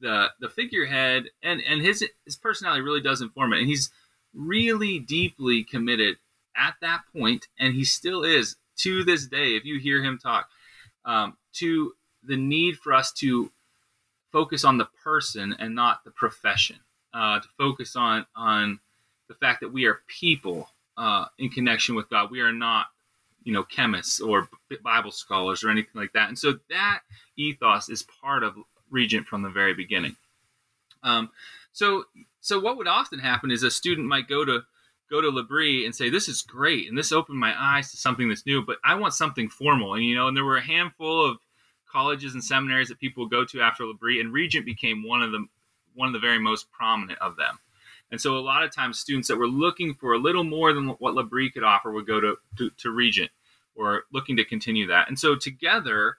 the 0.00 0.26
the 0.40 0.50
figurehead, 0.50 1.30
and 1.42 1.62
and 1.66 1.80
his 1.80 2.04
his 2.26 2.36
personality 2.36 2.82
really 2.82 3.00
does 3.00 3.22
inform 3.22 3.54
it. 3.54 3.60
And 3.60 3.68
he's 3.68 3.90
really 4.36 4.98
deeply 4.98 5.64
committed 5.64 6.16
at 6.56 6.74
that 6.80 7.02
point, 7.12 7.48
and 7.58 7.74
he 7.74 7.84
still 7.84 8.22
is 8.22 8.56
to 8.76 9.04
this 9.04 9.26
day. 9.26 9.56
If 9.56 9.64
you 9.64 9.78
hear 9.80 10.02
him 10.02 10.18
talk, 10.18 10.48
um, 11.04 11.36
to 11.54 11.94
the 12.22 12.36
need 12.36 12.78
for 12.78 12.92
us 12.92 13.12
to 13.12 13.50
focus 14.32 14.64
on 14.64 14.78
the 14.78 14.88
person 15.02 15.54
and 15.58 15.74
not 15.74 16.04
the 16.04 16.10
profession. 16.10 16.76
Uh, 17.14 17.40
to 17.40 17.48
focus 17.56 17.96
on 17.96 18.26
on 18.36 18.78
the 19.28 19.34
fact 19.34 19.60
that 19.60 19.72
we 19.72 19.86
are 19.86 20.02
people 20.06 20.68
uh, 20.98 21.24
in 21.38 21.48
connection 21.48 21.94
with 21.94 22.10
God. 22.10 22.30
We 22.30 22.40
are 22.40 22.52
not, 22.52 22.86
you 23.42 23.54
know, 23.54 23.62
chemists 23.62 24.20
or 24.20 24.48
Bible 24.82 25.10
scholars 25.10 25.64
or 25.64 25.70
anything 25.70 25.98
like 25.98 26.12
that. 26.12 26.28
And 26.28 26.38
so 26.38 26.58
that 26.68 27.00
ethos 27.36 27.88
is 27.88 28.02
part 28.02 28.42
of 28.42 28.56
Regent 28.90 29.26
from 29.26 29.42
the 29.42 29.48
very 29.48 29.74
beginning. 29.74 30.14
Um, 31.02 31.30
so 31.72 32.04
so 32.46 32.60
what 32.60 32.76
would 32.76 32.86
often 32.86 33.18
happen 33.18 33.50
is 33.50 33.64
a 33.64 33.70
student 33.72 34.06
might 34.06 34.28
go 34.28 34.44
to 34.44 34.62
go 35.10 35.20
to 35.20 35.28
L'Abri 35.28 35.84
and 35.84 35.94
say, 35.94 36.08
"This 36.08 36.28
is 36.28 36.42
great, 36.42 36.88
and 36.88 36.96
this 36.96 37.10
opened 37.10 37.38
my 37.38 37.52
eyes 37.60 37.90
to 37.90 37.96
something 37.96 38.28
that's 38.28 38.46
new, 38.46 38.62
but 38.62 38.78
I 38.84 38.94
want 38.94 39.14
something 39.14 39.48
formal." 39.48 39.94
And 39.94 40.04
you 40.04 40.14
know, 40.14 40.28
and 40.28 40.36
there 40.36 40.44
were 40.44 40.56
a 40.56 40.62
handful 40.62 41.26
of 41.26 41.38
colleges 41.90 42.34
and 42.34 42.44
seminaries 42.44 42.88
that 42.88 43.00
people 43.00 43.24
would 43.24 43.32
go 43.32 43.44
to 43.44 43.60
after 43.60 43.84
L'Abri, 43.84 44.20
and 44.20 44.32
Regent 44.32 44.64
became 44.64 45.02
one 45.02 45.22
of 45.22 45.32
the 45.32 45.44
one 45.94 46.06
of 46.06 46.12
the 46.12 46.20
very 46.20 46.38
most 46.38 46.70
prominent 46.70 47.18
of 47.18 47.36
them. 47.36 47.58
And 48.12 48.20
so 48.20 48.36
a 48.36 48.38
lot 48.38 48.62
of 48.62 48.72
times 48.72 49.00
students 49.00 49.26
that 49.26 49.36
were 49.38 49.48
looking 49.48 49.94
for 49.94 50.12
a 50.12 50.18
little 50.18 50.44
more 50.44 50.72
than 50.72 50.90
what 50.90 51.14
L'Abri 51.14 51.50
could 51.50 51.64
offer 51.64 51.90
would 51.90 52.06
go 52.06 52.20
to, 52.20 52.36
to, 52.58 52.70
to 52.70 52.90
Regent 52.90 53.32
or 53.74 54.04
looking 54.12 54.36
to 54.36 54.44
continue 54.44 54.86
that. 54.86 55.08
And 55.08 55.18
so 55.18 55.34
together 55.34 56.18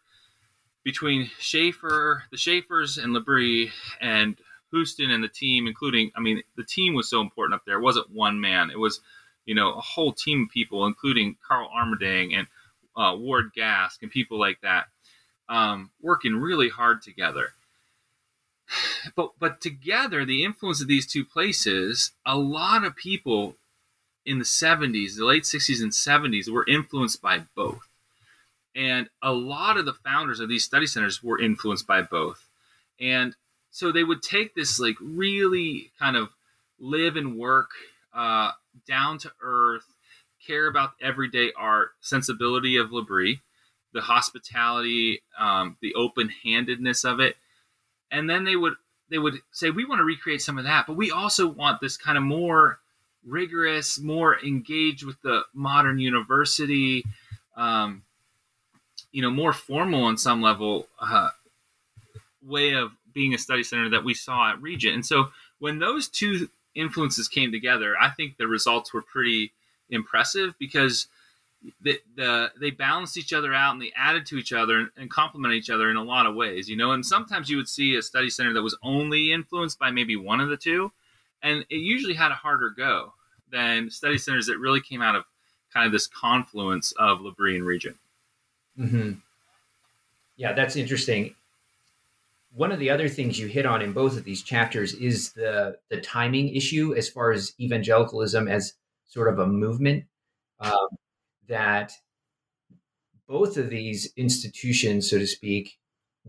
between 0.84 1.30
Schaeffer, 1.40 2.24
the 2.32 2.38
Schaeffers 2.38 3.02
and 3.02 3.14
L'Abri 3.14 3.72
and 4.02 4.38
Houston 4.72 5.12
and 5.12 5.24
the 5.24 5.30
team, 5.30 5.68
including, 5.68 6.12
I 6.16 6.20
mean, 6.20 6.42
the 6.56 6.64
team 6.64 6.94
was 6.94 7.10
so 7.10 7.22
important 7.22 7.56
up 7.56 7.66
there. 7.66 7.78
It 7.78 7.84
wasn't 7.84 8.12
one 8.12 8.40
man. 8.40 8.70
It 8.70 8.80
was, 8.80 9.00
you 9.46 9.56
know, 9.56 9.74
a 9.74 9.82
whole 9.82 10.14
team 10.14 10.44
of 10.44 10.54
people, 10.54 10.86
including 10.86 11.38
Carl 11.48 11.70
Armerding 11.76 12.34
and 12.36 12.48
uh, 12.96 13.16
Ward 13.18 13.52
Gasque 13.56 14.02
and 14.02 14.12
people 14.12 14.40
like 14.40 14.60
that 14.62 14.88
um, 15.50 15.92
working 16.02 16.36
really 16.36 16.70
hard 16.70 17.02
together. 17.02 17.54
But 19.16 19.32
but 19.40 19.62
together, 19.62 20.26
the 20.26 20.44
influence 20.44 20.82
of 20.82 20.90
these 20.90 21.08
two 21.08 21.24
places, 21.24 22.12
a 22.26 22.38
lot 22.38 22.84
of 22.84 22.98
people 22.98 23.56
in 24.26 24.38
the 24.38 24.44
70s, 24.44 25.16
the 25.16 25.24
late 25.24 25.44
60s 25.44 25.82
and 25.82 25.94
70s, 25.94 26.50
were 26.50 26.66
influenced 26.68 27.22
by 27.22 27.44
both. 27.56 27.88
And 28.76 29.10
a 29.22 29.32
lot 29.32 29.78
of 29.78 29.86
the 29.86 29.94
founders 29.94 30.42
of 30.42 30.50
these 30.50 30.66
study 30.66 30.86
centers 30.86 31.24
were 31.24 31.40
influenced 31.40 31.88
by 31.88 32.02
both. 32.02 32.50
And 33.00 33.34
so 33.78 33.92
they 33.92 34.04
would 34.04 34.24
take 34.24 34.56
this 34.56 34.80
like 34.80 34.96
really 35.00 35.92
kind 36.00 36.18
of 36.18 36.30
live 36.80 37.16
and 37.16 37.38
work 37.38 37.70
uh, 38.12 38.50
down 38.88 39.20
to 39.20 39.32
earth, 39.40 39.86
care 40.48 40.66
about 40.66 40.94
everyday 41.00 41.52
art, 41.56 41.92
sensibility 42.02 42.78
of 42.78 42.92
L'Abri, 42.92 43.40
the 43.94 44.02
hospitality, 44.02 45.22
um, 45.38 45.78
the 45.80 45.94
open 45.94 46.28
handedness 46.44 47.06
of 47.06 47.20
it, 47.20 47.38
and 48.10 48.28
then 48.28 48.46
they 48.46 48.56
would 48.56 48.74
they 49.10 49.20
would 49.20 49.36
say 49.52 49.70
we 49.70 49.86
want 49.86 50.00
to 50.00 50.06
recreate 50.06 50.42
some 50.42 50.58
of 50.58 50.64
that, 50.64 50.88
but 50.88 50.96
we 50.96 51.12
also 51.12 51.48
want 51.48 51.80
this 51.80 51.98
kind 51.98 52.18
of 52.18 52.24
more 52.24 52.80
rigorous, 53.28 54.00
more 54.00 54.44
engaged 54.44 55.04
with 55.04 55.22
the 55.22 55.44
modern 55.54 56.00
university, 56.00 57.06
um, 57.56 58.02
you 59.12 59.22
know, 59.22 59.30
more 59.30 59.54
formal 59.54 60.06
on 60.06 60.18
some 60.18 60.42
level 60.42 60.88
uh, 61.00 61.30
way 62.44 62.74
of 62.74 62.97
being 63.18 63.34
a 63.34 63.38
study 63.40 63.64
center 63.64 63.90
that 63.90 64.04
we 64.04 64.14
saw 64.14 64.52
at 64.52 64.62
Regent. 64.62 64.94
And 64.94 65.04
so 65.04 65.30
when 65.58 65.80
those 65.80 66.08
two 66.08 66.48
influences 66.76 67.28
came 67.28 67.52
together, 67.52 67.96
I 68.00 68.12
think 68.12 68.38
the 68.38 68.46
results 68.46 68.94
were 68.94 69.02
pretty 69.02 69.54
impressive 69.90 70.54
because 70.60 71.08
the, 71.82 72.00
the 72.16 72.52
they 72.62 72.70
balanced 72.70 73.18
each 73.18 73.34
other 73.34 73.56
out 73.56 73.74
and 73.74 73.82
they 73.82 73.92
added 73.98 74.28
to 74.28 74.38
each 74.38 74.54
other 74.54 74.78
and, 74.78 74.90
and 74.96 75.10
complement 75.10 75.56
each 75.56 75.72
other 75.72 75.90
in 75.90 75.98
a 75.98 76.04
lot 76.04 76.28
of 76.28 76.36
ways, 76.36 76.70
you 76.70 76.78
know. 76.78 76.92
And 76.92 77.04
sometimes 77.04 77.50
you 77.50 77.58
would 77.58 77.68
see 77.68 77.96
a 77.96 78.04
study 78.04 78.30
center 78.30 78.54
that 78.54 78.62
was 78.62 78.78
only 78.84 79.34
influenced 79.34 79.80
by 79.80 79.90
maybe 79.90 80.16
one 80.16 80.40
of 80.40 80.50
the 80.50 80.58
two, 80.58 80.92
and 81.42 81.66
it 81.72 81.78
usually 81.78 82.14
had 82.14 82.32
a 82.32 82.36
harder 82.36 82.70
go 82.70 83.14
than 83.52 83.90
study 83.90 84.20
centers 84.20 84.46
that 84.46 84.60
really 84.60 84.80
came 84.80 85.02
out 85.02 85.16
of 85.16 85.24
kind 85.74 85.88
of 85.88 85.92
this 85.92 86.06
confluence 86.06 86.94
of 87.00 87.22
L'Abri 87.22 87.56
and 87.56 87.66
Regent. 87.66 87.98
Mm-hmm. 88.78 89.14
Yeah, 90.36 90.54
that's 90.54 90.76
interesting. 90.76 91.34
One 92.58 92.72
of 92.72 92.80
the 92.80 92.90
other 92.90 93.08
things 93.08 93.38
you 93.38 93.46
hit 93.46 93.68
on 93.68 93.84
in 93.84 93.94
both 93.94 94.18
of 94.18 94.24
these 94.24 94.42
chapters 94.42 94.96
is 94.96 95.32
the 95.34 95.78
the 95.92 96.02
timing 96.02 96.56
issue 96.56 96.96
as 96.96 97.08
far 97.08 97.32
as 97.32 97.54
evangelicalism 97.60 98.48
as 98.48 98.74
sort 99.06 99.32
of 99.32 99.38
a 99.38 99.46
movement. 99.46 100.06
Um, 100.60 100.88
that 101.48 101.92
both 103.28 103.58
of 103.58 103.70
these 103.70 104.12
institutions, 104.18 105.08
so 105.08 105.20
to 105.20 105.28
speak, 105.28 105.78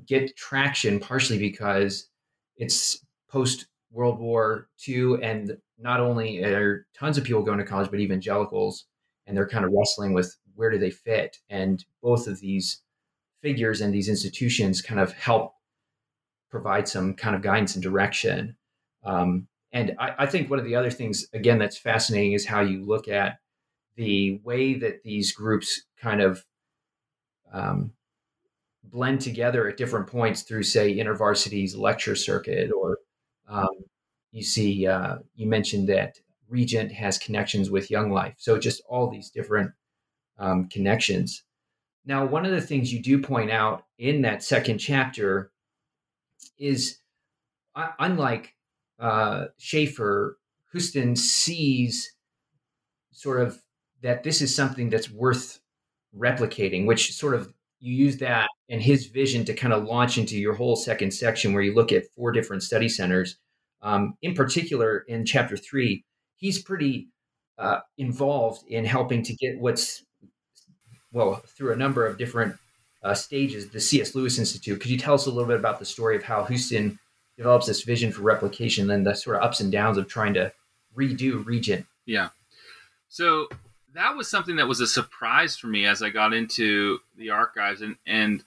get 0.07 0.37
traction 0.37 1.01
partially 1.01 1.39
because 1.39 2.11
it's 2.59 3.03
post 3.31 3.67
World 3.91 4.19
War 4.19 4.69
II, 4.87 5.23
and 5.23 5.57
not 5.79 5.99
only 5.99 6.45
are 6.45 6.87
tons 6.95 7.17
of 7.17 7.25
people 7.25 7.43
going 7.43 7.57
to 7.57 7.65
college, 7.65 7.91
but 7.91 8.01
evangelicals, 8.01 8.85
and 9.27 9.35
they're 9.35 9.49
kind 9.49 9.65
of 9.65 9.73
wrestling 9.73 10.13
with 10.13 10.37
where 10.57 10.71
do 10.71 10.79
they 10.79 10.91
fit. 10.91 11.39
And 11.49 11.83
both 12.03 12.27
of 12.27 12.41
these 12.41 12.83
figures 13.41 13.81
and 13.81 13.95
these 13.95 14.11
institutions 14.11 14.83
kind 14.83 15.01
of 15.01 15.15
help 15.15 15.55
provide 16.51 16.89
some 16.89 17.15
kind 17.15 17.37
of 17.37 17.43
guidance 17.43 17.75
and 17.75 17.83
direction. 17.83 18.57
Um, 19.05 19.49
and 19.73 19.95
I, 19.99 20.15
I 20.21 20.27
think 20.27 20.49
one 20.49 20.59
of 20.59 20.65
the 20.65 20.77
other 20.77 20.91
things, 20.91 21.27
again, 21.33 21.59
that's 21.59 21.79
fascinating 21.79 22.33
is 22.33 22.47
how 22.47 22.61
you 22.61 22.85
look 22.85 23.09
at 23.09 23.39
the 23.97 24.41
way 24.45 24.75
that 24.75 25.03
these 25.03 25.33
groups 25.33 25.83
kind 26.01 26.21
of 26.21 26.45
um, 27.53 27.93
blend 28.85 29.21
together 29.21 29.69
at 29.69 29.77
different 29.77 30.07
points 30.07 30.43
through, 30.43 30.63
say, 30.63 30.97
InterVarsity's 30.97 31.77
lecture 31.77 32.15
circuit, 32.15 32.71
or 32.73 32.99
um, 33.49 33.69
you 34.33 34.43
see, 34.43 34.87
uh, 34.87 35.17
you 35.35 35.47
mentioned 35.47 35.89
that 35.89 36.19
Regent 36.49 36.93
has 36.93 37.19
connections 37.19 37.71
with 37.71 37.91
Young 37.91 38.11
Life. 38.11 38.35
So 38.39 38.59
just 38.59 38.83
all 38.89 39.11
these 39.11 39.31
different 39.31 39.73
um, 40.39 40.69
connections. 40.69 41.43
Now, 42.07 42.25
one 42.25 42.47
of 42.47 42.53
the 42.53 42.61
things 42.61 42.93
you 42.93 43.03
do 43.03 43.21
point 43.21 43.51
out 43.51 43.85
in 43.99 44.23
that 44.23 44.43
second 44.43 44.79
chapter 44.79 45.51
is, 46.59 46.99
uh, 47.75 47.89
unlike 47.99 48.55
uh, 48.99 49.47
Schaeffer, 49.59 50.39
Houston 50.73 51.17
sees 51.17 52.13
sort 53.13 53.41
of 53.41 53.63
that 54.03 54.23
this 54.23 54.41
is 54.41 54.55
something 54.55 54.91
that's 54.91 55.11
worth 55.11 55.61
replicating, 56.17 56.87
which 56.87 57.13
sort 57.15 57.35
of 57.35 57.53
you 57.81 57.95
use 57.95 58.19
that 58.19 58.49
and 58.69 58.83
his 58.83 59.07
vision 59.07 59.45
to 59.45 59.55
kind 59.55 59.73
of 59.73 59.85
launch 59.85 60.19
into 60.19 60.37
your 60.37 60.55
whole 60.55 60.77
second 60.77 61.13
section 61.13 61.53
where 61.53 61.63
you 61.63 61.75
look 61.75 61.93
at 61.93 62.07
four 62.17 62.33
different 62.33 62.63
study 62.63 62.89
centers. 62.89 63.37
Um, 63.83 64.15
in 64.23 64.35
particular, 64.35 65.05
in 65.09 65.25
chapter 65.25 65.57
three, 65.57 66.05
he's 66.37 66.63
pretty 66.63 67.09
uh, 67.59 67.81
involved 67.97 68.65
in 68.69 68.85
helping 68.85 69.23
to 69.23 69.35
get 69.35 69.59
what's 69.59 70.05
well 71.13 71.43
through 71.47 71.73
a 71.73 71.77
number 71.77 72.07
of 72.07 72.19
different 72.19 72.57
uh, 73.03 73.15
stages 73.15 73.69
the 73.69 73.81
cs 73.81 74.15
lewis 74.15 74.39
institute 74.39 74.81
could 74.81 74.91
you 74.91 74.99
tell 74.99 75.15
us 75.15 75.27
a 75.27 75.31
little 75.31 75.49
bit 75.49 75.59
about 75.59 75.79
the 75.79 75.85
story 75.85 76.17
of 76.17 76.23
how 76.23 76.45
houston 76.45 76.99
develops 77.37 77.67
this 77.67 77.83
vision 77.83 78.11
for 78.11 78.23
replication 78.23 78.91
and 78.91 79.07
the 79.07 79.15
sort 79.15 79.37
of 79.37 79.43
ups 79.43 79.61
and 79.61 79.71
downs 79.71 79.97
of 79.97 80.09
trying 80.09 80.35
to 80.35 80.53
redo 80.97 81.45
regent 81.47 81.87
yeah 82.07 82.29
so 83.09 83.49
that 83.95 84.17
was 84.17 84.29
something 84.29 84.57
that 84.57 84.69
was 84.69 84.81
a 84.81 84.87
surprise 84.87 85.57
for 85.57 85.67
me 85.67 85.87
as 85.87 86.03
I 86.03 86.11
got 86.11 86.35
into 86.35 86.99
the 87.17 87.31
archives, 87.31 87.83
and 87.83 87.97
and 88.07 88.45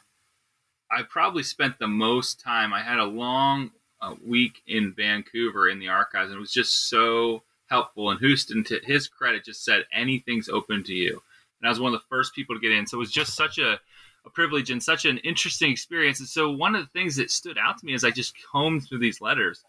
I 0.90 1.04
probably 1.04 1.44
spent 1.44 1.80
the 1.80 1.88
most 1.88 2.40
time. 2.40 2.74
I 2.74 2.82
had 2.82 3.00
a 3.00 3.06
long 3.06 3.72
uh, 4.02 4.16
week 4.26 4.62
in 4.68 4.94
Vancouver 4.94 5.70
in 5.70 5.80
the 5.80 5.90
archives, 5.90 6.30
and 6.30 6.38
it 6.38 6.42
was 6.42 6.54
just 6.54 6.90
so 6.90 7.44
helpful. 7.68 8.12
And 8.12 8.20
Houston, 8.20 8.64
to 8.66 8.80
his 8.84 9.08
credit, 9.08 9.46
just 9.46 9.66
said 9.66 9.86
anything's 9.94 10.50
open 10.50 10.84
to 10.86 10.94
you, 10.94 11.22
and 11.60 11.68
I 11.68 11.70
was 11.70 11.80
one 11.80 11.94
of 11.94 12.00
the 12.00 12.08
first 12.08 12.36
people 12.36 12.56
to 12.56 12.62
get 12.62 12.72
in. 12.72 12.86
So 12.86 12.98
it 12.98 13.00
was 13.00 13.12
just 13.12 13.36
such 13.36 13.58
a 13.58 13.80
a 14.26 14.30
privilege 14.30 14.70
and 14.70 14.82
such 14.82 15.06
an 15.06 15.18
interesting 15.20 15.72
experience. 15.72 16.20
And 16.20 16.30
so 16.30 16.52
one 16.52 16.76
of 16.76 16.82
the 16.82 17.00
things 17.00 17.16
that 17.16 17.32
stood 17.32 17.58
out 17.58 17.78
to 17.80 17.86
me 17.86 17.94
as 17.94 18.04
I 18.04 18.12
just 18.12 18.36
combed 18.52 18.84
through 18.88 19.00
these 19.00 19.22
letters 19.22 19.64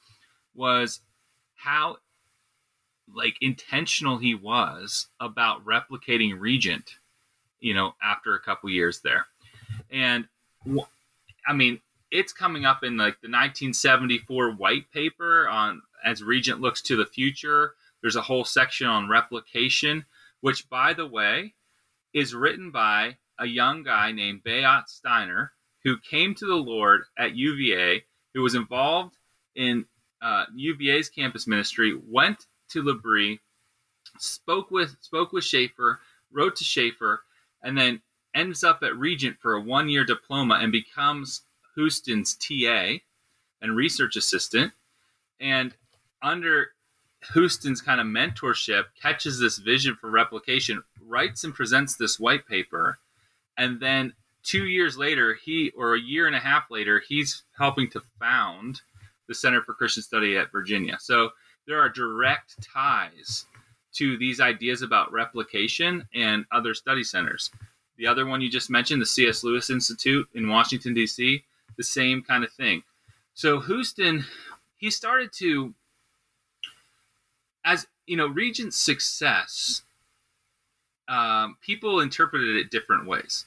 was 0.55 1.01
how 1.55 1.97
like 3.15 3.37
intentional 3.41 4.19
he 4.19 4.35
was 4.35 5.09
about 5.21 5.65
replicating 5.65 6.39
Regent, 6.39 6.97
you 7.61 7.75
know, 7.75 7.95
after 8.03 8.35
a 8.35 8.41
couple 8.41 8.71
years 8.71 9.01
there. 9.01 9.27
And 9.91 10.27
I 11.47 11.53
mean, 11.53 11.81
it's 12.11 12.33
coming 12.33 12.65
up 12.67 12.85
in 12.85 12.97
like 12.97 13.21
the 13.21 13.29
1974 13.29 14.53
white 14.53 14.91
paper 14.93 15.49
on 15.49 15.83
as 16.05 16.23
Regent 16.23 16.61
looks 16.61 16.83
to 16.83 16.97
the 16.97 17.07
future. 17.07 17.75
There's 18.01 18.17
a 18.17 18.23
whole 18.23 18.45
section 18.45 18.87
on 18.87 19.09
replication, 19.09 20.05
which, 20.41 20.69
by 20.69 20.93
the 20.93 21.07
way, 21.07 21.55
is 22.13 22.35
written 22.35 22.71
by 22.71 23.17
a 23.43 23.47
young 23.47 23.83
guy 23.83 24.13
named 24.13 24.45
Bayot 24.45 24.89
Steiner, 24.89 25.53
who 25.83 25.99
came 25.99 26.35
to 26.37 26.47
the 26.47 26.55
Lord 26.55 27.03
at 27.19 27.35
UVA, 27.35 28.05
who 28.35 28.43
was 28.43 28.55
involved 28.55 29.17
in 29.57 29.85
uh, 30.23 30.45
UVA's 30.55 31.09
campus 31.09 31.49
ministry, 31.49 32.01
went 32.09 32.47
to 32.71 32.83
L'Abri, 32.83 33.41
spoke 34.19 34.71
with 34.71 34.97
spoke 35.01 35.33
with 35.33 35.43
Schaeffer, 35.43 36.01
wrote 36.31 36.55
to 36.57 36.65
Schaeffer, 36.65 37.25
and 37.63 37.77
then 37.77 38.01
ends 38.33 38.63
up 38.63 38.79
at 38.85 38.97
Regent 38.97 39.39
for 39.41 39.55
a 39.55 39.61
one 39.61 39.89
year 39.89 40.05
diploma 40.05 40.61
and 40.63 40.71
becomes 40.71 41.43
Houston's 41.75 42.37
TA 42.37 42.99
and 43.61 43.77
research 43.77 44.15
assistant. 44.15 44.73
And 45.41 45.75
under 46.23 46.69
Houston's 47.35 47.81
kind 47.81 48.01
of 48.01 48.07
mentorship, 48.07 48.85
catches 49.01 49.41
this 49.41 49.59
vision 49.59 49.97
for 50.01 50.11
replication, 50.11 50.85
writes 51.01 51.43
and 51.43 51.53
presents 51.53 51.97
this 51.97 52.21
white 52.21 52.47
paper, 52.47 52.99
and 53.57 53.81
then 53.81 54.13
two 54.43 54.67
years 54.67 54.97
later, 54.97 55.35
he 55.35 55.71
or 55.77 55.95
a 55.95 56.01
year 56.01 56.27
and 56.27 56.37
a 56.37 56.41
half 56.41 56.71
later, 56.71 57.03
he's 57.07 57.43
helping 57.57 57.89
to 57.91 58.03
found 58.19 58.81
the 59.29 59.35
Center 59.35 59.63
for 59.63 59.75
Christian 59.75 60.03
Study 60.03 60.37
at 60.37 60.53
Virginia. 60.53 60.99
So 61.01 61.31
there 61.67 61.81
are 61.81 61.89
direct 61.89 62.63
ties 62.63 63.47
to 63.95 64.17
these 64.17 64.41
ideas 64.41 64.83
about 64.83 65.13
replication 65.13 66.09
and 66.15 66.45
other 66.51 66.75
study 66.75 67.05
centers. 67.05 67.51
The 67.97 68.07
other 68.07 68.27
one 68.27 68.41
you 68.41 68.51
just 68.51 68.71
mentioned, 68.71 69.01
the 69.01 69.07
C.S. 69.07 69.45
Lewis 69.45 69.71
Institute 69.71 70.29
in 70.35 70.49
Washington, 70.49 70.95
D.C., 70.95 71.45
the 71.77 71.85
same 71.85 72.23
kind 72.23 72.43
of 72.43 72.53
thing. 72.53 72.83
So 73.35 73.61
Houston, 73.61 74.25
he 74.77 74.91
started 74.91 75.33
to, 75.35 75.75
as 77.65 77.87
you 78.07 78.17
know, 78.17 78.27
Regent's 78.27 78.77
success, 78.77 79.83
um, 81.13 81.57
people 81.61 82.01
interpreted 82.01 82.57
it 82.57 82.71
different 82.71 83.07
ways. 83.07 83.45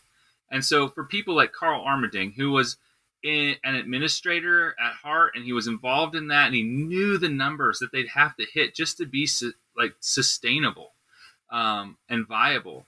And 0.51 0.63
so 0.63 0.87
for 0.87 1.03
people 1.03 1.35
like 1.35 1.51
Carl 1.51 1.83
Armerding, 1.83 2.35
who 2.35 2.51
was 2.51 2.77
in, 3.23 3.55
an 3.63 3.75
administrator 3.75 4.75
at 4.79 4.93
heart, 4.93 5.31
and 5.35 5.43
he 5.43 5.51
was 5.51 5.67
involved 5.67 6.15
in 6.15 6.27
that, 6.27 6.45
and 6.45 6.55
he 6.55 6.61
knew 6.61 7.17
the 7.17 7.29
numbers 7.29 7.79
that 7.79 7.91
they'd 7.91 8.09
have 8.09 8.35
to 8.37 8.45
hit 8.53 8.75
just 8.75 8.97
to 8.97 9.05
be 9.05 9.25
su- 9.25 9.53
like 9.75 9.95
sustainable 9.99 10.91
um, 11.49 11.97
and 12.07 12.27
viable. 12.27 12.85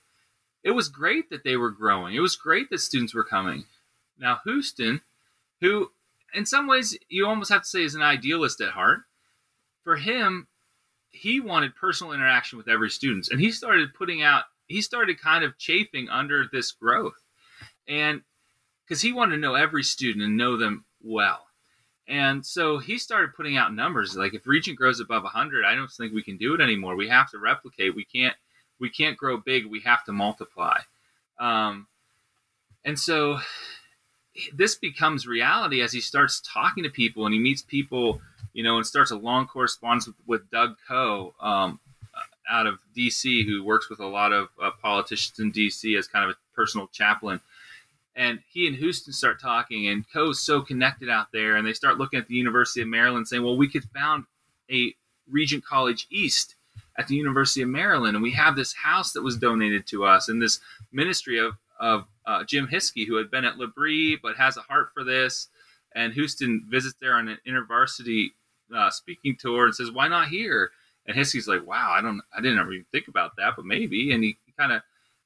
It 0.64 0.72
was 0.72 0.90
great 0.90 1.32
that 1.32 1.44
they 1.44 1.58
were 1.58 1.72
growing. 1.72 2.14
It 2.14 2.20
was 2.20 2.36
great 2.36 2.70
that 2.70 2.80
students 2.80 3.16
were 3.16 3.24
coming. 3.24 3.66
Now 4.20 4.40
Houston, 4.46 5.02
who 5.60 5.90
in 6.36 6.46
some 6.46 6.68
ways 6.68 6.96
you 7.10 7.26
almost 7.26 7.52
have 7.52 7.64
to 7.64 7.68
say 7.68 7.84
is 7.84 7.96
an 7.96 8.04
idealist 8.04 8.62
at 8.62 8.70
heart, 8.70 9.02
for 9.84 9.96
him, 9.96 10.48
he 11.10 11.40
wanted 11.40 11.76
personal 11.76 12.14
interaction 12.14 12.60
with 12.60 12.68
every 12.68 12.92
student, 12.92 13.30
and 13.32 13.40
he 13.40 13.52
started 13.52 13.96
putting 13.96 14.22
out. 14.22 14.44
He 14.68 14.82
started 14.82 15.22
kind 15.22 15.44
of 15.44 15.58
chafing 15.58 16.10
under 16.10 16.46
this 16.52 16.72
growth, 16.72 17.22
and 17.88 18.22
because 18.84 19.02
he 19.02 19.12
wanted 19.14 19.36
to 19.36 19.42
know 19.42 19.56
every 19.56 19.84
student 19.84 20.24
and 20.24 20.38
know 20.38 20.58
them 20.58 20.86
well. 21.04 21.48
And 22.08 22.46
so 22.46 22.78
he 22.78 22.98
started 22.98 23.36
putting 23.36 23.58
out 23.58 23.74
numbers 23.74 24.16
like 24.16 24.34
if 24.34 24.48
Regent 24.48 24.78
grows 24.78 25.02
above 25.02 25.24
100, 25.24 25.66
I 25.66 25.76
don't 25.76 25.92
think 25.92 26.14
we 26.14 26.24
can 26.24 26.38
do 26.38 26.54
it 26.54 26.62
anymore. 26.62 26.96
We 26.96 27.10
have 27.10 27.30
to 27.32 27.38
replicate. 27.38 27.96
We 27.96 28.06
can't 28.06 28.36
we 28.80 28.90
can't 28.90 29.18
grow 29.18 29.38
big. 29.38 29.66
We 29.66 29.82
have 29.82 30.06
to 30.06 30.14
multiply. 30.14 30.80
Um, 31.40 31.88
and 32.86 32.98
so 32.98 33.40
this 34.54 34.76
becomes 34.76 35.28
reality 35.28 35.82
as 35.82 35.92
he 35.92 36.00
starts 36.00 36.42
talking 36.42 36.84
to 36.84 36.90
people 36.90 37.26
and 37.26 37.34
he 37.34 37.40
meets 37.40 37.62
people, 37.62 38.22
you 38.54 38.64
know, 38.64 38.78
and 38.78 38.86
starts 38.86 39.12
a 39.12 39.16
long 39.16 39.48
correspondence 39.48 40.08
with, 40.08 40.16
with 40.26 40.52
Doug 40.52 40.76
Coe 40.88 41.34
um, 41.42 41.80
out 42.50 42.68
of 42.68 42.80
D.C. 42.94 43.46
who 43.46 43.64
works 43.64 43.90
with 43.90 44.00
a 44.00 44.08
lot 44.08 44.34
of 44.34 44.50
uh, 44.62 44.72
politicians 44.82 45.40
in 45.40 45.52
D.C. 45.52 45.96
as 45.96 46.08
kind 46.08 46.26
of 46.26 46.32
a 46.32 46.56
personal 46.56 46.88
chaplain. 46.88 47.42
And 48.16 48.40
he 48.52 48.66
and 48.66 48.76
Houston 48.76 49.14
start 49.14 49.40
talking, 49.40 49.88
and 49.88 50.04
Coe's 50.12 50.42
so 50.42 50.62
connected 50.62 51.08
out 51.08 51.28
there, 51.32 51.56
and 51.56 51.68
they 51.68 51.74
start 51.74 52.00
looking 52.00 52.20
at 52.20 52.28
the 52.28 52.36
University 52.36 52.82
of 52.82 52.88
Maryland, 52.88 53.28
saying, 53.28 53.44
"Well, 53.44 53.58
we 53.58 53.70
could 53.70 53.84
found 53.94 54.26
a 54.72 54.96
Regent 55.30 55.64
College 55.64 56.08
East 56.10 56.56
at 56.98 57.08
the 57.08 57.16
University 57.16 57.62
of 57.62 57.70
Maryland, 57.70 58.16
and 58.16 58.24
we 58.24 58.32
have 58.32 58.56
this 58.56 58.74
house 58.74 59.14
that 59.14 59.22
was 59.22 59.38
donated 59.38 59.86
to 59.88 60.04
us, 60.04 60.30
and 60.30 60.42
this 60.42 60.60
ministry 60.92 61.38
of 61.38 61.58
of 61.80 62.06
uh, 62.26 62.44
Jim 62.44 62.68
Hiskey, 62.68 63.06
who 63.06 63.18
had 63.18 63.30
been 63.30 63.46
at 63.46 63.60
L'Abri 63.60 64.16
but 64.16 64.36
has 64.38 64.58
a 64.58 64.62
heart 64.62 64.90
for 64.96 65.04
this." 65.04 65.50
And 65.94 66.14
Houston 66.14 66.66
visits 66.68 66.96
there 67.00 67.16
on 67.16 67.28
an 67.28 67.38
intervarsity 67.48 68.32
uh, 68.76 68.90
speaking 68.90 69.36
tour 69.40 69.66
and 69.66 69.76
says, 69.76 69.92
"Why 69.92 70.08
not 70.08 70.30
here?" 70.30 70.72
And 71.08 71.16
Hiskey's 71.16 71.48
like, 71.48 71.66
"Wow, 71.66 71.92
I 71.92 72.02
don't, 72.02 72.22
I 72.36 72.42
didn't 72.42 72.60
ever 72.60 72.74
even 72.74 72.86
think 72.92 73.08
about 73.08 73.38
that, 73.38 73.56
but 73.56 73.66
maybe." 73.66 74.12
And 74.12 74.24
he, 74.24 74.38
kind 74.58 74.72
of 74.72 74.82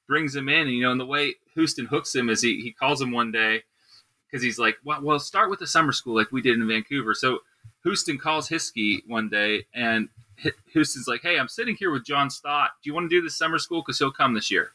brings 0.06 0.36
him 0.36 0.48
in, 0.48 0.68
and 0.68 0.72
you 0.72 0.82
know, 0.82 0.92
and 0.92 1.00
the 1.00 1.06
way 1.06 1.36
Houston 1.54 1.86
hooks 1.86 2.14
him 2.14 2.28
is 2.28 2.42
he 2.42 2.60
he 2.60 2.70
calls 2.70 3.00
him 3.00 3.12
one 3.12 3.32
day 3.32 3.62
because 4.26 4.42
he's 4.42 4.58
like, 4.58 4.76
"Well, 4.84 5.00
well, 5.02 5.18
start 5.18 5.50
with 5.50 5.58
the 5.58 5.66
summer 5.66 5.92
school 5.92 6.14
like 6.14 6.30
we 6.30 6.42
did 6.42 6.58
in 6.58 6.68
Vancouver." 6.68 7.14
So 7.14 7.40
Houston 7.84 8.18
calls 8.18 8.48
Hiskey 8.48 9.02
one 9.06 9.28
day, 9.28 9.66
and 9.74 10.08
Houston's 10.72 11.08
like, 11.08 11.22
"Hey, 11.22 11.38
I'm 11.38 11.48
sitting 11.48 11.76
here 11.76 11.90
with 11.90 12.04
John 12.04 12.30
Stott. 12.30 12.72
Do 12.82 12.88
you 12.88 12.94
want 12.94 13.10
to 13.10 13.16
do 13.16 13.22
the 13.22 13.30
summer 13.30 13.58
school? 13.58 13.80
Because 13.80 13.98
he'll 13.98 14.12
come 14.12 14.34
this 14.34 14.50
year." 14.50 14.72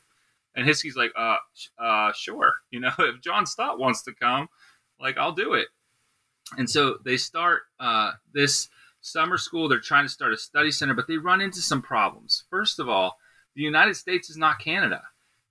And 0.56 0.68
Hiskey's 0.68 0.96
like, 0.96 1.12
"Uh, 1.16 1.38
uh, 1.78 2.12
sure. 2.14 2.56
You 2.72 2.82
know, 2.82 2.94
if 3.00 3.22
John 3.22 3.46
Stott 3.46 3.80
wants 3.80 4.04
to 4.04 4.14
come, 4.14 4.50
like 5.00 5.18
I'll 5.18 5.32
do 5.32 5.54
it." 5.54 5.68
And 6.58 6.70
so 6.70 6.98
they 7.04 7.18
start 7.18 7.64
uh, 7.80 8.14
this 8.34 8.70
summer 9.08 9.38
school. 9.38 9.68
They're 9.68 9.80
trying 9.80 10.06
to 10.06 10.12
start 10.12 10.34
a 10.34 10.38
study 10.38 10.72
center, 10.72 10.94
but 10.94 11.08
they 11.08 11.18
run 11.18 11.42
into 11.42 11.62
some 11.62 11.82
problems. 11.82 12.44
First 12.50 12.80
of 12.80 12.90
all, 12.90 13.18
the 13.56 13.62
United 13.62 13.96
States 13.96 14.30
is 14.30 14.38
not 14.38 14.60
Canada. 14.60 15.02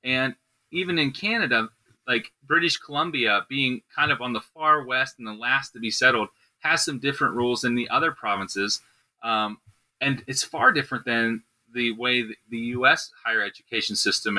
And 0.04 0.34
even 0.70 0.98
in 0.98 1.10
Canada, 1.10 1.68
like 2.06 2.32
British 2.46 2.76
Columbia 2.76 3.46
being 3.48 3.82
kind 3.94 4.12
of 4.12 4.20
on 4.20 4.32
the 4.32 4.40
far 4.40 4.84
west 4.84 5.16
and 5.18 5.26
the 5.26 5.32
last 5.32 5.70
to 5.70 5.80
be 5.80 5.90
settled, 5.90 6.28
has 6.60 6.84
some 6.84 6.98
different 6.98 7.34
rules 7.34 7.62
than 7.62 7.74
the 7.74 7.88
other 7.88 8.12
provinces. 8.12 8.80
Um, 9.22 9.58
and 10.00 10.22
it's 10.26 10.42
far 10.42 10.72
different 10.72 11.04
than 11.04 11.42
the 11.72 11.92
way 11.92 12.24
the 12.50 12.58
U.S. 12.58 13.10
higher 13.24 13.42
education 13.42 13.96
system 13.96 14.38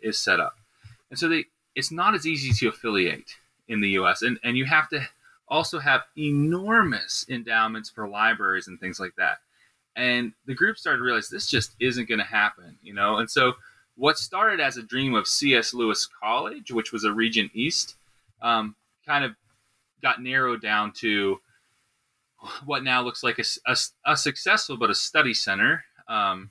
is 0.00 0.18
set 0.18 0.40
up. 0.40 0.56
And 1.10 1.18
so 1.18 1.28
they, 1.28 1.46
it's 1.74 1.90
not 1.90 2.14
as 2.14 2.26
easy 2.26 2.52
to 2.52 2.68
affiliate 2.68 3.36
in 3.66 3.80
the 3.80 3.90
U.S. 3.90 4.22
And, 4.22 4.38
and 4.42 4.56
you 4.56 4.64
have 4.66 4.88
to 4.90 5.08
also 5.50 5.78
have 5.78 6.02
enormous 6.16 7.24
endowments 7.28 7.90
for 7.90 8.08
libraries 8.08 8.68
and 8.68 8.78
things 8.78 9.00
like 9.00 9.14
that. 9.16 9.38
And 9.96 10.32
the 10.46 10.54
group 10.54 10.78
started 10.78 10.98
to 10.98 11.04
realize 11.04 11.28
this 11.28 11.50
just 11.50 11.74
isn't 11.80 12.08
going 12.08 12.20
to 12.20 12.24
happen, 12.24 12.78
you 12.82 12.94
know? 12.94 13.16
And 13.16 13.30
so 13.30 13.54
what 13.96 14.18
started 14.18 14.60
as 14.60 14.76
a 14.76 14.82
dream 14.82 15.14
of 15.14 15.26
C.S. 15.26 15.74
Lewis 15.74 16.06
College, 16.22 16.70
which 16.70 16.92
was 16.92 17.04
a 17.04 17.12
Regent 17.12 17.50
East, 17.54 17.96
um, 18.40 18.76
kind 19.04 19.24
of 19.24 19.32
got 20.00 20.22
narrowed 20.22 20.62
down 20.62 20.92
to 20.92 21.40
what 22.64 22.84
now 22.84 23.02
looks 23.02 23.24
like 23.24 23.38
a, 23.40 23.44
a, 23.66 23.76
a 24.04 24.16
successful 24.16 24.76
but 24.76 24.90
a 24.90 24.94
study 24.94 25.34
center 25.34 25.84
um, 26.06 26.50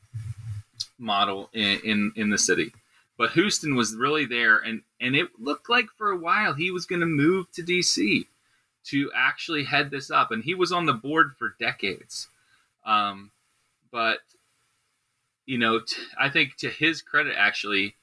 model 0.99 1.49
in, 1.53 1.79
in, 1.85 2.11
in 2.17 2.29
the 2.29 2.37
city. 2.37 2.73
But 3.17 3.31
Houston 3.31 3.75
was 3.75 3.95
really 3.95 4.25
there, 4.25 4.57
and, 4.57 4.81
and 4.99 5.15
it 5.15 5.29
looked 5.39 5.69
like 5.69 5.87
for 5.97 6.11
a 6.11 6.17
while 6.17 6.53
he 6.53 6.69
was 6.69 6.85
going 6.85 6.99
to 6.99 7.07
move 7.07 7.51
to 7.53 7.63
D.C 7.63 8.27
to 8.89 9.11
actually 9.15 9.63
head 9.63 9.91
this 9.91 10.09
up, 10.11 10.31
and 10.31 10.43
he 10.43 10.55
was 10.55 10.71
on 10.71 10.85
the 10.85 10.93
board 10.93 11.33
for 11.37 11.55
decades. 11.59 12.27
Um, 12.85 13.31
but 13.91 14.19
you 15.45 15.57
know, 15.57 15.79
t- 15.79 16.01
I 16.19 16.29
think 16.29 16.57
to 16.57 16.69
his 16.69 17.01
credit, 17.01 17.35
actually, 17.37 17.95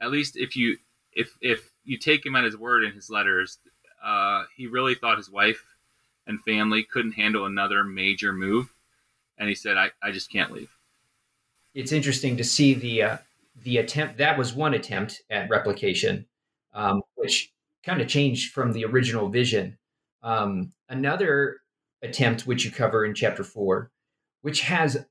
at 0.00 0.10
least 0.10 0.36
if 0.36 0.56
you 0.56 0.78
if 1.12 1.36
if 1.40 1.70
you 1.84 1.98
take 1.98 2.24
him 2.24 2.36
at 2.36 2.44
his 2.44 2.56
word 2.56 2.84
in 2.84 2.92
his 2.92 3.10
letters, 3.10 3.58
uh, 4.04 4.44
he 4.56 4.66
really 4.66 4.94
thought 4.94 5.18
his 5.18 5.30
wife 5.30 5.64
and 6.26 6.40
family 6.42 6.84
couldn't 6.84 7.12
handle 7.12 7.46
another 7.46 7.82
major 7.82 8.32
move, 8.32 8.72
and 9.38 9.48
he 9.48 9.54
said, 9.54 9.76
"I, 9.76 9.90
I 10.02 10.10
just 10.10 10.30
can't 10.30 10.52
leave." 10.52 10.70
It's 11.74 11.92
interesting 11.92 12.36
to 12.36 12.44
see 12.44 12.74
the 12.74 13.02
uh, 13.02 13.16
the 13.62 13.78
attempt. 13.78 14.18
That 14.18 14.38
was 14.38 14.52
one 14.52 14.74
attempt 14.74 15.22
at 15.30 15.50
replication, 15.50 16.26
um, 16.74 17.02
which 17.16 17.52
kind 17.82 18.00
of 18.00 18.08
changed 18.08 18.52
from 18.52 18.72
the 18.72 18.84
original 18.84 19.28
vision. 19.28 19.78
Um, 20.22 20.72
another 20.88 21.58
attempt, 22.02 22.46
which 22.46 22.64
you 22.64 22.70
cover 22.70 23.04
in 23.04 23.14
chapter 23.14 23.44
four, 23.44 23.90
which 24.42 24.62
has 24.62 25.04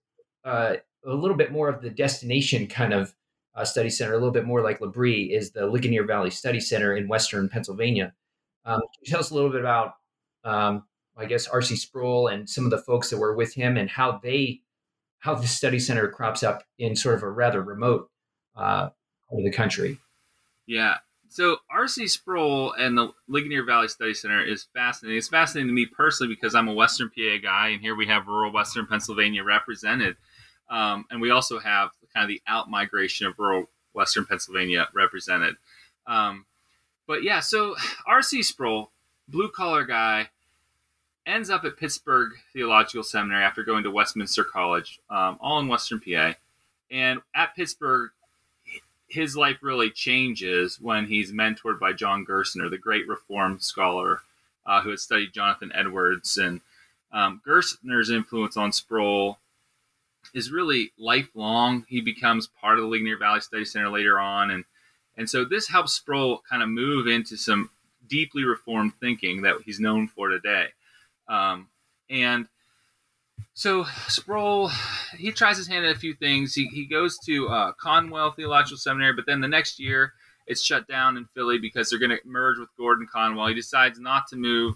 uh, 0.44 0.76
a 1.06 1.14
little 1.14 1.38
bit 1.38 1.52
more 1.52 1.70
of 1.70 1.82
the 1.82 1.90
destination 1.90 2.68
kind 2.68 2.94
of 2.94 3.14
uh, 3.56 3.66
study 3.66 3.90
center, 3.90 4.14
a 4.14 4.18
little 4.18 4.32
bit 4.32 4.46
more 4.46 4.62
like 4.62 4.82
L'Abri, 4.82 5.32
is 5.34 5.52
the 5.52 5.68
Ligonier 5.68 6.06
Valley 6.06 6.30
Study 6.30 6.60
Center 6.60 6.96
in 6.96 7.08
Western 7.08 7.50
Pennsylvania. 7.50 8.14
Um, 8.66 8.82
tell 9.06 9.20
us 9.20 9.32
a 9.32 9.36
little 9.36 9.50
bit 9.50 9.62
about, 9.62 9.94
um, 10.44 10.84
I 11.18 11.26
guess, 11.26 11.48
R.C. 11.48 11.76
Sproul 11.76 12.28
and 12.28 12.50
some 12.50 12.66
of 12.66 12.72
the 12.72 12.78
folks 12.78 13.10
that 13.10 13.18
were 13.18 13.36
with 13.36 13.54
him 13.54 13.78
and 13.78 13.90
how 13.90 14.20
they, 14.24 14.62
how 15.20 15.36
the 15.36 15.48
study 15.48 15.80
center 15.80 16.08
crops 16.08 16.44
up 16.44 16.64
in 16.78 16.96
sort 16.96 17.16
of 17.16 17.24
a 17.24 17.30
rather 17.30 17.62
remote 17.62 18.10
uh, 18.56 18.90
part 19.30 19.40
of 19.40 19.44
the 19.44 19.52
country? 19.52 19.98
Yeah, 20.68 20.98
so 21.30 21.58
R.C. 21.72 22.08
Sproul 22.08 22.74
and 22.74 22.98
the 22.98 23.14
Ligonier 23.28 23.64
Valley 23.64 23.88
Study 23.88 24.14
Center 24.16 24.44
is 24.44 24.68
fascinating. 24.74 25.18
It's 25.18 25.28
fascinating 25.28 25.68
to 25.68 25.74
me 25.74 25.86
personally 25.86 26.34
because 26.34 26.56
I'm 26.56 26.68
a 26.68 26.74
Western 26.74 27.10
PA 27.10 27.38
guy, 27.42 27.70
and 27.70 27.82
here 27.82 27.96
we 27.96 28.08
have 28.08 28.28
rural 28.28 28.52
Western 28.52 28.88
Pennsylvania 28.88 29.44
represented, 29.44 30.18
um, 30.70 31.06
and 31.12 31.22
we 31.22 31.30
also 31.30 31.60
have 31.60 31.92
kind 32.14 32.24
of 32.24 32.30
the 32.30 32.42
out 32.48 32.70
migration 32.70 33.28
of 33.28 33.38
rural 33.38 33.70
Western 33.94 34.26
Pennsylvania 34.26 34.88
represented. 34.94 35.56
Um, 36.08 36.46
but 37.08 37.24
yeah, 37.24 37.40
so 37.40 37.76
R.C. 38.08 38.42
Sproul, 38.44 38.92
blue 39.28 39.50
collar 39.50 39.86
guy, 39.86 40.30
ends 41.28 41.52
up 41.52 41.64
at 41.64 41.78
Pittsburgh 41.78 42.32
Theological 42.54 43.04
Seminary 43.04 43.44
after 43.44 43.64
going 43.64 43.84
to 43.84 43.92
Westminster 43.92 44.44
College, 44.44 45.00
um, 45.12 45.38
all 45.40 45.60
in 45.60 45.68
Western 45.68 46.00
PA, 46.00 46.34
and 46.90 47.22
at 47.36 47.56
Pittsburgh 47.56 48.10
his 49.10 49.36
life 49.36 49.58
really 49.62 49.90
changes 49.90 50.80
when 50.80 51.08
he's 51.08 51.32
mentored 51.32 51.80
by 51.80 51.94
John 51.94 52.26
Gerstner, 52.26 52.70
the 52.70 52.78
great 52.78 53.08
reform 53.08 53.60
scholar 53.60 54.22
uh, 54.66 54.82
who 54.82 54.92
had 54.92 55.00
studied 55.00 55.34
Jonathan 55.34 55.72
Edwards. 55.74 56.38
And 56.38 56.62
um, 57.12 57.42
Gerstner's 57.46 58.10
influence 58.10 58.56
on 58.56 58.72
Sproul 58.72 59.40
is 60.34 60.52
really 60.52 60.92
lifelong. 60.98 61.86
He 61.90 62.02
becomes 62.02 62.48
part 62.48 62.78
of 62.78 62.84
the 62.84 62.88
Ligonier 62.88 63.18
Valley 63.18 63.42
Study 63.42 63.66
Center 63.66 63.90
later 63.90 64.20
on. 64.20 64.52
And, 64.52 64.64
and 65.18 65.30
so 65.30 65.44
this 65.44 65.68
helps 65.68 65.94
Sproul 65.94 66.44
kind 66.50 66.62
of 66.62 66.70
move 66.70 67.08
into 67.08 67.36
some 67.36 67.72
deeply 68.08 68.44
reformed 68.44 68.94
thinking 69.00 69.42
that 69.42 69.56
he's 69.66 69.80
known 69.80 70.08
for 70.08 70.30
today. 70.30 70.68
Um, 71.28 71.68
and 72.10 72.48
so 73.60 73.84
Sproul, 74.08 74.72
he 75.18 75.34
tries 75.34 75.58
his 75.58 75.68
hand 75.68 75.86
at 75.86 75.94
a 75.94 76.00
few 76.00 76.14
things. 76.14 76.56
He, 76.56 76.68
he 76.68 76.86
goes 76.86 77.20
to 77.26 77.50
uh, 77.50 77.74
Conwell 77.74 78.32
Theological 78.32 78.78
Seminary, 78.78 79.12
but 79.12 79.26
then 79.26 79.42
the 79.42 79.50
next 79.50 79.82
year 79.82 80.14
it's 80.48 80.64
shut 80.64 80.88
down 80.88 81.18
in 81.18 81.28
Philly 81.36 81.58
because 81.60 81.90
they're 81.90 82.00
going 82.00 82.12
to 82.12 82.20
merge 82.24 82.58
with 82.58 82.70
Gordon 82.78 83.06
Conwell. 83.12 83.48
He 83.48 83.54
decides 83.54 84.00
not 84.00 84.28
to 84.30 84.38
move 84.38 84.76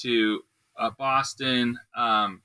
to 0.00 0.42
uh, 0.78 0.90
Boston, 0.98 1.78
um, 1.96 2.42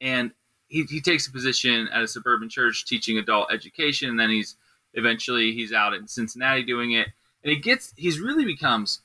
and 0.00 0.32
he, 0.66 0.82
he 0.82 1.00
takes 1.00 1.28
a 1.28 1.30
position 1.30 1.86
at 1.92 2.02
a 2.02 2.08
suburban 2.08 2.48
church 2.48 2.84
teaching 2.84 3.18
adult 3.18 3.52
education. 3.52 4.10
And 4.10 4.18
then 4.18 4.30
he's 4.30 4.56
eventually 4.94 5.52
he's 5.52 5.72
out 5.72 5.94
in 5.94 6.08
Cincinnati 6.08 6.64
doing 6.64 6.90
it, 6.90 7.06
and 7.44 7.52
he 7.52 7.60
gets 7.60 7.94
he's 7.96 8.18
really 8.18 8.44
becomes 8.44 9.01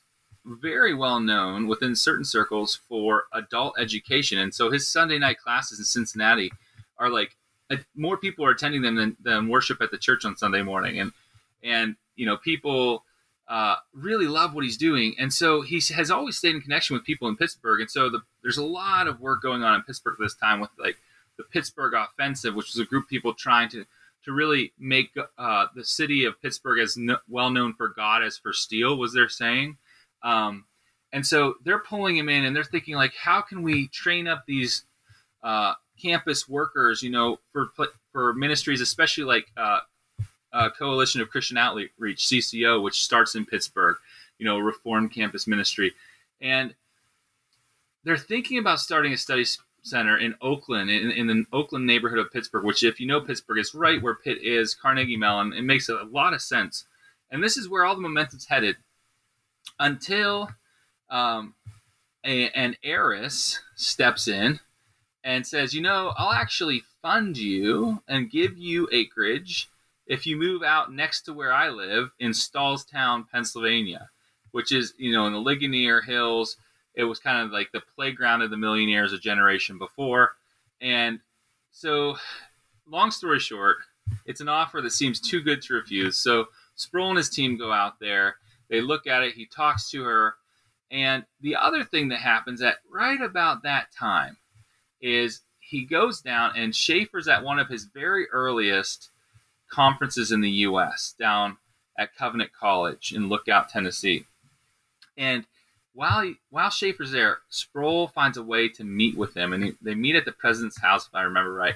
very 0.48 0.94
well 0.94 1.20
known 1.20 1.66
within 1.66 1.94
certain 1.94 2.24
circles 2.24 2.80
for 2.88 3.24
adult 3.32 3.74
education. 3.78 4.38
And 4.38 4.54
so 4.54 4.70
his 4.70 4.88
Sunday 4.88 5.18
night 5.18 5.38
classes 5.38 5.78
in 5.78 5.84
Cincinnati 5.84 6.50
are 6.98 7.10
like 7.10 7.36
more 7.94 8.16
people 8.16 8.44
are 8.44 8.50
attending 8.50 8.82
them 8.82 8.96
than, 8.96 9.16
than 9.22 9.48
worship 9.48 9.80
at 9.82 9.90
the 9.90 9.98
church 9.98 10.24
on 10.24 10.36
Sunday 10.36 10.62
morning. 10.62 10.98
And, 10.98 11.12
and, 11.62 11.96
you 12.16 12.24
know, 12.26 12.36
people 12.38 13.04
uh, 13.48 13.76
really 13.92 14.26
love 14.26 14.54
what 14.54 14.64
he's 14.64 14.76
doing. 14.76 15.14
And 15.18 15.32
so 15.32 15.62
he 15.62 15.80
has 15.94 16.10
always 16.10 16.38
stayed 16.38 16.54
in 16.54 16.60
connection 16.60 16.94
with 16.94 17.04
people 17.04 17.28
in 17.28 17.36
Pittsburgh. 17.36 17.80
And 17.80 17.90
so 17.90 18.08
the, 18.08 18.20
there's 18.42 18.58
a 18.58 18.64
lot 18.64 19.06
of 19.06 19.20
work 19.20 19.42
going 19.42 19.62
on 19.62 19.74
in 19.74 19.82
Pittsburgh 19.82 20.16
this 20.18 20.34
time 20.34 20.60
with 20.60 20.70
like 20.78 20.96
the 21.36 21.44
Pittsburgh 21.44 21.94
Offensive, 21.94 22.54
which 22.54 22.70
is 22.70 22.78
a 22.78 22.84
group 22.84 23.04
of 23.04 23.10
people 23.10 23.34
trying 23.34 23.68
to, 23.70 23.84
to 24.24 24.32
really 24.32 24.72
make 24.78 25.10
uh, 25.38 25.66
the 25.74 25.84
city 25.84 26.24
of 26.24 26.40
Pittsburgh 26.40 26.80
as 26.80 26.96
no, 26.96 27.18
well 27.28 27.50
known 27.50 27.74
for 27.74 27.88
God 27.88 28.22
as 28.22 28.36
for 28.36 28.52
steel, 28.52 28.98
was 28.98 29.14
their 29.14 29.28
saying. 29.28 29.76
Um, 30.22 30.64
and 31.12 31.26
so 31.26 31.54
they're 31.64 31.78
pulling 31.78 32.16
him 32.16 32.28
in 32.28 32.44
and 32.44 32.54
they're 32.54 32.64
thinking 32.64 32.94
like, 32.94 33.14
how 33.14 33.40
can 33.40 33.62
we 33.62 33.88
train 33.88 34.28
up 34.28 34.44
these 34.46 34.84
uh, 35.42 35.74
campus 36.00 36.48
workers, 36.48 37.02
you 37.02 37.10
know, 37.10 37.38
for 37.52 37.70
for 38.12 38.34
ministries, 38.34 38.80
especially 38.80 39.24
like 39.24 39.46
uh, 39.56 39.80
uh, 40.52 40.70
Coalition 40.70 41.20
of 41.20 41.30
Christian 41.30 41.56
Outreach 41.56 42.26
(CCO), 42.26 42.82
which 42.82 43.02
starts 43.02 43.34
in 43.34 43.46
Pittsburgh, 43.46 43.96
you 44.38 44.44
know, 44.46 44.58
Reformed 44.58 45.12
Campus 45.12 45.46
Ministry, 45.46 45.92
and 46.40 46.74
they're 48.04 48.16
thinking 48.16 48.58
about 48.58 48.80
starting 48.80 49.12
a 49.12 49.16
study 49.16 49.44
Center 49.82 50.18
in 50.18 50.34
Oakland, 50.40 50.90
in, 50.90 51.10
in 51.10 51.26
the 51.26 51.44
Oakland 51.52 51.86
neighborhood 51.86 52.18
of 52.18 52.32
Pittsburgh, 52.32 52.64
which, 52.64 52.82
if 52.82 53.00
you 53.00 53.06
know 53.06 53.20
Pittsburgh, 53.20 53.58
is 53.58 53.74
right 53.74 54.02
where 54.02 54.14
Pitt 54.14 54.42
is, 54.42 54.74
Carnegie 54.74 55.16
Mellon. 55.16 55.52
It 55.52 55.62
makes 55.62 55.88
a 55.88 55.94
lot 56.04 56.34
of 56.34 56.42
sense. 56.42 56.84
And 57.30 57.42
this 57.42 57.56
is 57.56 57.68
where 57.68 57.84
all 57.84 57.94
the 57.94 58.02
momentum's 58.02 58.46
headed 58.46 58.76
until 59.78 60.50
um, 61.10 61.54
a, 62.24 62.50
an 62.50 62.76
heiress 62.82 63.60
steps 63.76 64.28
in 64.28 64.60
and 65.24 65.46
says, 65.46 65.74
you 65.74 65.82
know, 65.82 66.12
I'll 66.16 66.32
actually 66.32 66.82
fund 67.02 67.36
you 67.36 68.02
and 68.08 68.30
give 68.30 68.56
you 68.56 68.88
acreage 68.92 69.68
if 70.06 70.26
you 70.26 70.36
move 70.36 70.62
out 70.62 70.92
next 70.92 71.22
to 71.22 71.32
where 71.32 71.52
I 71.52 71.68
live 71.68 72.10
in 72.18 72.32
Stahlstown, 72.32 73.28
Pennsylvania, 73.30 74.10
which 74.52 74.72
is, 74.72 74.94
you 74.96 75.12
know, 75.12 75.26
in 75.26 75.32
the 75.32 75.40
Ligonier 75.40 76.00
Hills. 76.00 76.56
It 76.94 77.04
was 77.04 77.18
kind 77.18 77.44
of 77.44 77.52
like 77.52 77.70
the 77.72 77.82
playground 77.94 78.42
of 78.42 78.50
the 78.50 78.56
millionaires 78.56 79.12
a 79.12 79.18
generation 79.18 79.78
before. 79.78 80.32
And 80.80 81.20
so, 81.70 82.16
long 82.88 83.10
story 83.10 83.38
short, 83.38 83.76
it's 84.24 84.40
an 84.40 84.48
offer 84.48 84.80
that 84.80 84.90
seems 84.90 85.20
too 85.20 85.40
good 85.40 85.62
to 85.62 85.74
refuse. 85.74 86.16
So, 86.16 86.46
Sproul 86.74 87.10
and 87.10 87.18
his 87.18 87.28
team 87.28 87.58
go 87.58 87.72
out 87.72 88.00
there. 88.00 88.36
They 88.68 88.80
look 88.80 89.06
at 89.06 89.22
it. 89.22 89.34
He 89.34 89.46
talks 89.46 89.90
to 89.90 90.02
her. 90.04 90.34
And 90.90 91.24
the 91.40 91.56
other 91.56 91.84
thing 91.84 92.08
that 92.08 92.20
happens 92.20 92.62
at 92.62 92.76
right 92.90 93.20
about 93.20 93.62
that 93.62 93.88
time 93.92 94.36
is 95.00 95.40
he 95.60 95.84
goes 95.84 96.20
down 96.20 96.52
and 96.56 96.74
Schaeffer's 96.74 97.28
at 97.28 97.44
one 97.44 97.58
of 97.58 97.68
his 97.68 97.84
very 97.84 98.28
earliest 98.30 99.10
conferences 99.70 100.32
in 100.32 100.40
the 100.40 100.50
U.S. 100.50 101.14
down 101.18 101.58
at 101.98 102.16
Covenant 102.16 102.52
College 102.58 103.12
in 103.12 103.28
Lookout, 103.28 103.68
Tennessee. 103.68 104.24
And 105.16 105.44
while 105.92 106.22
he, 106.22 106.36
while 106.50 106.70
Schaeffer's 106.70 107.10
there, 107.10 107.40
Sproul 107.48 108.08
finds 108.08 108.38
a 108.38 108.42
way 108.42 108.68
to 108.68 108.84
meet 108.84 109.16
with 109.16 109.36
him, 109.36 109.52
and 109.52 109.64
he, 109.64 109.72
they 109.82 109.94
meet 109.94 110.14
at 110.14 110.24
the 110.24 110.32
president's 110.32 110.80
house, 110.80 111.08
if 111.08 111.14
I 111.14 111.22
remember 111.22 111.52
right. 111.52 111.74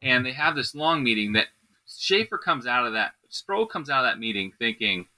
And 0.00 0.24
they 0.24 0.32
have 0.32 0.54
this 0.54 0.74
long 0.74 1.02
meeting 1.02 1.32
that 1.32 1.48
Schaeffer 1.88 2.38
comes 2.38 2.66
out 2.66 2.86
of 2.86 2.92
that. 2.92 3.12
Sproul 3.28 3.66
comes 3.66 3.90
out 3.90 4.04
of 4.04 4.10
that 4.10 4.20
meeting 4.20 4.52
thinking, 4.58 5.08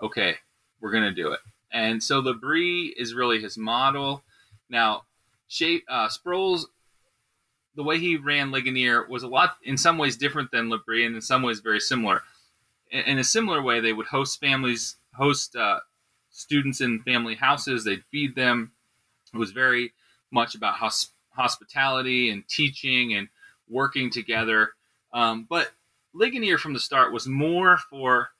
"Okay, 0.00 0.38
we're 0.80 0.92
gonna 0.92 1.12
do 1.12 1.32
it." 1.32 1.40
And 1.72 2.02
so 2.02 2.18
L'Abri 2.18 2.94
is 2.96 3.14
really 3.14 3.40
his 3.40 3.56
model. 3.56 4.24
Now, 4.68 5.04
Schaeffer, 5.48 5.84
uh, 5.88 6.08
Sproul's 6.08 6.68
the 7.74 7.84
way 7.84 7.98
he 7.98 8.16
ran 8.16 8.50
Ligonier 8.50 9.06
was 9.08 9.22
a 9.22 9.28
lot, 9.28 9.56
in 9.62 9.76
some 9.76 9.96
ways, 9.96 10.16
different 10.16 10.50
than 10.50 10.68
L'Abri, 10.68 11.06
and 11.06 11.14
in 11.14 11.22
some 11.22 11.42
ways, 11.42 11.60
very 11.60 11.80
similar. 11.80 12.22
In, 12.90 13.00
in 13.02 13.18
a 13.18 13.24
similar 13.24 13.62
way, 13.62 13.80
they 13.80 13.92
would 13.92 14.06
host 14.06 14.40
families, 14.40 14.96
host 15.14 15.56
uh, 15.56 15.80
students 16.30 16.80
in 16.80 17.02
family 17.02 17.36
houses. 17.36 17.84
They'd 17.84 18.04
feed 18.10 18.34
them. 18.34 18.72
It 19.32 19.38
was 19.38 19.52
very 19.52 19.92
much 20.30 20.54
about 20.54 20.76
hosp- 20.76 21.12
hospitality 21.30 22.30
and 22.30 22.46
teaching 22.48 23.14
and 23.14 23.28
working 23.68 24.10
together. 24.10 24.72
Um, 25.12 25.46
but 25.48 25.72
Ligonier 26.12 26.58
from 26.58 26.72
the 26.72 26.80
start 26.80 27.12
was 27.12 27.26
more 27.26 27.78
for 27.88 28.30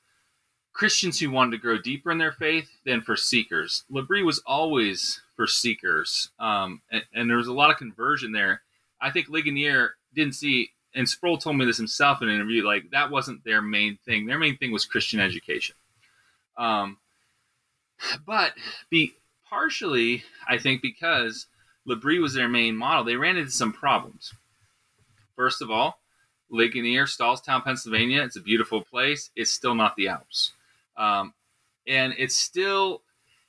Christians 0.72 1.18
who 1.18 1.30
wanted 1.30 1.52
to 1.52 1.58
grow 1.58 1.78
deeper 1.78 2.10
in 2.10 2.18
their 2.18 2.32
faith 2.32 2.68
than 2.84 3.02
for 3.02 3.16
seekers. 3.16 3.84
L'Abri 3.90 4.22
was 4.22 4.42
always 4.46 5.20
for 5.36 5.46
seekers, 5.46 6.30
um, 6.38 6.80
and, 6.90 7.02
and 7.12 7.28
there 7.28 7.36
was 7.36 7.48
a 7.48 7.52
lot 7.52 7.70
of 7.70 7.76
conversion 7.76 8.32
there 8.32 8.62
I 9.00 9.10
think 9.10 9.28
Ligonier 9.28 9.94
didn't 10.14 10.34
see, 10.34 10.70
and 10.94 11.08
Sproul 11.08 11.38
told 11.38 11.56
me 11.56 11.64
this 11.64 11.78
himself 11.78 12.20
in 12.22 12.28
an 12.28 12.34
interview, 12.34 12.64
like 12.64 12.90
that 12.90 13.10
wasn't 13.10 13.44
their 13.44 13.62
main 13.62 13.98
thing. 14.04 14.26
Their 14.26 14.38
main 14.38 14.56
thing 14.56 14.72
was 14.72 14.84
Christian 14.84 15.20
education. 15.20 15.76
Um, 16.56 16.98
but 18.26 18.52
be 18.90 19.14
partially, 19.48 20.24
I 20.48 20.58
think, 20.58 20.82
because 20.82 21.46
L'Abri 21.86 22.18
was 22.18 22.34
their 22.34 22.48
main 22.48 22.76
model, 22.76 23.04
they 23.04 23.16
ran 23.16 23.36
into 23.36 23.50
some 23.50 23.72
problems. 23.72 24.34
First 25.34 25.62
of 25.62 25.70
all, 25.70 25.98
Ligonier, 26.50 27.06
Stahlstown, 27.06 27.64
Pennsylvania, 27.64 28.22
it's 28.22 28.36
a 28.36 28.40
beautiful 28.40 28.82
place. 28.82 29.30
It's 29.36 29.50
still 29.50 29.74
not 29.74 29.96
the 29.96 30.08
Alps. 30.08 30.52
Um, 31.00 31.32
and 31.88 32.14
it's 32.18 32.36
still, 32.36 33.02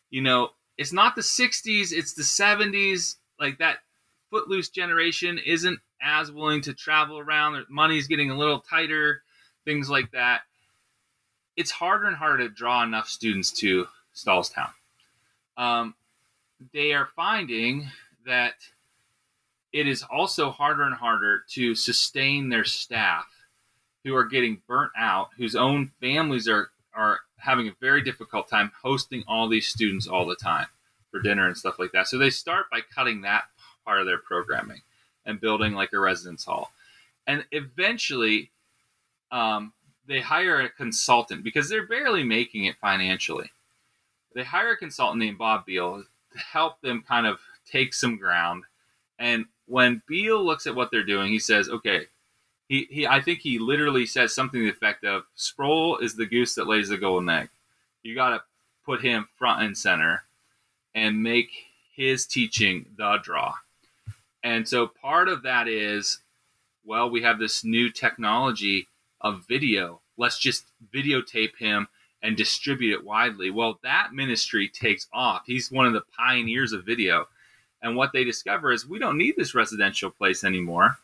you 0.09 0.21
know, 0.21 0.51
it's 0.77 0.93
not 0.93 1.15
the 1.15 1.21
60s, 1.21 1.91
it's 1.91 2.13
the 2.13 2.23
70s. 2.23 3.17
Like 3.39 3.59
that 3.59 3.79
footloose 4.29 4.69
generation 4.69 5.37
isn't 5.45 5.79
as 6.01 6.31
willing 6.31 6.61
to 6.61 6.73
travel 6.73 7.19
around. 7.19 7.63
Money's 7.69 8.07
getting 8.07 8.31
a 8.31 8.37
little 8.37 8.61
tighter, 8.61 9.21
things 9.65 9.89
like 9.89 10.11
that. 10.11 10.41
It's 11.57 11.71
harder 11.71 12.07
and 12.07 12.15
harder 12.15 12.47
to 12.47 12.49
draw 12.49 12.81
enough 12.83 13.09
students 13.09 13.51
to 13.59 13.87
Stahlstown. 14.15 14.69
Um, 15.57 15.95
they 16.73 16.93
are 16.93 17.09
finding 17.15 17.87
that 18.25 18.53
it 19.73 19.87
is 19.87 20.03
also 20.03 20.51
harder 20.51 20.83
and 20.83 20.95
harder 20.95 21.43
to 21.49 21.75
sustain 21.75 22.49
their 22.49 22.63
staff 22.63 23.25
who 24.03 24.15
are 24.15 24.25
getting 24.25 24.61
burnt 24.67 24.91
out, 24.97 25.29
whose 25.37 25.55
own 25.55 25.91
families 25.99 26.47
are, 26.47 26.71
are 26.93 27.19
having 27.41 27.67
a 27.67 27.75
very 27.79 28.01
difficult 28.01 28.47
time 28.47 28.71
hosting 28.81 29.23
all 29.27 29.47
these 29.47 29.67
students 29.67 30.07
all 30.07 30.25
the 30.25 30.35
time 30.35 30.67
for 31.09 31.19
dinner 31.21 31.47
and 31.47 31.57
stuff 31.57 31.79
like 31.79 31.91
that. 31.91 32.07
So 32.07 32.17
they 32.17 32.29
start 32.29 32.69
by 32.71 32.81
cutting 32.93 33.21
that 33.21 33.43
part 33.85 33.99
of 33.99 34.05
their 34.05 34.17
programming 34.17 34.81
and 35.25 35.41
building 35.41 35.73
like 35.73 35.93
a 35.93 35.99
residence 35.99 36.45
hall. 36.45 36.71
And 37.27 37.45
eventually, 37.51 38.51
um, 39.31 39.73
they 40.07 40.21
hire 40.21 40.61
a 40.61 40.69
consultant 40.69 41.43
because 41.43 41.69
they're 41.69 41.87
barely 41.87 42.23
making 42.23 42.65
it 42.65 42.75
financially. 42.77 43.51
They 44.33 44.43
hire 44.43 44.71
a 44.71 44.77
consultant 44.77 45.19
named 45.19 45.37
Bob 45.37 45.65
Beal 45.65 46.03
to 46.33 46.39
help 46.39 46.81
them 46.81 47.03
kind 47.07 47.27
of 47.27 47.39
take 47.69 47.93
some 47.93 48.17
ground. 48.17 48.63
And 49.19 49.45
when 49.67 50.01
Beal 50.07 50.43
looks 50.43 50.67
at 50.67 50.75
what 50.75 50.89
they're 50.91 51.03
doing, 51.03 51.31
he 51.31 51.39
says, 51.39 51.69
okay, 51.69 52.07
he, 52.71 52.87
he 52.89 53.05
I 53.05 53.19
think 53.19 53.39
he 53.39 53.59
literally 53.59 54.05
says 54.05 54.33
something 54.33 54.61
to 54.61 54.63
the 54.63 54.71
effect 54.71 55.03
of 55.03 55.23
Sproul 55.35 55.97
is 55.97 56.15
the 56.15 56.25
goose 56.25 56.55
that 56.55 56.69
lays 56.69 56.87
the 56.87 56.97
golden 56.97 57.27
egg. 57.27 57.49
You 58.01 58.15
got 58.15 58.29
to 58.29 58.43
put 58.85 59.01
him 59.01 59.27
front 59.35 59.63
and 59.63 59.77
center 59.77 60.23
and 60.95 61.21
make 61.21 61.49
his 61.93 62.25
teaching 62.25 62.85
the 62.95 63.17
draw. 63.21 63.55
And 64.45 64.65
so 64.65 64.87
part 64.87 65.27
of 65.27 65.43
that 65.43 65.67
is, 65.67 66.19
well, 66.85 67.09
we 67.09 67.21
have 67.23 67.39
this 67.39 67.65
new 67.65 67.89
technology 67.91 68.87
of 69.19 69.45
video. 69.49 69.99
Let's 70.15 70.39
just 70.39 70.63
videotape 70.93 71.57
him 71.57 71.89
and 72.23 72.37
distribute 72.37 72.93
it 72.93 73.03
widely. 73.03 73.49
Well, 73.49 73.81
that 73.83 74.13
ministry 74.13 74.69
takes 74.69 75.07
off. 75.11 75.41
He's 75.45 75.73
one 75.73 75.87
of 75.87 75.93
the 75.93 76.05
pioneers 76.17 76.71
of 76.71 76.85
video. 76.85 77.27
And 77.81 77.97
what 77.97 78.13
they 78.13 78.23
discover 78.23 78.71
is 78.71 78.87
we 78.87 78.97
don't 78.97 79.17
need 79.17 79.35
this 79.35 79.55
residential 79.55 80.09
place 80.09 80.45
anymore. 80.45 80.95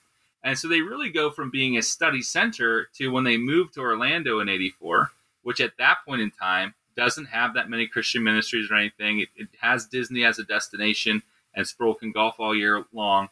And 0.47 0.57
so 0.57 0.69
they 0.69 0.79
really 0.79 1.09
go 1.09 1.29
from 1.29 1.49
being 1.49 1.77
a 1.77 1.81
study 1.81 2.21
center 2.21 2.87
to 2.93 3.11
when 3.11 3.25
they 3.25 3.35
moved 3.35 3.73
to 3.73 3.81
Orlando 3.81 4.39
in 4.39 4.47
84, 4.47 5.11
which 5.41 5.59
at 5.59 5.75
that 5.77 5.97
point 6.05 6.21
in 6.21 6.31
time 6.31 6.73
doesn't 6.95 7.25
have 7.25 7.53
that 7.53 7.69
many 7.69 7.85
Christian 7.85 8.23
ministries 8.23 8.71
or 8.71 8.75
anything. 8.75 9.19
It, 9.19 9.27
it 9.35 9.49
has 9.59 9.87
Disney 9.87 10.23
as 10.23 10.39
a 10.39 10.45
destination 10.45 11.21
and 11.53 11.67
Sproul 11.67 11.95
can 11.95 12.13
golf 12.13 12.39
all 12.39 12.55
year 12.55 12.85
long. 12.93 13.27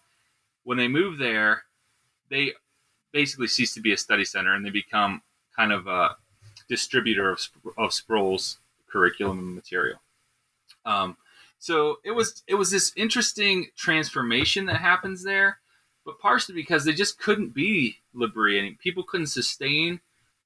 When 0.66 0.78
they 0.78 0.90
move 0.90 1.18
there, 1.18 1.64
they 2.30 2.52
basically 3.14 3.48
cease 3.48 3.74
to 3.76 3.82
be 3.82 3.94
a 3.94 3.98
study 3.98 4.26
center 4.26 4.54
and 4.54 4.66
they 4.66 4.70
become 4.70 5.22
kind 5.56 5.72
of 5.72 5.88
a 5.88 6.18
distributor 6.68 7.30
of, 7.30 7.48
of 7.78 7.94
Sproul's 7.94 8.58
curriculum 8.90 9.40
and 9.40 9.56
material. 9.56 10.02
Um, 10.86 11.16
so 11.60 12.00
it 12.04 12.12
was 12.12 12.44
it 12.46 12.56
was 12.56 12.72
this 12.72 12.92
interesting 12.98 13.68
transformation 13.78 14.66
that 14.66 14.82
happens 14.82 15.24
there, 15.24 15.60
but 16.06 16.20
partially 16.20 16.56
because 16.56 16.86
they 16.86 16.94
just 16.94 17.20
couldn't 17.20 17.54
be 17.54 17.98
and 18.14 18.80
people 18.80 19.04
couldn't 19.04 19.28
sustain 19.28 20.00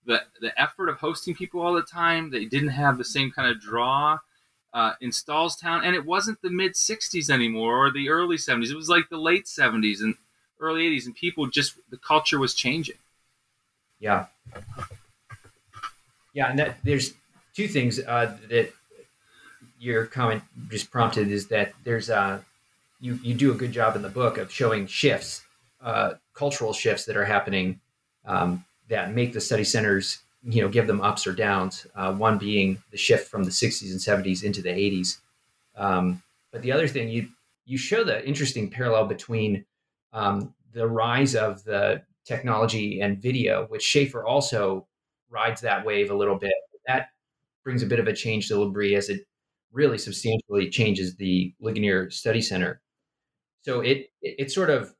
the 0.06 0.24
the 0.42 0.60
effort 0.60 0.90
of 0.90 0.98
hosting 0.98 1.36
people 1.36 1.62
all 1.62 1.74
the 1.74 1.82
time. 1.82 2.32
They 2.32 2.46
didn't 2.46 2.70
have 2.70 2.98
the 2.98 3.06
same 3.06 3.32
kind 3.32 3.50
of 3.50 3.62
draw 3.62 4.20
uh, 4.74 4.94
in 5.02 5.10
Stahlstown, 5.12 5.84
and 5.84 5.96
it 5.96 6.06
wasn't 6.06 6.42
the 6.42 6.50
mid 6.50 6.74
'60s 6.74 7.30
anymore 7.30 7.86
or 7.86 7.92
the 7.92 8.10
early 8.10 8.38
'70s. 8.38 8.70
It 8.70 8.76
was 8.76 8.90
like 8.90 9.10
the 9.10 9.18
late 9.18 9.46
'70s 9.46 10.02
and 10.02 10.16
early 10.60 10.90
'80s, 10.90 11.06
and 11.06 11.16
people 11.16 11.48
just 11.48 11.76
the 11.90 11.98
culture 11.98 12.40
was 12.40 12.54
changing. 12.54 12.98
Yeah, 14.00 14.28
yeah, 16.34 16.50
and 16.50 16.60
that 16.60 16.78
there's 16.84 17.14
two 17.54 17.68
things 17.68 18.00
uh, 18.00 18.38
that 18.50 18.72
your 19.80 20.06
comment 20.06 20.44
just 20.70 20.92
prompted 20.92 21.30
is 21.30 21.48
that 21.48 21.74
there's 21.84 22.10
uh, 22.10 22.42
you 23.00 23.20
you 23.24 23.34
do 23.34 23.52
a 23.52 23.56
good 23.56 23.72
job 23.72 23.96
in 23.96 24.02
the 24.02 24.10
book 24.10 24.38
of 24.38 24.52
showing 24.52 24.88
shifts, 24.88 25.42
uh, 25.82 26.14
cultural 26.34 26.74
shifts 26.74 27.06
that 27.06 27.18
are 27.18 27.26
happening 27.26 27.80
um, 28.26 28.66
that 28.90 29.14
make 29.14 29.34
the 29.34 29.42
study 29.42 29.64
centers 29.64 30.20
you 30.44 30.62
know 30.62 30.70
give 30.70 30.88
them 30.88 31.02
ups 31.02 31.28
or 31.28 31.34
downs. 31.34 31.86
Uh, 31.96 32.14
one 32.14 32.38
being 32.38 32.82
the 32.92 32.98
shift 32.98 33.30
from 33.30 33.44
the 33.44 33.52
60s 33.52 33.92
and 33.92 34.00
70s 34.00 34.44
into 34.44 34.62
the 34.62 34.70
80s. 34.70 35.18
Um, 35.76 36.22
but 36.52 36.62
the 36.62 36.72
other 36.72 36.88
thing 36.88 37.10
you 37.10 37.30
you 37.66 37.78
show 37.78 38.04
the 38.04 38.26
interesting 38.28 38.70
parallel 38.70 39.06
between 39.06 39.66
um, 40.14 40.54
the 40.74 40.88
rise 40.88 41.36
of 41.36 41.64
the 41.64 42.02
technology 42.26 43.02
and 43.02 43.22
video, 43.22 43.66
which 43.68 43.84
Schaeffer 43.84 44.24
also 44.24 44.88
rides 45.30 45.62
that 45.62 45.86
wave 45.86 46.10
a 46.10 46.16
little 46.16 46.38
bit. 46.38 46.54
That 46.88 47.10
brings 47.64 47.84
a 47.84 47.88
bit 47.88 48.00
of 48.00 48.08
a 48.08 48.14
change 48.14 48.48
to 48.48 48.60
L'Abri 48.60 48.96
as 48.96 49.10
it 49.10 49.22
really 49.72 49.98
substantially 49.98 50.70
changes 50.70 51.16
the 51.16 51.54
Ligonier 51.60 52.10
Study 52.10 52.42
Center. 52.42 52.82
So 53.62 53.82
it 53.82 54.10
it, 54.22 54.36
it 54.40 54.52
sort 54.52 54.70
of 54.70 54.96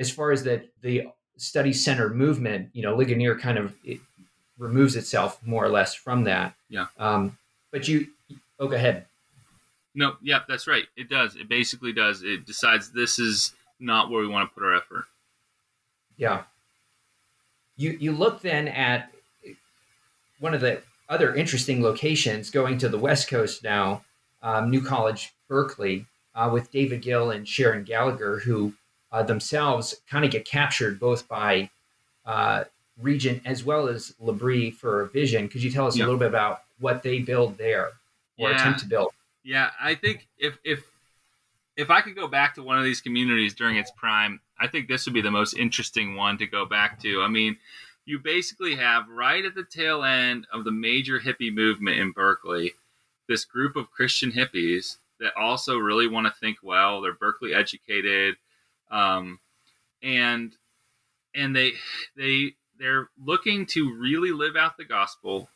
as 0.00 0.10
far 0.10 0.32
as 0.32 0.42
the 0.42 0.64
the 0.80 1.08
study 1.36 1.72
center 1.72 2.08
movement, 2.08 2.70
you 2.72 2.82
know, 2.82 2.96
Ligonier 2.96 3.38
kind 3.38 3.58
of 3.58 3.74
it 3.84 4.00
removes 4.58 4.96
itself 4.96 5.38
more 5.44 5.64
or 5.64 5.68
less 5.68 5.94
from 5.94 6.24
that. 6.24 6.54
Yeah. 6.68 6.86
Um, 6.98 7.38
but 7.70 7.86
you, 7.86 8.08
oh, 8.58 8.66
go 8.66 8.74
ahead. 8.74 9.06
No, 9.94 10.16
yeah, 10.22 10.40
that's 10.48 10.66
right. 10.66 10.84
It 10.96 11.08
does. 11.08 11.36
It 11.36 11.48
basically 11.48 11.92
does. 11.92 12.22
It 12.22 12.46
decides 12.46 12.90
this 12.90 13.18
is 13.18 13.52
not 13.78 14.10
where 14.10 14.20
we 14.20 14.28
want 14.28 14.48
to 14.48 14.54
put 14.54 14.62
our 14.64 14.74
effort. 14.74 15.04
Yeah. 16.16 16.42
You 17.76 17.96
you 18.00 18.12
look 18.12 18.40
then 18.42 18.68
at 18.68 19.12
one 20.38 20.54
of 20.54 20.60
the 20.60 20.82
other 21.08 21.34
interesting 21.34 21.82
locations 21.82 22.50
going 22.50 22.78
to 22.78 22.88
the 22.88 22.98
West 22.98 23.28
Coast 23.28 23.64
now, 23.64 24.02
um, 24.42 24.70
New 24.70 24.80
College, 24.80 25.32
Berkeley, 25.48 26.06
uh, 26.34 26.48
with 26.52 26.70
David 26.70 27.02
Gill 27.02 27.30
and 27.30 27.48
Sharon 27.48 27.84
Gallagher, 27.84 28.38
who 28.38 28.74
uh, 29.12 29.22
themselves 29.22 29.96
kind 30.08 30.24
of 30.24 30.30
get 30.30 30.44
captured 30.44 30.98
both 31.00 31.26
by 31.28 31.70
uh, 32.26 32.64
Regent 33.00 33.42
as 33.46 33.64
well 33.64 33.88
as 33.88 34.14
L'Abri 34.20 34.70
for 34.70 35.06
Vision. 35.06 35.48
Could 35.48 35.62
you 35.62 35.70
tell 35.70 35.86
us 35.86 35.96
Yeah. 35.96 36.04
a 36.04 36.06
little 36.06 36.18
bit 36.18 36.28
about 36.28 36.62
what 36.78 37.02
they 37.02 37.18
build 37.20 37.56
there 37.56 37.92
or 38.38 38.50
Yeah. 38.50 38.56
attempt 38.56 38.80
to 38.80 38.86
build? 38.86 39.10
Yeah, 39.42 39.70
I 39.80 39.94
think 39.94 40.28
if 40.38 40.58
if 40.64 40.84
if 41.76 41.88
I 41.88 42.02
could 42.02 42.14
go 42.14 42.28
back 42.28 42.54
to 42.56 42.62
one 42.62 42.76
of 42.78 42.84
these 42.84 43.00
communities 43.00 43.54
during 43.54 43.76
its 43.76 43.90
prime, 43.92 44.40
I 44.58 44.66
think 44.66 44.86
this 44.86 45.06
would 45.06 45.14
be 45.14 45.22
the 45.22 45.30
most 45.30 45.54
interesting 45.54 46.14
one 46.14 46.36
to 46.38 46.46
go 46.46 46.66
back 46.66 47.00
to. 47.00 47.22
I 47.22 47.28
mean, 47.28 47.56
you 48.04 48.18
basically 48.18 48.74
have 48.74 49.08
right 49.08 49.42
at 49.44 49.54
the 49.54 49.64
tail 49.64 50.04
end 50.04 50.46
of 50.52 50.64
the 50.64 50.72
major 50.72 51.20
hippie 51.20 51.52
movement 51.54 51.98
in 51.98 52.12
Berkeley, 52.12 52.74
this 53.28 53.46
group 53.46 53.76
of 53.76 53.90
Christian 53.90 54.30
hippies 54.32 54.96
that 55.20 55.34
also 55.36 55.78
really 55.78 56.06
want 56.06 56.26
to 56.26 56.32
think 56.38 56.58
well. 56.62 57.00
They're 57.00 57.14
Berkeley 57.14 57.54
educated, 57.54 58.36
um, 58.90 59.38
and 60.02 60.52
and 61.34 61.54
they 61.54 61.72
they 62.16 62.54
they're 62.78 63.08
looking 63.22 63.66
to 63.66 63.94
really 63.94 64.32
live 64.32 64.56
out 64.56 64.76
the 64.76 64.84
gospel 64.84 65.48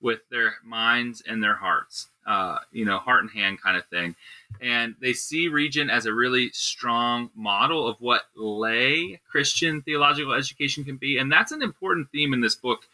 with 0.00 0.20
their 0.30 0.54
minds 0.64 1.22
and 1.26 1.42
their 1.42 1.56
hearts, 1.56 2.08
uh, 2.26 2.58
you 2.72 2.84
know, 2.84 2.98
heart 2.98 3.20
and 3.22 3.30
hand 3.30 3.60
kind 3.60 3.76
of 3.76 3.84
thing. 3.86 4.14
And 4.60 4.94
they 5.00 5.12
see 5.12 5.48
Regent 5.48 5.90
as 5.90 6.06
a 6.06 6.14
really 6.14 6.50
strong 6.52 7.30
model 7.34 7.86
of 7.86 7.96
what 8.00 8.22
lay 8.34 9.20
Christian 9.30 9.82
theological 9.82 10.32
education 10.32 10.84
can 10.84 10.96
be. 10.96 11.18
And 11.18 11.30
that's 11.30 11.52
an 11.52 11.62
important 11.62 12.10
theme 12.10 12.32
in 12.32 12.40
this 12.40 12.54
book. 12.54 12.84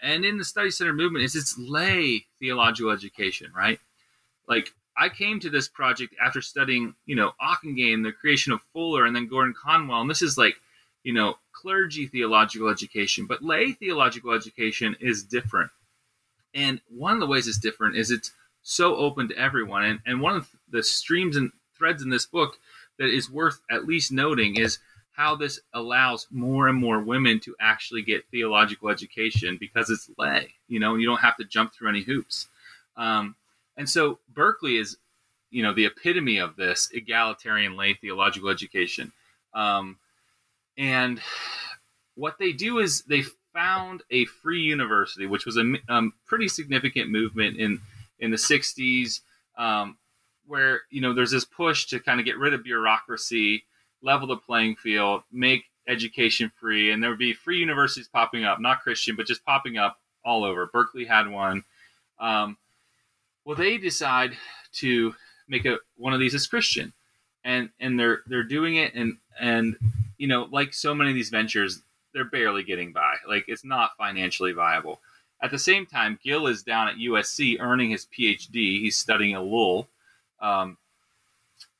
And 0.00 0.24
in 0.24 0.38
the 0.38 0.44
study 0.44 0.70
center 0.70 0.92
movement 0.92 1.24
is 1.24 1.34
it's 1.34 1.58
lay 1.58 2.26
theological 2.38 2.92
education, 2.92 3.50
right? 3.54 3.80
Like 4.48 4.72
I 4.96 5.08
came 5.08 5.40
to 5.40 5.50
this 5.50 5.68
project 5.68 6.14
after 6.22 6.40
studying, 6.40 6.94
you 7.06 7.16
know, 7.16 7.32
Ockengame, 7.42 8.02
the 8.02 8.12
creation 8.12 8.52
of 8.52 8.60
Fuller, 8.72 9.04
and 9.04 9.14
then 9.14 9.26
Gordon 9.26 9.54
Conwell. 9.54 10.00
And 10.00 10.10
this 10.10 10.22
is 10.22 10.38
like, 10.38 10.56
you 11.02 11.12
know, 11.12 11.36
clergy 11.52 12.06
theological 12.06 12.68
education. 12.68 13.26
But 13.26 13.42
lay 13.42 13.72
theological 13.72 14.32
education 14.32 14.96
is 15.00 15.24
different. 15.24 15.70
And 16.54 16.80
one 16.88 17.14
of 17.14 17.20
the 17.20 17.26
ways 17.26 17.48
it's 17.48 17.58
different 17.58 17.96
is 17.96 18.10
it's 18.10 18.32
so 18.62 18.96
open 18.96 19.28
to 19.28 19.38
everyone. 19.38 19.84
And, 19.84 20.00
and 20.06 20.20
one 20.20 20.36
of 20.36 20.48
the 20.70 20.82
streams 20.82 21.36
and 21.36 21.50
threads 21.76 22.02
in 22.02 22.10
this 22.10 22.26
book 22.26 22.58
that 22.98 23.08
is 23.08 23.30
worth 23.30 23.60
at 23.70 23.86
least 23.86 24.12
noting 24.12 24.56
is 24.56 24.78
how 25.12 25.36
this 25.36 25.60
allows 25.72 26.26
more 26.30 26.68
and 26.68 26.78
more 26.78 27.00
women 27.00 27.38
to 27.40 27.54
actually 27.60 28.02
get 28.02 28.26
theological 28.30 28.88
education 28.88 29.56
because 29.58 29.90
it's 29.90 30.10
lay, 30.18 30.54
you 30.68 30.80
know, 30.80 30.92
and 30.92 31.00
you 31.00 31.06
don't 31.06 31.20
have 31.20 31.36
to 31.36 31.44
jump 31.44 31.72
through 31.72 31.88
any 31.88 32.02
hoops. 32.02 32.48
Um, 32.96 33.36
and 33.76 33.88
so 33.88 34.18
Berkeley 34.32 34.76
is, 34.76 34.96
you 35.50 35.62
know, 35.62 35.72
the 35.72 35.86
epitome 35.86 36.38
of 36.38 36.56
this 36.56 36.88
egalitarian 36.92 37.76
lay 37.76 37.94
theological 37.94 38.48
education. 38.48 39.12
Um, 39.52 39.98
and 40.76 41.20
what 42.16 42.38
they 42.38 42.52
do 42.52 42.78
is 42.78 43.02
they 43.02 43.24
found 43.52 44.02
a 44.10 44.24
free 44.26 44.60
university, 44.60 45.26
which 45.26 45.46
was 45.46 45.56
a 45.56 45.74
um, 45.88 46.12
pretty 46.26 46.48
significant 46.48 47.10
movement 47.10 47.56
in 47.56 47.80
in 48.18 48.30
the 48.30 48.36
'60s, 48.36 49.20
um, 49.56 49.96
where 50.46 50.82
you 50.90 51.00
know 51.00 51.14
there's 51.14 51.30
this 51.30 51.44
push 51.44 51.86
to 51.86 52.00
kind 52.00 52.20
of 52.20 52.26
get 52.26 52.38
rid 52.38 52.54
of 52.54 52.64
bureaucracy, 52.64 53.64
level 54.02 54.26
the 54.26 54.36
playing 54.36 54.76
field, 54.76 55.22
make 55.32 55.64
education 55.86 56.50
free, 56.60 56.90
and 56.90 57.02
there 57.02 57.10
would 57.10 57.18
be 57.18 57.32
free 57.32 57.58
universities 57.58 58.08
popping 58.08 58.44
up, 58.44 58.60
not 58.60 58.80
Christian, 58.80 59.16
but 59.16 59.26
just 59.26 59.44
popping 59.44 59.76
up 59.76 59.98
all 60.24 60.44
over. 60.44 60.66
Berkeley 60.66 61.04
had 61.04 61.28
one. 61.28 61.62
Um, 62.18 62.56
well, 63.44 63.56
they 63.56 63.78
decide 63.78 64.32
to 64.74 65.14
make 65.48 65.64
a 65.64 65.78
one 65.96 66.12
of 66.12 66.20
these 66.20 66.34
as 66.34 66.46
Christian, 66.46 66.92
and 67.44 67.70
and 67.80 67.98
they're 67.98 68.22
they're 68.26 68.42
doing 68.42 68.76
it, 68.76 68.94
and 68.94 69.18
and 69.38 69.76
you 70.18 70.26
know 70.26 70.48
like 70.50 70.72
so 70.72 70.94
many 70.94 71.10
of 71.10 71.14
these 71.14 71.30
ventures, 71.30 71.82
they're 72.12 72.24
barely 72.24 72.62
getting 72.62 72.92
by. 72.92 73.16
Like 73.28 73.44
it's 73.48 73.64
not 73.64 73.96
financially 73.98 74.52
viable. 74.52 75.00
At 75.42 75.50
the 75.50 75.58
same 75.58 75.84
time, 75.84 76.18
Gill 76.24 76.46
is 76.46 76.62
down 76.62 76.88
at 76.88 76.96
USC 76.96 77.60
earning 77.60 77.90
his 77.90 78.06
PhD. 78.06 78.80
He's 78.80 78.96
studying 78.96 79.34
Ellul. 79.34 79.88
Um, 80.40 80.78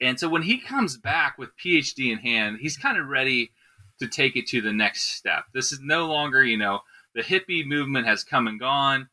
and 0.01 0.21
so 0.21 0.29
when 0.29 0.43
he 0.43 0.59
comes 0.59 0.99
back 0.99 1.39
with 1.39 1.57
PhD 1.57 2.13
in 2.13 2.19
hand, 2.19 2.59
he's 2.61 2.77
kind 2.77 2.99
of 2.99 3.07
ready 3.07 3.53
to 4.01 4.09
take 4.09 4.37
it 4.37 4.47
to 4.49 4.61
the 4.61 4.73
next 4.73 5.13
step. 5.13 5.45
This 5.55 5.73
is 5.73 5.81
no 5.81 6.07
longer, 6.07 6.45
you 6.45 6.59
know, 6.59 6.81
the 7.15 7.23
hippie 7.23 7.65
movement 7.65 8.07
has 8.07 8.25
come 8.25 8.49
and 8.49 8.59
gone. 8.59 9.09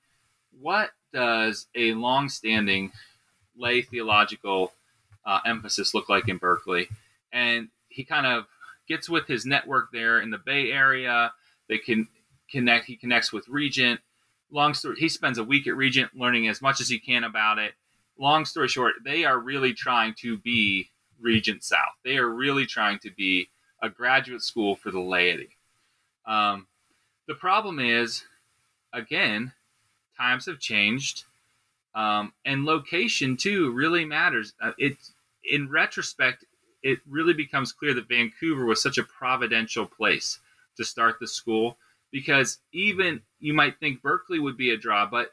What 0.60 0.90
does 1.14 1.68
a 1.76 1.94
long-standing 1.94 2.92
lay 3.58 3.82
theological 3.82 4.74
uh, 5.26 5.40
emphasis 5.46 5.94
look 5.94 6.10
like 6.10 6.28
in 6.28 6.38
Berkeley? 6.38 6.88
And 7.32 7.70
he 7.90 8.04
kind 8.04 8.26
of 8.26 8.46
gets 8.88 9.10
with 9.10 9.28
his 9.28 9.46
network 9.46 9.92
there 9.92 10.20
in 10.22 10.30
the 10.30 10.38
Bay 10.38 10.72
Area. 10.72 11.34
They 11.70 11.78
can 11.78 12.08
connect. 12.50 12.86
He 12.86 12.96
connects 12.96 13.32
with 13.32 13.48
Regent. 13.48 14.00
Long 14.52 14.74
story. 14.74 14.98
He 14.98 15.10
spends 15.10 15.38
a 15.38 15.44
week 15.44 15.68
at 15.68 15.78
Regent 15.78 16.12
learning 16.16 16.48
as 16.48 16.62
much 16.62 16.82
as 16.82 16.90
he 16.90 17.00
can 17.00 17.24
about 17.24 17.58
it. 17.58 17.74
Long 18.18 18.46
story 18.46 18.68
short, 18.68 18.96
they 19.04 19.24
are 19.24 19.40
really 19.40 19.74
trying 19.74 20.14
to 20.20 20.38
be 20.38 20.90
Regent 21.20 21.64
South. 21.64 21.96
They 22.04 22.18
are 22.18 22.28
really 22.28 22.66
trying 22.66 23.00
to 23.00 23.12
be 23.12 23.50
a 23.82 23.90
graduate 23.90 24.44
school 24.44 24.76
for 24.76 24.92
the 24.92 25.00
laity. 25.00 25.58
Um, 26.26 26.68
the 27.28 27.34
problem 27.34 27.80
is, 27.80 28.24
again, 28.94 29.54
times 30.22 30.46
have 30.46 30.60
changed, 30.60 31.24
um, 31.96 32.34
and 32.46 32.66
location 32.66 33.36
too 33.36 33.72
really 33.72 34.06
matters. 34.06 34.54
Uh, 34.62 34.72
it, 34.78 34.98
in 35.50 35.70
retrospect, 35.70 36.46
it 36.84 37.00
really 37.10 37.34
becomes 37.34 37.72
clear 37.72 37.94
that 37.94 38.08
Vancouver 38.08 38.66
was 38.66 38.82
such 38.82 38.98
a 38.98 39.04
providential 39.04 39.86
place 39.86 40.40
to 40.78 40.86
start 40.86 41.18
the 41.20 41.28
school 41.28 41.78
because 42.12 42.60
even 42.72 43.22
you 43.40 43.54
might 43.54 43.80
think 43.80 44.02
Berkeley 44.02 44.40
would 44.40 44.58
be 44.58 44.72
a 44.72 44.78
draw, 44.78 45.06
but 45.06 45.32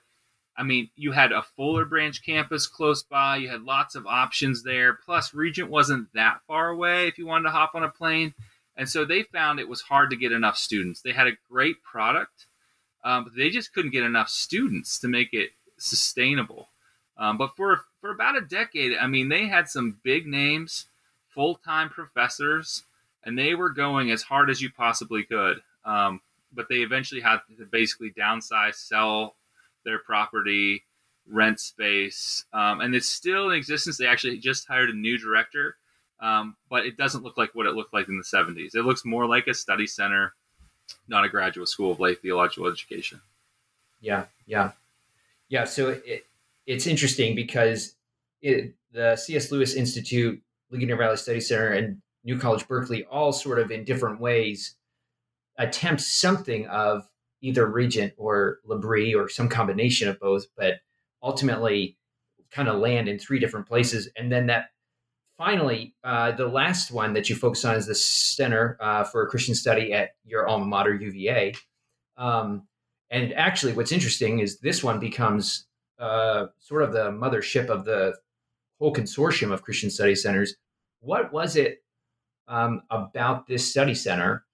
I 0.56 0.64
mean, 0.64 0.90
you 0.96 1.12
had 1.12 1.30
a 1.30 1.42
Fuller 1.42 1.84
Branch 1.84 2.20
campus 2.24 2.66
close 2.66 3.02
by, 3.02 3.36
you 3.36 3.48
had 3.48 3.62
lots 3.62 3.94
of 3.94 4.06
options 4.06 4.64
there. 4.64 4.94
Plus, 5.04 5.32
Regent 5.32 5.70
wasn't 5.70 6.12
that 6.14 6.40
far 6.48 6.70
away 6.70 7.06
if 7.06 7.16
you 7.16 7.26
wanted 7.26 7.44
to 7.44 7.50
hop 7.50 7.74
on 7.74 7.84
a 7.84 7.88
plane. 7.88 8.34
And 8.76 8.88
so 8.88 9.04
they 9.04 9.22
found 9.22 9.60
it 9.60 9.68
was 9.68 9.82
hard 9.82 10.10
to 10.10 10.16
get 10.16 10.32
enough 10.32 10.56
students. 10.56 11.00
They 11.00 11.12
had 11.12 11.28
a 11.28 11.36
great 11.48 11.82
product, 11.84 12.46
um, 13.04 13.24
but 13.24 13.36
they 13.36 13.50
just 13.50 13.72
couldn't 13.72 13.92
get 13.92 14.04
enough 14.04 14.28
students 14.28 14.98
to 15.00 15.08
make 15.08 15.32
it 15.32 15.50
sustainable. 15.78 16.68
Um, 17.16 17.36
but 17.36 17.56
for 17.56 17.84
for 18.00 18.10
about 18.10 18.36
a 18.36 18.42
decade, 18.42 18.96
I 18.96 19.06
mean, 19.06 19.28
they 19.28 19.46
had 19.46 19.68
some 19.68 19.98
big 20.02 20.26
names, 20.26 20.86
full 21.28 21.56
time 21.56 21.88
professors, 21.88 22.84
and 23.24 23.38
they 23.38 23.54
were 23.54 23.70
going 23.70 24.10
as 24.10 24.22
hard 24.22 24.50
as 24.50 24.62
you 24.62 24.70
possibly 24.70 25.24
could. 25.24 25.60
Um, 25.84 26.20
but 26.52 26.68
they 26.68 26.76
eventually 26.76 27.20
had 27.20 27.38
to 27.58 27.66
basically 27.66 28.10
downsize, 28.10 28.76
sell 28.76 29.34
their 29.84 29.98
property, 29.98 30.84
rent 31.26 31.60
space, 31.60 32.44
um, 32.52 32.80
and 32.80 32.94
it's 32.94 33.08
still 33.08 33.50
in 33.50 33.56
existence. 33.56 33.98
They 33.98 34.06
actually 34.06 34.38
just 34.38 34.66
hired 34.66 34.90
a 34.90 34.94
new 34.94 35.18
director, 35.18 35.76
um, 36.20 36.56
but 36.70 36.86
it 36.86 36.96
doesn't 36.96 37.22
look 37.22 37.36
like 37.36 37.54
what 37.54 37.66
it 37.66 37.74
looked 37.74 37.92
like 37.92 38.08
in 38.08 38.16
the 38.16 38.24
70s. 38.24 38.74
It 38.74 38.84
looks 38.84 39.04
more 39.04 39.26
like 39.26 39.46
a 39.46 39.54
study 39.54 39.86
center, 39.86 40.34
not 41.06 41.24
a 41.24 41.28
graduate 41.28 41.68
school 41.68 41.90
of 41.90 42.00
lay 42.00 42.14
theological 42.14 42.66
education. 42.66 43.20
Yeah, 44.00 44.26
yeah, 44.46 44.72
yeah. 45.48 45.64
So 45.64 45.90
it, 46.04 46.26
it's 46.66 46.86
interesting 46.86 47.34
because 47.34 47.94
it, 48.42 48.74
the 48.92 49.16
C.S. 49.16 49.50
Lewis 49.50 49.74
Institute, 49.74 50.40
Ligonier 50.70 50.96
Valley 50.96 51.16
Study 51.16 51.40
Center, 51.40 51.68
and 51.68 52.00
New 52.24 52.38
College 52.38 52.66
Berkeley 52.68 53.04
all 53.04 53.32
sort 53.32 53.58
of 53.58 53.70
in 53.70 53.84
different 53.84 54.20
ways 54.20 54.74
attempt 55.56 56.00
something 56.02 56.66
of 56.68 57.08
either 57.40 57.66
Regent 57.66 58.12
or 58.16 58.58
L'Abri 58.64 59.14
or 59.14 59.28
some 59.28 59.48
combination 59.48 60.08
of 60.08 60.18
both, 60.20 60.46
but 60.56 60.74
ultimately 61.22 61.96
kind 62.50 62.68
of 62.68 62.80
land 62.80 63.08
in 63.08 63.18
three 63.18 63.38
different 63.38 63.66
places. 63.66 64.08
And 64.16 64.30
then 64.30 64.46
that 64.46 64.70
finally, 65.38 65.94
uh, 66.04 66.32
the 66.32 66.46
last 66.46 66.90
one 66.90 67.14
that 67.14 67.30
you 67.30 67.36
focus 67.36 67.64
on 67.64 67.76
is 67.76 67.86
the 67.86 67.94
Center 67.94 68.76
uh, 68.80 69.04
for 69.04 69.26
Christian 69.28 69.54
Study 69.54 69.92
at 69.92 70.10
your 70.24 70.46
alma 70.48 70.66
mater, 70.66 70.94
UVA. 70.94 71.54
Um, 72.18 72.64
and 73.10 73.32
actually, 73.32 73.72
what's 73.72 73.92
interesting 73.92 74.40
is 74.40 74.58
this 74.58 74.84
one 74.84 75.00
becomes 75.00 75.66
uh, 75.98 76.46
sort 76.58 76.82
of 76.82 76.92
the 76.92 77.10
mothership 77.10 77.68
of 77.68 77.84
the 77.84 78.16
whole 78.78 78.92
consortium 78.92 79.52
of 79.52 79.62
Christian 79.62 79.88
study 79.88 80.14
centers. 80.14 80.56
What 81.00 81.32
was 81.32 81.56
it 81.56 81.82
um, 82.48 82.82
about 82.90 83.46
this 83.46 83.68
study 83.68 83.94
center 83.94 84.44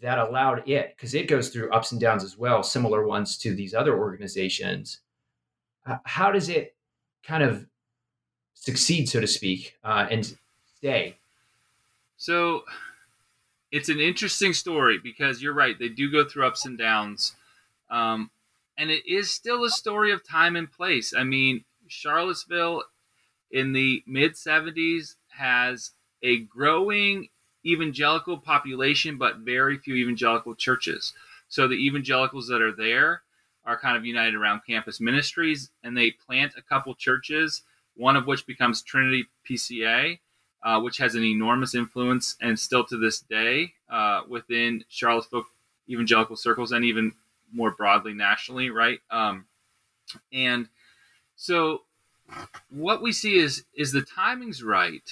that 0.00 0.18
allowed 0.18 0.68
it, 0.68 0.94
because 0.96 1.14
it 1.14 1.28
goes 1.28 1.48
through 1.48 1.70
ups 1.70 1.92
and 1.92 2.00
downs 2.00 2.22
as 2.22 2.36
well, 2.36 2.62
similar 2.62 3.06
ones 3.06 3.36
to 3.38 3.54
these 3.54 3.74
other 3.74 3.98
organizations. 3.98 5.00
how 6.04 6.32
does 6.32 6.48
it 6.48 6.76
kind 7.24 7.42
of 7.42 7.66
succeed, 8.56 9.08
so 9.08 9.20
to 9.20 9.26
speak, 9.26 9.76
uh, 9.84 10.06
and 10.10 10.36
stay? 10.78 11.16
So 12.16 12.64
it's 13.70 13.88
an 13.88 14.00
interesting 14.00 14.52
story 14.52 14.98
because 14.98 15.40
you're 15.40 15.52
right; 15.52 15.78
they 15.78 15.88
do 15.88 16.10
go 16.10 16.24
through 16.24 16.46
ups 16.46 16.66
and 16.66 16.76
downs, 16.76 17.34
um, 17.90 18.30
and 18.76 18.90
it 18.90 19.06
is 19.06 19.30
still 19.30 19.64
a 19.64 19.70
story 19.70 20.12
of 20.12 20.26
time 20.26 20.56
and 20.56 20.70
place. 20.70 21.14
I 21.14 21.22
mean, 21.22 21.64
Charlottesville 21.86 22.82
in 23.50 23.72
the 23.72 24.02
mid 24.06 24.32
'70s 24.32 25.14
has 25.28 25.92
a 26.22 26.38
growing 26.40 27.28
evangelical 27.64 28.38
population, 28.38 29.18
but 29.18 29.38
very 29.38 29.78
few 29.78 29.94
evangelical 29.94 30.54
churches. 30.54 31.12
So 31.48 31.68
the 31.68 31.74
evangelicals 31.74 32.48
that 32.48 32.62
are 32.62 32.74
there 32.74 33.22
are 33.64 33.78
kind 33.78 33.96
of 33.96 34.04
united 34.04 34.34
around 34.34 34.62
campus 34.66 35.00
ministries, 35.00 35.70
and 35.82 35.96
they 35.96 36.12
plant 36.12 36.52
a 36.56 36.62
couple 36.62 36.94
churches, 36.94 37.62
one 37.96 38.16
of 38.16 38.26
which 38.26 38.46
becomes 38.46 38.82
Trinity 38.82 39.24
PCA, 39.48 40.18
uh, 40.62 40.80
which 40.80 40.98
has 40.98 41.14
an 41.14 41.24
enormous 41.24 41.74
influence 41.74 42.36
and 42.40 42.58
still 42.58 42.84
to 42.84 42.96
this 42.96 43.20
day 43.20 43.72
uh, 43.90 44.22
within 44.28 44.84
Charlottesville 44.88 45.44
evangelical 45.88 46.36
circles 46.36 46.72
and 46.72 46.84
even 46.84 47.12
more 47.52 47.70
broadly 47.70 48.12
nationally, 48.12 48.70
right? 48.70 49.00
Um, 49.10 49.46
and 50.32 50.68
so 51.36 51.82
what 52.70 53.02
we 53.02 53.12
see 53.12 53.38
is 53.38 53.64
is 53.74 53.92
the 53.92 54.02
timing's 54.02 54.62
right, 54.62 55.08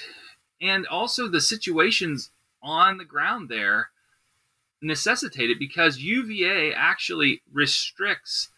and 0.60 0.86
also 0.86 1.28
the 1.28 1.40
situations 1.40 2.30
on 2.62 2.98
the 2.98 3.04
ground 3.04 3.48
there 3.48 3.90
necessitate 4.82 5.50
it 5.50 5.58
because 5.58 5.98
UVA 5.98 6.72
actually 6.74 7.42
restricts 7.52 8.50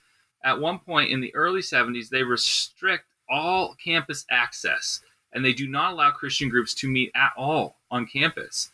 at 0.43 0.61
one 0.61 0.79
point 0.79 1.11
in 1.11 1.20
the 1.20 1.35
early 1.35 1.61
70s 1.61 2.09
they 2.09 2.22
restrict 2.22 3.05
all 3.29 3.74
campus 3.83 4.24
access 4.31 5.01
and 5.33 5.45
they 5.45 5.53
do 5.53 5.68
not 5.68 5.93
allow 5.93 6.11
Christian 6.11 6.49
groups 6.49 6.74
to 6.74 6.89
meet 6.89 7.11
at 7.14 7.33
all 7.37 7.77
on 7.91 8.07
campus. 8.07 8.70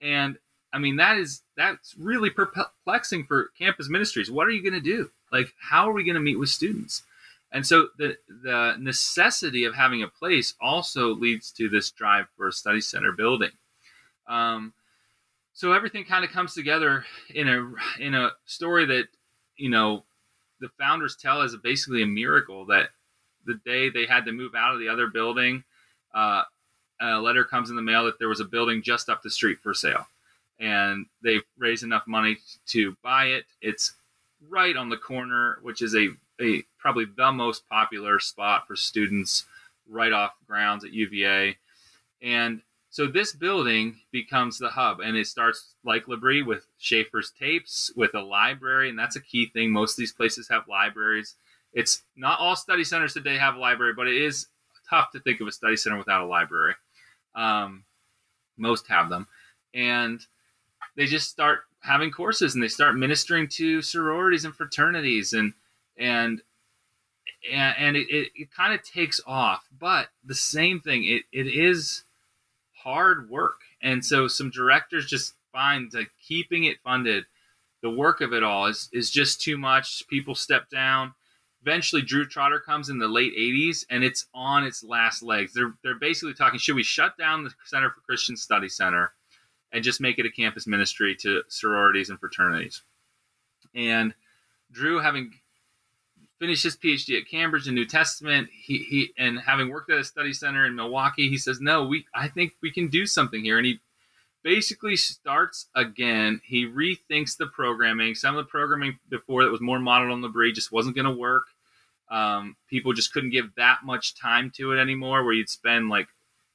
And 0.00 0.38
I 0.72 0.78
mean 0.78 0.96
that 0.96 1.18
is 1.18 1.42
that's 1.56 1.94
really 1.98 2.30
perplexing 2.30 3.24
for 3.24 3.50
campus 3.58 3.88
ministries. 3.88 4.30
What 4.30 4.46
are 4.46 4.50
you 4.50 4.62
going 4.62 4.80
to 4.80 4.80
do? 4.80 5.10
Like 5.32 5.52
how 5.60 5.88
are 5.88 5.92
we 5.92 6.04
going 6.04 6.14
to 6.14 6.20
meet 6.20 6.38
with 6.38 6.48
students? 6.48 7.02
And 7.52 7.66
so 7.66 7.88
the 7.98 8.16
the 8.28 8.76
necessity 8.78 9.64
of 9.64 9.74
having 9.74 10.02
a 10.02 10.08
place 10.08 10.54
also 10.60 11.14
leads 11.14 11.50
to 11.52 11.68
this 11.68 11.90
drive 11.90 12.26
for 12.36 12.48
a 12.48 12.52
study 12.52 12.80
center 12.80 13.12
building. 13.12 13.52
Um, 14.28 14.74
so 15.52 15.72
everything 15.72 16.04
kind 16.04 16.24
of 16.24 16.30
comes 16.30 16.54
together 16.54 17.04
in 17.34 17.48
a 17.48 17.72
in 17.98 18.14
a 18.14 18.32
story 18.44 18.84
that 18.86 19.08
you 19.56 19.70
know 19.70 20.04
the 20.60 20.68
founders 20.78 21.16
tell 21.16 21.42
as 21.42 21.54
basically 21.56 22.02
a 22.02 22.06
miracle 22.06 22.66
that 22.66 22.90
the 23.46 23.60
day 23.64 23.88
they 23.88 24.06
had 24.06 24.24
to 24.26 24.32
move 24.32 24.54
out 24.54 24.74
of 24.74 24.80
the 24.80 24.88
other 24.88 25.08
building, 25.08 25.64
uh, 26.14 26.42
a 27.00 27.20
letter 27.20 27.44
comes 27.44 27.70
in 27.70 27.76
the 27.76 27.82
mail 27.82 28.04
that 28.04 28.18
there 28.18 28.28
was 28.28 28.40
a 28.40 28.44
building 28.44 28.82
just 28.82 29.08
up 29.08 29.22
the 29.22 29.30
street 29.30 29.58
for 29.62 29.74
sale, 29.74 30.06
and 30.58 31.06
they 31.22 31.40
raised 31.58 31.82
enough 31.82 32.06
money 32.06 32.38
to 32.66 32.96
buy 33.02 33.26
it. 33.26 33.44
It's 33.60 33.94
right 34.48 34.76
on 34.76 34.88
the 34.88 34.96
corner, 34.96 35.58
which 35.62 35.82
is 35.82 35.94
a, 35.94 36.08
a 36.40 36.62
probably 36.78 37.06
the 37.16 37.32
most 37.32 37.68
popular 37.68 38.18
spot 38.18 38.66
for 38.66 38.76
students 38.76 39.44
right 39.88 40.12
off 40.12 40.32
grounds 40.46 40.84
at 40.84 40.92
UVA, 40.92 41.56
and 42.22 42.62
so 42.96 43.06
this 43.06 43.34
building 43.34 44.00
becomes 44.10 44.58
the 44.58 44.70
hub, 44.70 45.00
and 45.00 45.18
it 45.18 45.26
starts 45.26 45.74
like 45.84 46.08
L'Abri 46.08 46.42
with 46.42 46.66
Schaeffer's 46.78 47.30
tapes, 47.38 47.92
with 47.94 48.14
a 48.14 48.22
library, 48.22 48.88
and 48.88 48.98
that's 48.98 49.16
a 49.16 49.20
key 49.20 49.50
thing. 49.52 49.70
Most 49.70 49.92
of 49.92 49.96
these 49.98 50.14
places 50.14 50.48
have 50.48 50.66
libraries. 50.66 51.34
It's 51.76 52.02
not 52.16 52.40
all 52.40 52.56
study 52.56 52.84
centers 52.84 53.12
today 53.12 53.36
have 53.36 53.56
a 53.56 53.60
library, 53.60 53.92
but 53.94 54.08
it 54.08 54.16
is 54.16 54.46
tough 54.88 55.10
to 55.12 55.20
think 55.20 55.42
of 55.42 55.46
a 55.46 55.52
study 55.52 55.76
center 55.76 55.98
without 55.98 56.22
a 56.22 56.26
library. 56.26 56.74
Um, 57.34 57.84
most 58.56 58.88
have 58.88 59.10
them, 59.10 59.28
and 59.74 60.18
they 60.96 61.04
just 61.04 61.28
start 61.28 61.60
having 61.80 62.10
courses, 62.10 62.54
and 62.54 62.64
they 62.64 62.68
start 62.68 62.96
ministering 62.96 63.46
to 63.48 63.82
sororities 63.82 64.46
and 64.46 64.56
fraternities, 64.56 65.34
and 65.34 65.52
and 65.98 66.40
and, 67.52 67.76
and 67.78 67.96
it, 67.96 68.08
it, 68.08 68.32
it 68.34 68.50
kind 68.50 68.72
of 68.72 68.82
takes 68.82 69.20
off. 69.26 69.68
But 69.78 70.08
the 70.24 70.34
same 70.34 70.80
thing, 70.80 71.04
it, 71.04 71.24
it 71.30 71.46
is 71.46 72.04
hard 72.72 73.28
work. 73.28 73.60
And 73.82 74.02
so 74.04 74.28
some 74.28 74.50
directors 74.50 75.06
just 75.06 75.34
find 75.52 75.92
that 75.92 76.06
keeping 76.26 76.64
it 76.64 76.78
funded, 76.82 77.26
the 77.82 77.90
work 77.90 78.22
of 78.22 78.32
it 78.32 78.42
all 78.42 78.66
is, 78.66 78.88
is 78.92 79.10
just 79.10 79.42
too 79.42 79.58
much. 79.58 80.08
People 80.08 80.34
step 80.34 80.70
down. 80.70 81.12
Eventually, 81.66 82.02
Drew 82.02 82.24
Trotter 82.24 82.60
comes 82.60 82.90
in 82.90 82.98
the 82.98 83.08
late 83.08 83.36
80s 83.36 83.86
and 83.90 84.04
it's 84.04 84.26
on 84.32 84.62
its 84.62 84.84
last 84.84 85.24
legs. 85.24 85.52
They're, 85.52 85.74
they're 85.82 85.98
basically 85.98 86.34
talking 86.34 86.60
should 86.60 86.76
we 86.76 86.84
shut 86.84 87.18
down 87.18 87.42
the 87.42 87.52
Center 87.64 87.90
for 87.90 88.02
Christian 88.02 88.36
Study 88.36 88.68
Center 88.68 89.12
and 89.72 89.82
just 89.82 90.00
make 90.00 90.20
it 90.20 90.26
a 90.26 90.30
campus 90.30 90.68
ministry 90.68 91.16
to 91.16 91.42
sororities 91.48 92.08
and 92.08 92.20
fraternities? 92.20 92.82
And 93.74 94.14
Drew, 94.70 95.00
having 95.00 95.32
finished 96.38 96.62
his 96.62 96.76
PhD 96.76 97.18
at 97.18 97.28
Cambridge 97.28 97.66
in 97.66 97.74
New 97.74 97.86
Testament. 97.86 98.48
He, 98.52 98.78
he 98.78 99.12
and 99.18 99.38
having 99.40 99.68
worked 99.68 99.90
at 99.90 99.98
a 99.98 100.04
study 100.04 100.32
center 100.32 100.66
in 100.66 100.74
Milwaukee, 100.74 101.28
he 101.28 101.38
says, 101.38 101.60
"No, 101.60 101.84
we 101.86 102.06
I 102.14 102.28
think 102.28 102.54
we 102.62 102.70
can 102.70 102.88
do 102.88 103.06
something 103.06 103.42
here." 103.42 103.58
And 103.58 103.66
he 103.66 103.80
basically 104.42 104.96
starts 104.96 105.66
again. 105.74 106.40
He 106.44 106.66
rethinks 106.66 107.36
the 107.36 107.46
programming. 107.46 108.14
Some 108.14 108.36
of 108.36 108.44
the 108.44 108.50
programming 108.50 108.98
before 109.08 109.44
that 109.44 109.50
was 109.50 109.60
more 109.60 109.80
modeled 109.80 110.12
on 110.12 110.20
the 110.20 110.28
L'Abri 110.28 110.52
just 110.52 110.72
wasn't 110.72 110.94
going 110.94 111.06
to 111.06 111.18
work. 111.18 111.44
Um, 112.10 112.56
people 112.68 112.92
just 112.92 113.12
couldn't 113.12 113.30
give 113.30 113.54
that 113.56 113.78
much 113.84 114.14
time 114.14 114.50
to 114.56 114.72
it 114.72 114.80
anymore, 114.80 115.24
where 115.24 115.34
you'd 115.34 115.48
spend 115.48 115.88
like 115.88 116.08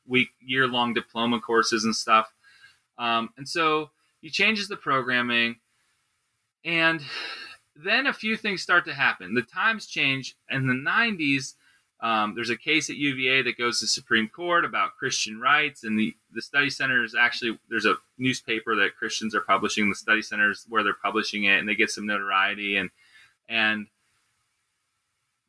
week, 0.07 0.29
year 0.39 0.67
long 0.67 0.93
diploma 0.93 1.39
courses 1.39 1.83
and 1.83 1.95
stuff. 1.95 2.31
Um, 2.97 3.29
and 3.37 3.47
so 3.47 3.89
he 4.21 4.29
changes 4.29 4.67
the 4.67 4.77
programming, 4.77 5.57
and 6.63 7.01
then 7.75 8.07
a 8.07 8.13
few 8.13 8.37
things 8.37 8.61
start 8.61 8.85
to 8.85 8.93
happen. 8.93 9.33
The 9.33 9.41
times 9.41 9.87
change. 9.87 10.35
In 10.49 10.67
the 10.67 10.73
90s, 10.73 11.55
um, 12.01 12.33
there's 12.35 12.49
a 12.49 12.57
case 12.57 12.89
at 12.89 12.95
UVA 12.95 13.43
that 13.43 13.57
goes 13.57 13.79
to 13.79 13.87
Supreme 13.87 14.27
Court 14.27 14.65
about 14.65 14.95
Christian 14.97 15.39
rights, 15.39 15.83
and 15.83 15.99
the, 15.99 16.15
the 16.31 16.41
study 16.41 16.69
center 16.69 17.03
is 17.03 17.15
actually 17.15 17.59
there's 17.69 17.85
a 17.85 17.97
newspaper 18.17 18.75
that 18.75 18.95
Christians 18.97 19.35
are 19.35 19.41
publishing. 19.41 19.89
The 19.89 19.95
study 19.95 20.21
centers 20.21 20.65
where 20.67 20.83
they're 20.83 20.93
publishing 20.93 21.43
it, 21.43 21.59
and 21.59 21.69
they 21.69 21.75
get 21.75 21.91
some 21.91 22.07
notoriety. 22.07 22.77
And 22.77 22.89
and 23.47 23.87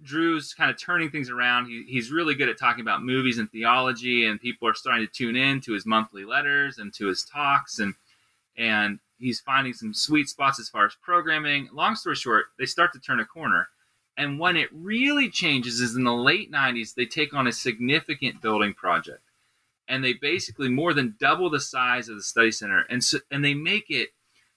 Drew's 0.02 0.54
kind 0.54 0.70
of 0.70 0.80
turning 0.80 1.10
things 1.10 1.30
around. 1.30 1.66
He, 1.66 1.84
he's 1.86 2.10
really 2.10 2.34
good 2.34 2.48
at 2.48 2.58
talking 2.58 2.80
about 2.80 3.02
movies 3.02 3.38
and 3.38 3.50
theology, 3.50 4.26
and 4.26 4.40
people 4.40 4.68
are 4.68 4.74
starting 4.74 5.06
to 5.06 5.12
tune 5.12 5.36
in 5.36 5.60
to 5.62 5.72
his 5.72 5.86
monthly 5.86 6.24
letters 6.24 6.78
and 6.78 6.92
to 6.94 7.06
his 7.06 7.24
talks, 7.24 7.78
and 7.78 7.94
and 8.56 8.98
he's 9.18 9.40
finding 9.40 9.72
some 9.72 9.94
sweet 9.94 10.28
spots 10.28 10.60
as 10.60 10.68
far 10.68 10.84
as 10.84 10.94
programming. 11.00 11.68
Long 11.72 11.94
story 11.94 12.16
short, 12.16 12.46
they 12.58 12.66
start 12.66 12.92
to 12.92 13.00
turn 13.00 13.20
a 13.20 13.24
corner. 13.24 13.68
And 14.16 14.38
when 14.38 14.56
it 14.56 14.68
really 14.72 15.30
changes 15.30 15.80
is 15.80 15.96
in 15.96 16.04
the 16.04 16.12
late 16.12 16.52
90s, 16.52 16.94
they 16.94 17.06
take 17.06 17.32
on 17.32 17.46
a 17.46 17.52
significant 17.52 18.42
building 18.42 18.74
project. 18.74 19.22
And 19.88 20.04
they 20.04 20.12
basically 20.12 20.68
more 20.68 20.92
than 20.92 21.16
double 21.18 21.48
the 21.48 21.60
size 21.60 22.08
of 22.08 22.16
the 22.16 22.22
study 22.22 22.50
center. 22.50 22.84
And 22.90 23.02
so, 23.02 23.18
and 23.30 23.44
they 23.44 23.54
make 23.54 23.86
it, 23.88 24.10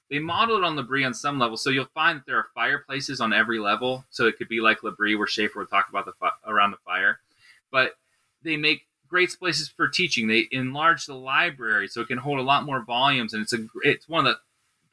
they 0.10 0.20
model 0.20 0.58
it 0.58 0.64
on 0.64 0.76
L'Abri 0.76 1.03
on 1.03 1.14
some 1.14 1.39
level. 1.39 1.58
So 1.58 1.70
you'll 1.70 1.86
find 1.93 2.20
that 2.20 2.26
there 2.26 2.38
are 2.38 2.47
fireplaces 2.53 3.20
on 3.20 3.34
every 3.34 3.60
level. 3.60 4.06
So 4.10 4.28
it 4.28 4.38
could 4.38 4.47
be 4.47 4.62
like 4.62 4.84
L'Abri 4.84 5.16
where 5.16 5.28
Schaeffer 5.28 5.60
would 5.60 5.70
talk 5.70 5.89
about 5.89 6.06
the 6.06 6.14
fi- 6.14 6.32
around 6.45 6.72
the 6.72 6.78
fire. 6.86 7.20
But 7.72 7.95
they 8.43 8.58
make 8.58 8.86
great 9.08 9.36
places 9.38 9.68
for 9.70 9.88
teaching. 9.88 10.28
They 10.28 10.47
enlarge 10.51 11.06
the 11.06 11.16
library 11.16 11.88
so 11.88 12.01
it 12.01 12.08
can 12.08 12.20
hold 12.20 12.39
a 12.39 12.43
lot 12.43 12.66
more 12.66 12.84
volumes. 12.84 13.34
And 13.34 13.41
it's 13.41 13.53
a, 13.53 13.66
it's 13.84 14.08
one 14.08 14.28
of 14.28 14.34
the 14.34 14.39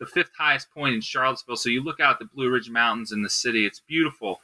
the 0.03 0.07
fifth 0.07 0.33
highest 0.37 0.69
point 0.75 0.97
in 0.97 1.01
Charlottesville. 1.01 1.55
So 1.55 1.69
you 1.69 1.81
look 1.81 2.01
out 2.01 2.19
the 2.19 2.25
Blue 2.25 2.51
Ridge 2.51 2.69
Mountains 2.69 3.13
in 3.13 3.23
the 3.23 3.31
city, 3.31 3.65
it's 3.65 3.79
beautiful. 3.79 4.41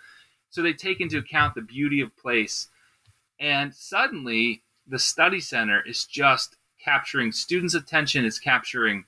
So 0.50 0.62
they 0.62 0.72
take 0.72 1.00
into 1.00 1.18
account 1.18 1.56
the 1.56 1.62
beauty 1.62 2.00
of 2.00 2.16
place. 2.16 2.68
And 3.40 3.74
suddenly 3.74 4.62
the 4.86 5.00
study 5.00 5.40
center 5.40 5.82
is 5.84 6.04
just 6.04 6.54
capturing 6.82 7.32
students' 7.32 7.74
attention, 7.74 8.24
it's 8.24 8.38
capturing 8.38 9.06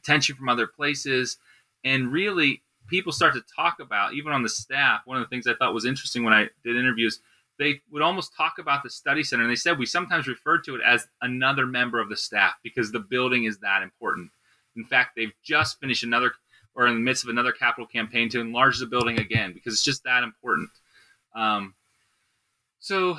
attention 0.00 0.36
from 0.36 0.48
other 0.48 0.66
places. 0.66 1.36
And 1.84 2.12
really, 2.12 2.62
people 2.88 3.12
start 3.12 3.34
to 3.34 3.42
talk 3.54 3.78
about, 3.80 4.14
even 4.14 4.32
on 4.32 4.42
the 4.42 4.48
staff, 4.48 5.02
one 5.04 5.16
of 5.16 5.22
the 5.22 5.28
things 5.28 5.46
I 5.46 5.54
thought 5.54 5.74
was 5.74 5.86
interesting 5.86 6.24
when 6.24 6.34
I 6.34 6.48
did 6.64 6.76
interviews, 6.76 7.20
they 7.58 7.80
would 7.90 8.02
almost 8.02 8.34
talk 8.36 8.54
about 8.58 8.82
the 8.82 8.90
study 8.90 9.22
center. 9.22 9.42
And 9.42 9.50
they 9.50 9.56
said 9.56 9.78
we 9.78 9.86
sometimes 9.86 10.26
refer 10.26 10.58
to 10.62 10.74
it 10.74 10.80
as 10.84 11.06
another 11.22 11.66
member 11.66 12.00
of 12.00 12.08
the 12.08 12.16
staff 12.16 12.54
because 12.62 12.90
the 12.90 13.00
building 13.00 13.44
is 13.44 13.58
that 13.58 13.82
important. 13.82 14.30
In 14.76 14.84
fact, 14.84 15.16
they've 15.16 15.32
just 15.42 15.78
finished 15.80 16.04
another 16.04 16.32
or 16.74 16.86
in 16.86 16.94
the 16.94 17.00
midst 17.00 17.24
of 17.24 17.30
another 17.30 17.52
capital 17.52 17.86
campaign 17.86 18.28
to 18.30 18.40
enlarge 18.40 18.78
the 18.78 18.86
building 18.86 19.18
again 19.18 19.52
because 19.52 19.74
it's 19.74 19.84
just 19.84 20.04
that 20.04 20.22
important. 20.22 20.70
Um, 21.34 21.74
so 22.78 23.18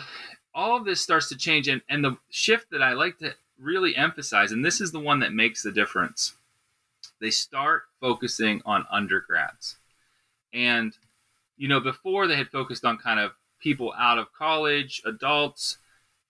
all 0.53 0.77
of 0.77 0.86
this 0.86 1.01
starts 1.01 1.29
to 1.29 1.38
change, 1.38 1.67
and, 1.67 1.82
and 1.89 2.03
the 2.03 2.17
shift 2.29 2.71
that 2.71 2.82
I 2.82 2.93
like 2.93 3.19
to 3.19 3.34
really 3.59 3.95
emphasize, 3.95 4.51
and 4.51 4.65
this 4.65 4.82
is 4.82 4.91
the 4.91 4.99
one 4.99 5.19
that 5.19 5.34
makes 5.34 5.63
the 5.63 5.71
difference. 5.71 6.34
They 7.22 7.30
start 7.30 7.84
focusing 8.01 8.61
on 8.65 8.86
undergrads. 8.91 9.78
And, 10.53 10.91
you 11.55 11.67
know, 11.67 11.80
before 11.80 12.28
they 12.28 12.36
had 12.36 12.49
focused 12.49 12.84
on 12.84 12.97
kind 12.97 13.19
of 13.19 13.32
people 13.61 13.93
out 13.97 14.17
of 14.17 14.34
college, 14.34 15.01
adults, 15.05 15.78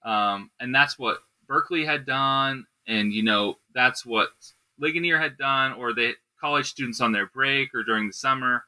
um, 0.04 0.52
and 0.60 0.76
that's 0.76 1.00
what 1.00 1.20
Berkeley 1.48 1.86
had 1.86 2.06
done. 2.06 2.68
And, 2.86 3.14
you 3.14 3.24
know, 3.24 3.58
that's 3.74 4.06
what 4.06 4.32
Ligonier 4.78 5.18
had 5.18 5.38
done, 5.38 5.74
or 5.74 5.94
the 5.94 6.16
college 6.40 6.70
students 6.70 7.00
on 7.00 7.14
their 7.14 7.28
break 7.28 7.74
or 7.74 7.84
during 7.84 8.08
the 8.08 8.14
summer. 8.14 8.66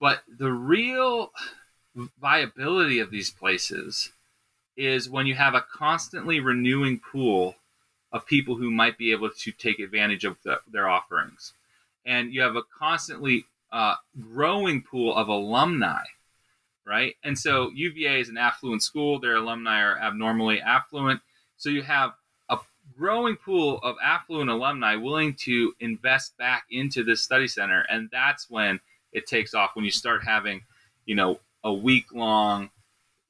But 0.00 0.22
the 0.28 0.52
real 0.52 1.30
viability 2.20 2.98
of 2.98 3.10
these 3.10 3.30
places 3.30 4.10
is 4.76 5.08
when 5.08 5.26
you 5.26 5.34
have 5.34 5.54
a 5.54 5.64
constantly 5.72 6.40
renewing 6.40 7.00
pool 7.00 7.54
of 8.12 8.26
people 8.26 8.56
who 8.56 8.70
might 8.70 8.98
be 8.98 9.12
able 9.12 9.30
to 9.30 9.52
take 9.52 9.78
advantage 9.78 10.24
of 10.24 10.36
the, 10.42 10.60
their 10.70 10.88
offerings. 10.88 11.52
And 12.04 12.32
you 12.32 12.40
have 12.42 12.56
a 12.56 12.62
constantly 12.62 13.46
uh, 13.72 13.96
growing 14.20 14.82
pool 14.82 15.14
of 15.14 15.28
alumni, 15.28 16.04
right? 16.84 17.16
And 17.24 17.38
so 17.38 17.70
UVA 17.70 18.20
is 18.20 18.28
an 18.28 18.38
affluent 18.38 18.82
school, 18.82 19.18
their 19.18 19.36
alumni 19.36 19.82
are 19.82 19.98
abnormally 19.98 20.60
affluent. 20.60 21.20
So 21.56 21.68
you 21.68 21.82
have 21.82 22.12
a 22.48 22.58
growing 22.96 23.36
pool 23.36 23.78
of 23.82 23.96
affluent 24.02 24.50
alumni 24.50 24.94
willing 24.94 25.34
to 25.34 25.74
invest 25.80 26.36
back 26.38 26.64
into 26.70 27.02
this 27.02 27.22
study 27.22 27.48
center. 27.48 27.84
And 27.90 28.08
that's 28.10 28.48
when 28.48 28.80
it 29.12 29.26
takes 29.26 29.52
off, 29.52 29.74
when 29.74 29.84
you 29.84 29.90
start 29.90 30.22
having, 30.24 30.62
you 31.06 31.16
know, 31.16 31.40
a 31.64 31.72
week 31.72 32.12
long 32.12 32.70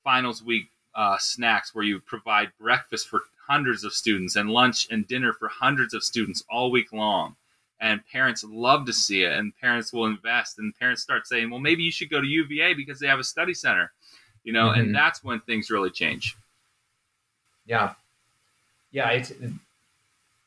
finals 0.05 0.43
week 0.43 0.69
uh, 0.95 1.19
snacks 1.19 1.75
where 1.75 1.85
you 1.85 1.99
provide 1.99 2.53
breakfast 2.61 3.09
for 3.09 3.23
hundreds 3.47 3.85
of 3.85 3.93
students 3.93 4.37
and 4.37 4.51
lunch 4.51 4.89
and 4.91 5.07
dinner 5.07 5.33
for 5.33 5.49
hundreds 5.49 5.95
of 5.95 6.03
students 6.05 6.45
all 6.51 6.71
week 6.71 6.93
long. 6.93 7.37
And 7.81 8.01
parents 8.11 8.43
love 8.45 8.87
to 8.87 8.93
see 8.93 9.25
it, 9.25 9.33
and 9.33 9.55
parents 9.57 9.93
will 9.93 10.07
invest. 10.07 10.59
And 10.59 10.75
parents 10.79 11.03
start 11.03 11.27
saying, 11.27 11.51
"Well, 11.51 11.61
maybe 11.61 11.83
you 11.83 11.93
should 11.93 12.09
go 12.09 12.21
to 12.23 12.27
UVA 12.27 12.73
because 12.73 12.99
they 12.99 13.07
have 13.07 13.19
a 13.19 13.25
study 13.25 13.53
center," 13.53 13.93
you 14.45 14.53
know. 14.53 14.69
Mm-hmm. 14.69 14.81
And 14.81 14.95
that's 14.95 15.23
when 15.23 15.41
things 15.41 15.71
really 15.71 15.91
change. 15.91 16.35
Yeah, 17.67 17.93
yeah. 18.93 19.11
It's 19.11 19.33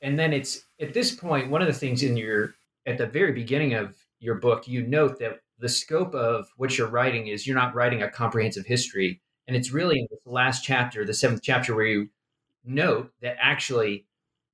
and 0.01 0.17
then 0.17 0.33
it's 0.33 0.63
at 0.81 0.93
this 0.93 1.13
point 1.13 1.51
one 1.51 1.61
of 1.61 1.67
the 1.67 1.73
things 1.73 2.01
in 2.01 2.17
your 2.17 2.55
at 2.87 2.97
the 2.97 3.05
very 3.05 3.31
beginning 3.31 3.75
of 3.75 3.95
your 4.19 4.35
book 4.35 4.67
you 4.67 4.81
note 4.81 5.19
that 5.19 5.41
the 5.59 5.69
scope 5.69 6.15
of 6.15 6.47
what 6.57 6.77
you're 6.77 6.87
writing 6.87 7.27
is 7.27 7.45
you're 7.45 7.55
not 7.55 7.75
writing 7.75 8.01
a 8.01 8.09
comprehensive 8.09 8.65
history 8.65 9.21
and 9.49 9.55
it's 9.55 9.71
really 9.71 9.97
in 9.97 10.07
this 10.11 10.27
last 10.27 10.63
chapter, 10.63 11.03
the 11.03 11.13
seventh 11.13 11.41
chapter, 11.41 11.73
where 11.73 11.87
you 11.87 12.09
note 12.65 13.11
that 13.21 13.37
actually 13.39 14.05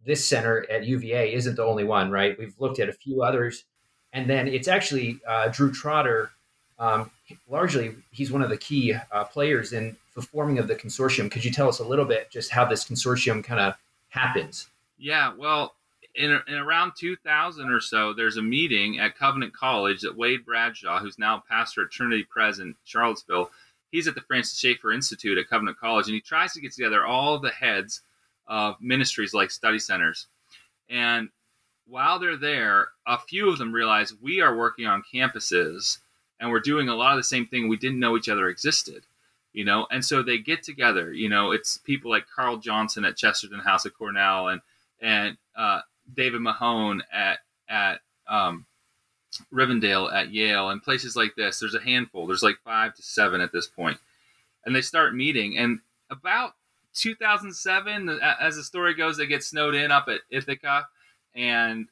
this 0.06 0.26
center 0.26 0.66
at 0.70 0.86
UVA 0.86 1.34
isn't 1.34 1.56
the 1.56 1.64
only 1.64 1.84
one, 1.84 2.12
right? 2.12 2.38
We've 2.38 2.54
looked 2.60 2.80
at 2.80 2.90
a 2.90 2.94
few 2.94 3.24
others. 3.24 3.66
And 4.14 4.30
then 4.30 4.48
it's 4.48 4.68
actually 4.68 5.20
uh, 5.28 5.50
Drew 5.50 5.72
Trotter. 5.72 6.32
Um, 6.80 7.12
largely, 7.50 7.96
he's 8.12 8.32
one 8.32 8.42
of 8.42 8.50
the 8.50 8.58
key 8.58 8.96
uh, 9.12 9.24
players 9.26 9.74
in 9.74 9.98
the 10.16 10.22
forming 10.22 10.60
of 10.60 10.68
the 10.68 10.76
consortium. 10.76 11.30
Could 11.30 11.44
you 11.44 11.52
tell 11.52 11.68
us 11.68 11.80
a 11.80 11.84
little 11.84 12.06
bit 12.06 12.32
just 12.32 12.52
how 12.52 12.66
this 12.66 12.86
consortium 12.86 13.44
kind 13.44 13.60
of 13.60 13.76
happens? 14.10 14.68
Yeah, 14.98 15.34
well, 15.38 15.76
in, 16.16 16.40
in, 16.48 16.54
around 16.56 16.94
2000 16.98 17.70
or 17.70 17.82
so, 17.82 18.14
there's 18.14 18.38
a 18.38 18.42
meeting 18.42 19.00
at 19.00 19.18
Covenant 19.18 19.54
College 19.54 20.02
that 20.02 20.16
Wade 20.16 20.46
Bradshaw, 20.46 21.00
who's 21.00 21.20
now 21.20 21.44
pastor 21.50 21.84
at 21.84 21.92
Trinity 21.92 22.24
Present, 22.24 22.78
Charlottesville, 22.86 23.52
he's 23.96 24.08
at 24.08 24.16
the 24.16 24.22
Francis 24.22 24.60
Schaeffer 24.60 24.92
Institute 24.92 25.38
at 25.38 25.48
Covenant 25.48 25.80
College, 25.80 26.08
and 26.08 26.16
he 26.16 26.20
tries 26.20 26.52
to 26.54 26.60
get 26.60 26.74
together 26.74 27.06
all 27.06 27.40
the 27.40 27.50
heads 27.50 28.02
of 28.46 28.76
ministries 28.82 29.34
like 29.34 29.50
study 29.50 29.80
centers. 29.80 30.28
And 30.90 31.30
while 31.88 32.20
they're 32.20 32.36
there, 32.36 32.90
a 33.08 33.18
few 33.18 33.50
of 33.50 33.58
them 33.58 33.72
realize 33.72 34.14
we 34.22 34.42
are 34.42 34.58
working 34.58 34.86
on 34.86 35.02
campuses 35.14 36.00
and 36.42 36.52
we're 36.52 36.60
doing 36.60 36.90
a 36.90 36.96
lot 36.96 37.14
of 37.14 37.20
the 37.20 37.24
same 37.24 37.48
thing. 37.48 37.70
We 37.70 37.78
didn't 37.78 38.00
know 38.00 38.18
each 38.18 38.28
other 38.28 38.50
existed, 38.50 39.06
you 39.54 39.64
know, 39.64 39.88
and 39.90 40.04
so 40.04 40.22
they 40.22 40.40
get 40.40 40.62
together. 40.62 41.14
You 41.14 41.30
know, 41.30 41.52
it's 41.52 41.78
people 41.78 42.12
like 42.12 42.26
Karl 42.28 42.58
Johnson 42.58 43.06
at 43.06 43.16
Chesterton 43.16 43.60
House 43.60 43.86
at 43.86 43.94
Cornell 43.94 44.50
and 44.50 44.62
and 45.02 45.38
uh, 45.56 45.80
David 46.14 46.42
Mahan 46.42 47.02
at 47.14 47.40
at 47.70 48.02
um, 48.28 48.66
Rivendell 49.54 50.14
at 50.14 50.32
Yale 50.32 50.70
and 50.70 50.82
places 50.82 51.16
like 51.16 51.36
this. 51.36 51.60
There's 51.60 51.76
a 51.76 51.82
handful. 51.82 52.28
There's 52.28 52.44
like 52.44 52.58
five 52.64 52.96
to 52.96 53.02
seven 53.02 53.42
at 53.42 53.52
this 53.52 53.68
point, 53.68 53.98
and 54.66 54.76
they 54.76 54.82
start 54.82 55.16
meeting. 55.16 55.58
And 55.58 55.80
about 56.10 56.56
2007, 56.94 58.20
as 58.40 58.56
the 58.56 58.64
story 58.64 58.94
goes, 58.94 59.18
they 59.18 59.26
get 59.26 59.44
snowed 59.44 59.76
in 59.76 59.92
up 59.92 60.08
at 60.08 60.22
Ithaca, 60.30 60.88
and 61.36 61.88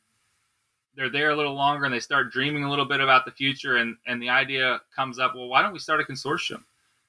they're 0.95 1.09
there 1.09 1.31
a 1.31 1.35
little 1.35 1.55
longer, 1.55 1.85
and 1.85 1.93
they 1.93 1.99
start 1.99 2.31
dreaming 2.31 2.63
a 2.63 2.69
little 2.69 2.85
bit 2.85 2.99
about 2.99 3.25
the 3.25 3.31
future. 3.31 3.77
And 3.77 3.97
and 4.05 4.21
the 4.21 4.29
idea 4.29 4.81
comes 4.95 5.19
up, 5.19 5.35
well, 5.35 5.47
why 5.47 5.61
don't 5.61 5.73
we 5.73 5.79
start 5.79 6.01
a 6.01 6.03
consortium? 6.03 6.63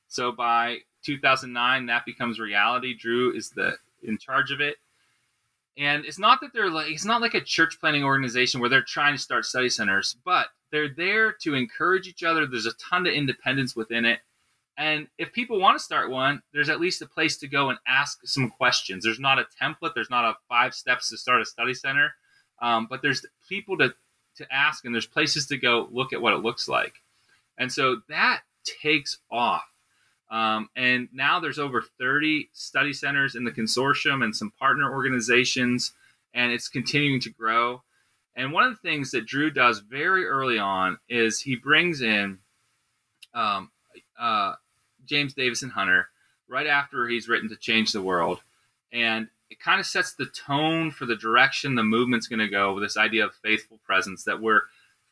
So 0.08 0.32
by 0.32 0.78
2009, 1.02 1.86
that 1.86 2.06
becomes 2.06 2.38
reality. 2.38 2.94
Drew 2.94 3.32
is 3.34 3.50
the 3.50 3.76
in 4.02 4.18
charge 4.18 4.50
of 4.50 4.60
it 4.60 4.76
and 5.76 6.04
it's 6.04 6.18
not 6.18 6.40
that 6.40 6.52
they're 6.52 6.70
like 6.70 6.90
it's 6.90 7.04
not 7.04 7.20
like 7.20 7.34
a 7.34 7.40
church 7.40 7.78
planning 7.80 8.04
organization 8.04 8.60
where 8.60 8.70
they're 8.70 8.82
trying 8.82 9.14
to 9.14 9.20
start 9.20 9.44
study 9.44 9.68
centers, 9.68 10.16
but 10.24 10.48
they're 10.70 10.88
there 10.88 11.32
to 11.42 11.54
encourage 11.54 12.06
each 12.06 12.22
other. 12.22 12.46
There's 12.46 12.66
a 12.66 12.72
ton 12.74 13.06
of 13.06 13.12
independence 13.12 13.74
within 13.74 14.04
it. 14.04 14.20
And 14.76 15.06
if 15.18 15.32
people 15.32 15.60
want 15.60 15.78
to 15.78 15.84
start 15.84 16.10
one, 16.10 16.42
there's 16.52 16.68
at 16.68 16.80
least 16.80 17.02
a 17.02 17.06
place 17.06 17.36
to 17.38 17.48
go 17.48 17.70
and 17.70 17.78
ask 17.86 18.20
some 18.24 18.50
questions. 18.50 19.04
There's 19.04 19.20
not 19.20 19.38
a 19.38 19.46
template, 19.62 19.94
there's 19.94 20.10
not 20.10 20.24
a 20.24 20.36
five 20.48 20.74
steps 20.74 21.10
to 21.10 21.16
start 21.16 21.40
a 21.40 21.44
study 21.44 21.74
center, 21.74 22.14
um, 22.60 22.86
but 22.90 23.02
there's 23.02 23.24
people 23.48 23.78
to, 23.78 23.94
to 24.36 24.52
ask 24.52 24.84
and 24.84 24.94
there's 24.94 25.06
places 25.06 25.46
to 25.46 25.56
go 25.56 25.88
look 25.92 26.12
at 26.12 26.20
what 26.20 26.32
it 26.32 26.38
looks 26.38 26.68
like. 26.68 26.94
And 27.56 27.70
so 27.70 28.00
that 28.08 28.42
takes 28.82 29.18
off. 29.30 29.64
Um, 30.34 30.68
and 30.74 31.08
now 31.12 31.38
there's 31.38 31.60
over 31.60 31.80
30 31.80 32.50
study 32.52 32.92
centers 32.92 33.36
in 33.36 33.44
the 33.44 33.52
consortium 33.52 34.24
and 34.24 34.34
some 34.34 34.50
partner 34.58 34.90
organizations, 34.90 35.92
and 36.34 36.50
it's 36.50 36.68
continuing 36.68 37.20
to 37.20 37.30
grow. 37.30 37.84
And 38.34 38.52
one 38.52 38.64
of 38.64 38.72
the 38.72 38.88
things 38.88 39.12
that 39.12 39.26
Drew 39.26 39.52
does 39.52 39.78
very 39.78 40.26
early 40.26 40.58
on 40.58 40.98
is 41.08 41.38
he 41.38 41.54
brings 41.54 42.00
in 42.00 42.40
um, 43.32 43.70
uh, 44.18 44.54
James 45.06 45.34
Davison 45.34 45.70
Hunter 45.70 46.08
right 46.48 46.66
after 46.66 47.06
he's 47.06 47.28
written 47.28 47.48
to 47.50 47.56
change 47.56 47.92
the 47.92 48.02
world, 48.02 48.40
and 48.92 49.28
it 49.50 49.60
kind 49.60 49.78
of 49.78 49.86
sets 49.86 50.14
the 50.14 50.26
tone 50.26 50.90
for 50.90 51.06
the 51.06 51.14
direction 51.14 51.76
the 51.76 51.84
movement's 51.84 52.26
going 52.26 52.40
to 52.40 52.48
go 52.48 52.74
with 52.74 52.82
this 52.82 52.96
idea 52.96 53.24
of 53.24 53.36
faithful 53.36 53.78
presence. 53.86 54.24
That 54.24 54.42
we're 54.42 54.62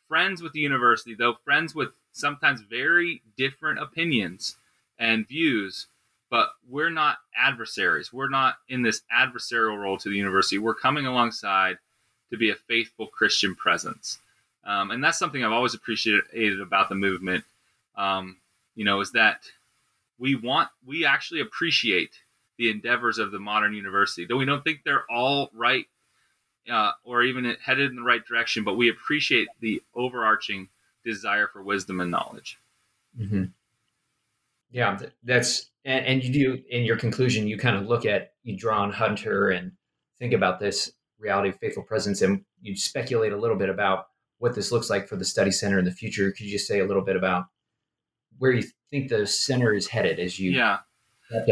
friends 0.09 0.43
with 0.43 0.53
the 0.53 0.59
university, 0.59 1.14
though 1.14 1.37
friends 1.45 1.77
with 1.77 1.91
sometimes 2.11 2.61
very 2.62 3.23
different 3.37 3.79
opinions 3.79 4.57
and 5.03 5.27
views, 5.27 5.89
but 6.31 6.51
we're 6.71 6.89
not 6.89 7.19
adversaries. 7.37 8.13
We're 8.13 8.29
not 8.29 8.55
in 8.69 8.83
this 8.83 9.03
adversarial 9.13 9.77
role 9.77 9.99
to 9.99 10.09
the 10.09 10.17
university. 10.17 10.59
We're 10.59 10.75
coming 10.75 11.07
alongside 11.07 11.79
to 12.31 12.37
be 12.37 12.51
a 12.51 12.55
faithful 12.55 13.09
Christian 13.09 13.57
presence. 13.57 14.19
Um, 14.65 14.93
and 14.93 15.03
that's 15.03 15.19
something 15.19 15.45
I've 15.45 15.51
always 15.51 15.75
appreciated 15.75 16.61
about 16.61 16.89
the 16.89 16.95
movement. 16.95 17.43
Um, 17.97 18.37
you 18.77 18.85
know, 18.85 19.01
is 19.01 19.11
that 19.13 19.41
we 20.21 20.37
want, 20.37 20.69
we 20.87 21.05
actually 21.05 21.41
appreciate 21.41 22.13
the 22.57 22.71
endeavors 22.71 23.19
of 23.19 23.33
the 23.33 23.41
modern 23.41 23.75
university, 23.75 24.25
though 24.25 24.37
we 24.37 24.45
don't 24.45 24.63
think 24.63 24.83
they're 24.85 25.05
all 25.11 25.51
right 25.53 25.87
uh, 26.71 26.93
or 27.03 27.25
even 27.25 27.57
headed 27.61 27.91
in 27.91 27.97
the 27.97 28.03
right 28.03 28.25
direction, 28.25 28.63
but 28.63 28.77
we 28.77 28.89
appreciate 28.89 29.49
the 29.59 29.83
overarching 29.97 30.69
desire 31.05 31.49
for 31.49 31.61
wisdom 31.61 32.01
and 32.01 32.13
knowledge. 32.13 32.57
Mm-hmm. 33.21 33.47
Yeah, 34.73 34.99
that's 35.23 35.70
and, 35.85 36.05
and 36.07 36.25
you 36.25 36.33
do 36.33 36.62
in 36.70 36.85
your 36.85 36.97
conclusion 36.97 37.47
you 37.47 37.57
kind 37.59 37.77
of 37.77 37.87
look 37.87 38.05
at 38.05 38.33
you 38.43 38.57
draw 38.57 38.83
on 38.83 38.93
Hunter 38.93 39.51
and 39.51 39.73
think 40.18 40.33
about 40.33 40.59
this 40.59 40.91
reality 41.18 41.51
of 41.51 41.59
faithful 41.59 41.83
presence 41.85 42.23
and 42.23 42.45
you 42.61 42.77
speculate 42.77 43.33
a 43.33 43.37
little 43.37 43.57
bit 43.57 43.68
about 43.68 44.07
what 44.39 44.55
this 44.55 44.73
looks 44.73 44.91
like 44.91 45.07
for 45.07 45.16
the 45.16 45.25
study 45.25 45.53
center 45.53 45.79
in 45.79 45.85
the 45.85 45.93
future. 45.93 46.33
Could 46.33 46.47
you 46.47 46.53
just 46.53 46.66
say 46.66 46.81
a 46.81 46.85
little 46.85 47.05
bit 47.05 47.14
about 47.14 47.47
where 48.39 48.53
you 48.53 48.64
think 48.91 49.09
the 49.09 49.27
center 49.27 49.73
is 49.73 49.89
headed 49.89 50.18
as 50.18 50.39
you 50.39 50.51
yeah 50.51 50.79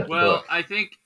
well 0.08 0.44
i 0.50 0.60
think 0.62 0.98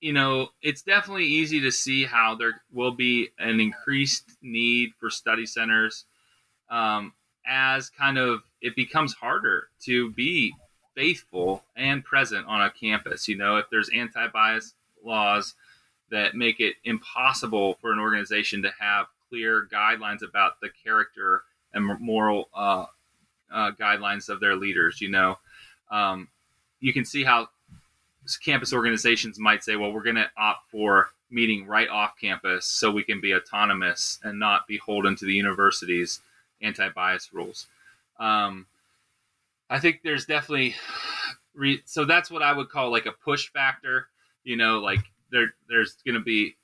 you 0.00 0.12
know 0.12 0.48
it's 0.62 0.82
definitely 0.82 1.26
easy 1.26 1.60
to 1.60 1.70
see 1.70 2.04
how 2.04 2.34
there 2.34 2.62
will 2.72 2.92
be 2.92 3.28
an 3.38 3.60
increased 3.60 4.36
need 4.42 4.90
for 4.98 5.10
study 5.10 5.46
centers 5.46 6.06
um, 6.70 7.12
as 7.46 7.90
kind 7.90 8.18
of 8.18 8.40
it 8.60 8.74
becomes 8.74 9.14
harder 9.14 9.68
to 9.84 10.10
be 10.12 10.52
faithful 10.96 11.62
and 11.76 12.04
present 12.04 12.44
on 12.46 12.62
a 12.62 12.70
campus. 12.70 13.28
You 13.28 13.36
know, 13.36 13.58
if 13.58 13.70
there's 13.70 13.88
anti 13.90 14.26
bias 14.28 14.74
laws 15.04 15.54
that 16.10 16.34
make 16.34 16.58
it 16.58 16.74
impossible 16.84 17.74
for 17.74 17.92
an 17.92 18.00
organization 18.00 18.62
to 18.62 18.72
have 18.80 19.06
clear 19.28 19.68
guidelines 19.70 20.22
about 20.22 20.60
the 20.60 20.70
character 20.82 21.42
and 21.72 22.00
moral 22.00 22.48
uh, 22.54 22.86
uh, 23.52 23.70
guidelines 23.72 24.28
of 24.28 24.40
their 24.40 24.56
leaders, 24.56 25.00
you 25.00 25.10
know, 25.10 25.38
um, 25.90 26.28
you 26.80 26.92
can 26.92 27.04
see 27.04 27.22
how 27.22 27.48
campus 28.44 28.72
organizations 28.72 29.38
might 29.38 29.62
say, 29.62 29.76
well, 29.76 29.92
we're 29.92 30.02
going 30.02 30.16
to 30.16 30.30
opt 30.36 30.70
for 30.70 31.10
meeting 31.30 31.66
right 31.66 31.88
off 31.88 32.14
campus 32.20 32.64
so 32.64 32.90
we 32.90 33.02
can 33.02 33.20
be 33.20 33.34
autonomous 33.34 34.18
and 34.22 34.38
not 34.38 34.66
beholden 34.66 35.16
to 35.16 35.24
the 35.24 35.34
university's 35.34 36.20
anti-bias 36.62 37.30
rules. 37.32 37.66
Um, 38.18 38.66
I 39.68 39.78
think 39.78 40.00
there's 40.02 40.26
definitely 40.26 40.74
re- 41.54 41.82
so 41.84 42.04
that's 42.04 42.30
what 42.30 42.42
I 42.42 42.52
would 42.52 42.68
call 42.68 42.90
like 42.90 43.06
a 43.06 43.12
push 43.12 43.50
factor. 43.52 44.08
You 44.44 44.56
know, 44.56 44.78
like 44.78 45.00
there 45.30 45.54
there's 45.68 45.96
going 46.04 46.14
to 46.14 46.24
be 46.24 46.56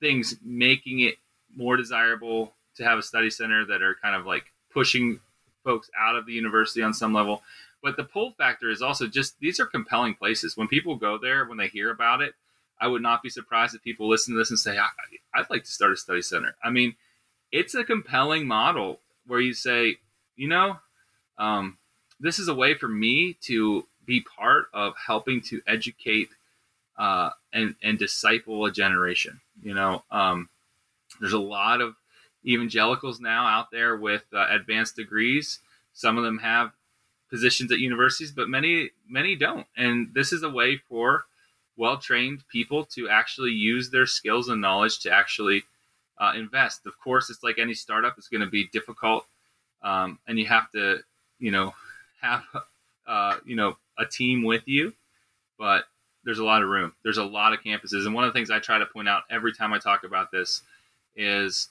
things 0.00 0.36
making 0.44 1.00
it 1.00 1.16
more 1.54 1.76
desirable 1.76 2.54
to 2.76 2.84
have 2.84 2.98
a 2.98 3.02
study 3.02 3.30
center 3.30 3.64
that 3.66 3.82
are 3.82 3.96
kind 4.00 4.14
of 4.14 4.26
like 4.26 4.52
pushing 4.72 5.20
folks 5.64 5.90
out 5.98 6.16
of 6.16 6.26
the 6.26 6.32
university 6.32 6.82
on 6.82 6.94
some 6.94 7.12
level. 7.12 7.42
But 7.82 7.96
the 7.96 8.04
pull 8.04 8.32
factor 8.32 8.70
is 8.70 8.82
also 8.82 9.06
just 9.06 9.38
these 9.40 9.60
are 9.60 9.66
compelling 9.66 10.14
places. 10.14 10.56
When 10.56 10.68
people 10.68 10.96
go 10.96 11.18
there, 11.18 11.44
when 11.44 11.58
they 11.58 11.68
hear 11.68 11.90
about 11.90 12.22
it, 12.22 12.34
I 12.80 12.88
would 12.88 13.02
not 13.02 13.22
be 13.22 13.28
surprised 13.28 13.74
if 13.74 13.82
people 13.82 14.08
listen 14.08 14.34
to 14.34 14.38
this 14.38 14.50
and 14.50 14.58
say, 14.58 14.78
I, 14.78 15.40
would 15.40 15.50
like 15.50 15.64
to 15.64 15.70
start 15.70 15.92
a 15.92 15.96
study 15.96 16.22
center. 16.22 16.54
I 16.62 16.70
mean, 16.70 16.94
it's 17.50 17.74
a 17.74 17.84
compelling 17.84 18.46
model 18.46 19.00
where 19.26 19.40
you 19.40 19.52
say, 19.52 19.96
you 20.36 20.48
know, 20.48 20.76
um, 21.38 21.78
this 22.20 22.38
is 22.38 22.48
a 22.48 22.54
way 22.54 22.74
for 22.74 22.88
me 22.88 23.36
to 23.42 23.86
be 24.06 24.20
part 24.20 24.66
of 24.72 24.94
helping 25.06 25.40
to 25.42 25.60
educate 25.66 26.30
uh, 26.96 27.30
and 27.52 27.74
and 27.82 27.98
disciple 27.98 28.64
a 28.64 28.72
generation. 28.72 29.40
You 29.62 29.74
know, 29.74 30.02
um, 30.10 30.48
there's 31.20 31.32
a 31.32 31.38
lot 31.38 31.80
of 31.80 31.94
evangelicals 32.44 33.20
now 33.20 33.46
out 33.46 33.70
there 33.70 33.96
with 33.96 34.24
uh, 34.32 34.46
advanced 34.50 34.96
degrees. 34.96 35.60
Some 35.92 36.18
of 36.18 36.24
them 36.24 36.38
have 36.38 36.72
positions 37.30 37.70
at 37.70 37.78
universities, 37.78 38.32
but 38.32 38.48
many 38.48 38.90
many 39.08 39.36
don't. 39.36 39.66
And 39.76 40.12
this 40.14 40.32
is 40.32 40.42
a 40.42 40.50
way 40.50 40.76
for 40.88 41.24
well-trained 41.76 42.42
people 42.50 42.84
to 42.84 43.08
actually 43.08 43.52
use 43.52 43.90
their 43.90 44.06
skills 44.06 44.48
and 44.48 44.60
knowledge 44.60 44.98
to 45.00 45.12
actually 45.12 45.62
uh, 46.18 46.32
invest. 46.34 46.86
Of 46.86 46.98
course, 46.98 47.30
it's 47.30 47.44
like 47.44 47.58
any 47.58 47.74
startup; 47.74 48.16
it's 48.18 48.28
going 48.28 48.40
to 48.40 48.50
be 48.50 48.68
difficult, 48.72 49.26
um, 49.82 50.18
and 50.26 50.38
you 50.38 50.46
have 50.46 50.70
to, 50.72 51.00
you 51.38 51.52
know, 51.52 51.74
have 52.20 52.42
uh, 53.06 53.36
you 53.44 53.56
know 53.56 53.76
a 53.98 54.04
team 54.06 54.42
with 54.44 54.62
you. 54.66 54.94
But 55.58 55.84
there's 56.24 56.38
a 56.38 56.44
lot 56.44 56.62
of 56.62 56.68
room. 56.68 56.92
There's 57.02 57.18
a 57.18 57.24
lot 57.24 57.52
of 57.52 57.60
campuses, 57.60 58.06
and 58.06 58.14
one 58.14 58.24
of 58.24 58.32
the 58.32 58.38
things 58.38 58.50
I 58.50 58.58
try 58.58 58.78
to 58.78 58.86
point 58.86 59.08
out 59.08 59.22
every 59.30 59.52
time 59.52 59.72
I 59.72 59.78
talk 59.78 60.04
about 60.04 60.30
this 60.30 60.62
is 61.16 61.68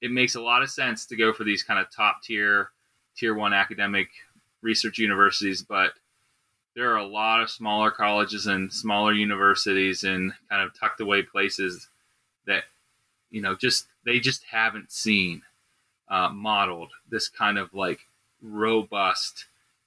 it 0.00 0.10
makes 0.10 0.34
a 0.34 0.40
lot 0.40 0.62
of 0.62 0.70
sense 0.70 1.06
to 1.06 1.16
go 1.16 1.32
for 1.32 1.44
these 1.44 1.62
kind 1.62 1.80
of 1.80 1.90
top 1.90 2.22
tier, 2.22 2.70
tier 3.16 3.34
one 3.34 3.54
academic 3.54 4.08
research 4.60 4.98
universities, 4.98 5.62
but 5.62 5.92
there 6.74 6.90
are 6.92 6.98
a 6.98 7.06
lot 7.06 7.40
of 7.40 7.50
smaller 7.50 7.90
colleges 7.90 8.46
and 8.46 8.72
smaller 8.72 9.12
universities 9.12 10.04
and 10.04 10.32
kind 10.50 10.62
of 10.62 10.78
tucked 10.78 11.00
away 11.00 11.22
places 11.22 11.88
that 12.46 12.64
you 13.30 13.40
know 13.40 13.54
just 13.54 13.86
they 14.04 14.18
just 14.18 14.44
haven't 14.50 14.90
seen 14.90 15.42
uh, 16.08 16.28
modeled 16.28 16.90
this 17.08 17.28
kind 17.28 17.58
of 17.58 17.72
like 17.72 18.00
robust 18.42 19.46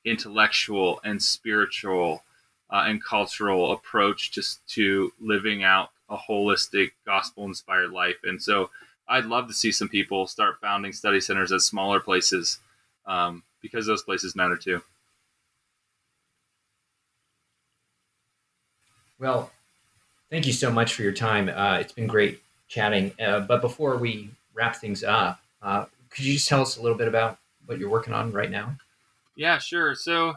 intellectual 0.09 0.99
and 1.03 1.21
spiritual 1.21 2.23
uh, 2.69 2.83
and 2.87 3.03
cultural 3.03 3.71
approach 3.71 4.31
just 4.31 4.65
to 4.67 5.11
living 5.19 5.63
out 5.63 5.89
a 6.09 6.17
holistic 6.17 6.91
gospel 7.05 7.45
inspired 7.45 7.91
life 7.91 8.17
and 8.23 8.41
so 8.41 8.69
i'd 9.09 9.25
love 9.25 9.47
to 9.47 9.53
see 9.53 9.71
some 9.71 9.89
people 9.89 10.25
start 10.27 10.59
founding 10.61 10.93
study 10.93 11.19
centers 11.19 11.51
at 11.51 11.61
smaller 11.61 11.99
places 11.99 12.59
um, 13.05 13.43
because 13.61 13.85
those 13.85 14.03
places 14.03 14.35
matter 14.35 14.57
too 14.57 14.81
Well, 19.19 19.51
thank 20.29 20.45
you 20.45 20.53
so 20.53 20.71
much 20.71 20.93
for 20.93 21.01
your 21.01 21.11
time. 21.11 21.49
Uh, 21.49 21.79
it's 21.81 21.93
been 21.93 22.07
great 22.07 22.41
chatting. 22.67 23.13
Uh, 23.19 23.39
but 23.39 23.61
before 23.61 23.97
we 23.97 24.29
wrap 24.53 24.75
things 24.75 25.03
up, 25.03 25.41
uh, 25.61 25.85
could 26.09 26.25
you 26.25 26.33
just 26.33 26.47
tell 26.47 26.61
us 26.61 26.77
a 26.77 26.81
little 26.81 26.97
bit 26.97 27.07
about 27.07 27.39
what 27.65 27.79
you're 27.79 27.89
working 27.89 28.13
on 28.13 28.31
right 28.31 28.51
now? 28.51 28.77
Yeah, 29.37 29.59
sure. 29.59 29.95
So, 29.95 30.33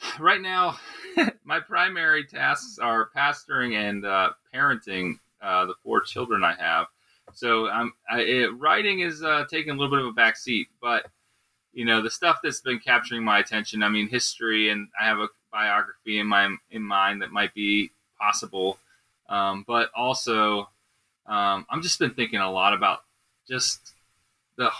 right 0.18 0.40
now, 0.40 0.78
my 1.44 1.60
primary 1.60 2.24
tasks 2.24 2.78
are 2.78 3.10
pastoring 3.14 3.74
and 3.74 4.04
uh, 4.04 4.30
parenting 4.52 5.20
uh, 5.42 5.66
the 5.66 5.74
four 5.84 6.00
children 6.00 6.42
I 6.42 6.54
have. 6.54 6.86
So, 7.34 7.68
I'm 7.68 7.92
I, 8.10 8.20
it, 8.22 8.58
writing 8.58 9.00
is 9.00 9.22
uh, 9.22 9.44
taking 9.48 9.70
a 9.70 9.74
little 9.74 9.90
bit 9.90 10.00
of 10.00 10.06
a 10.06 10.12
back 10.12 10.36
seat, 10.36 10.68
but 10.80 11.06
you 11.72 11.84
know 11.84 12.02
the 12.02 12.10
stuff 12.10 12.38
that's 12.42 12.60
been 12.62 12.80
capturing 12.80 13.22
my 13.22 13.38
attention. 13.38 13.82
I 13.82 13.88
mean, 13.90 14.08
history, 14.08 14.70
and 14.70 14.88
I 15.00 15.04
have 15.06 15.18
a 15.18 15.28
biography 15.52 16.18
in 16.18 16.26
my 16.26 16.56
in 16.70 16.82
mind 16.82 17.22
that 17.22 17.30
might 17.30 17.54
be 17.54 17.92
possible. 18.18 18.78
Um, 19.28 19.64
but 19.66 19.90
also, 19.94 20.70
um, 21.26 21.66
I'm 21.70 21.82
just 21.82 22.00
been 22.00 22.14
thinking 22.14 22.40
a 22.40 22.50
lot 22.50 22.74
about 22.74 23.00
just 23.48 23.92
the 24.56 24.70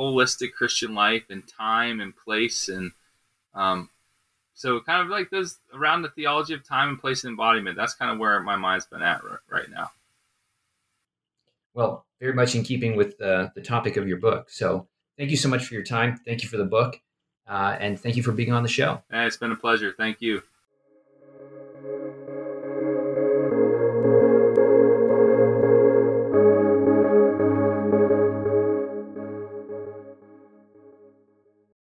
holistic 0.00 0.52
Christian 0.52 0.94
life 0.94 1.24
and 1.28 1.46
time 1.46 2.00
and 2.00 2.16
place, 2.16 2.68
and 2.68 2.92
um, 3.54 3.90
so 4.54 4.80
kind 4.80 5.02
of 5.02 5.08
like 5.08 5.30
those 5.30 5.58
around 5.74 6.02
the 6.02 6.08
theology 6.08 6.54
of 6.54 6.64
time 6.64 6.88
and 6.88 7.00
place 7.00 7.24
and 7.24 7.32
embodiment. 7.32 7.76
That's 7.76 7.94
kind 7.94 8.10
of 8.10 8.18
where 8.18 8.40
my 8.40 8.56
mind's 8.56 8.86
been 8.86 9.02
at 9.02 9.20
right 9.48 9.70
now. 9.70 9.90
Well, 11.74 12.04
very 12.18 12.32
much 12.32 12.54
in 12.54 12.64
keeping 12.64 12.96
with 12.96 13.20
uh, 13.20 13.50
the 13.54 13.62
topic 13.62 13.96
of 13.96 14.08
your 14.08 14.18
book. 14.18 14.50
So, 14.50 14.88
thank 15.18 15.30
you 15.30 15.36
so 15.36 15.48
much 15.48 15.66
for 15.66 15.74
your 15.74 15.84
time. 15.84 16.20
Thank 16.24 16.42
you 16.42 16.48
for 16.48 16.56
the 16.56 16.64
book. 16.64 17.00
Uh, 17.46 17.76
and 17.80 17.98
thank 17.98 18.16
you 18.16 18.22
for 18.22 18.32
being 18.32 18.52
on 18.52 18.62
the 18.62 18.68
show. 18.68 19.02
It's 19.10 19.36
been 19.36 19.52
a 19.52 19.56
pleasure. 19.56 19.92
Thank 19.96 20.20
you. 20.20 20.42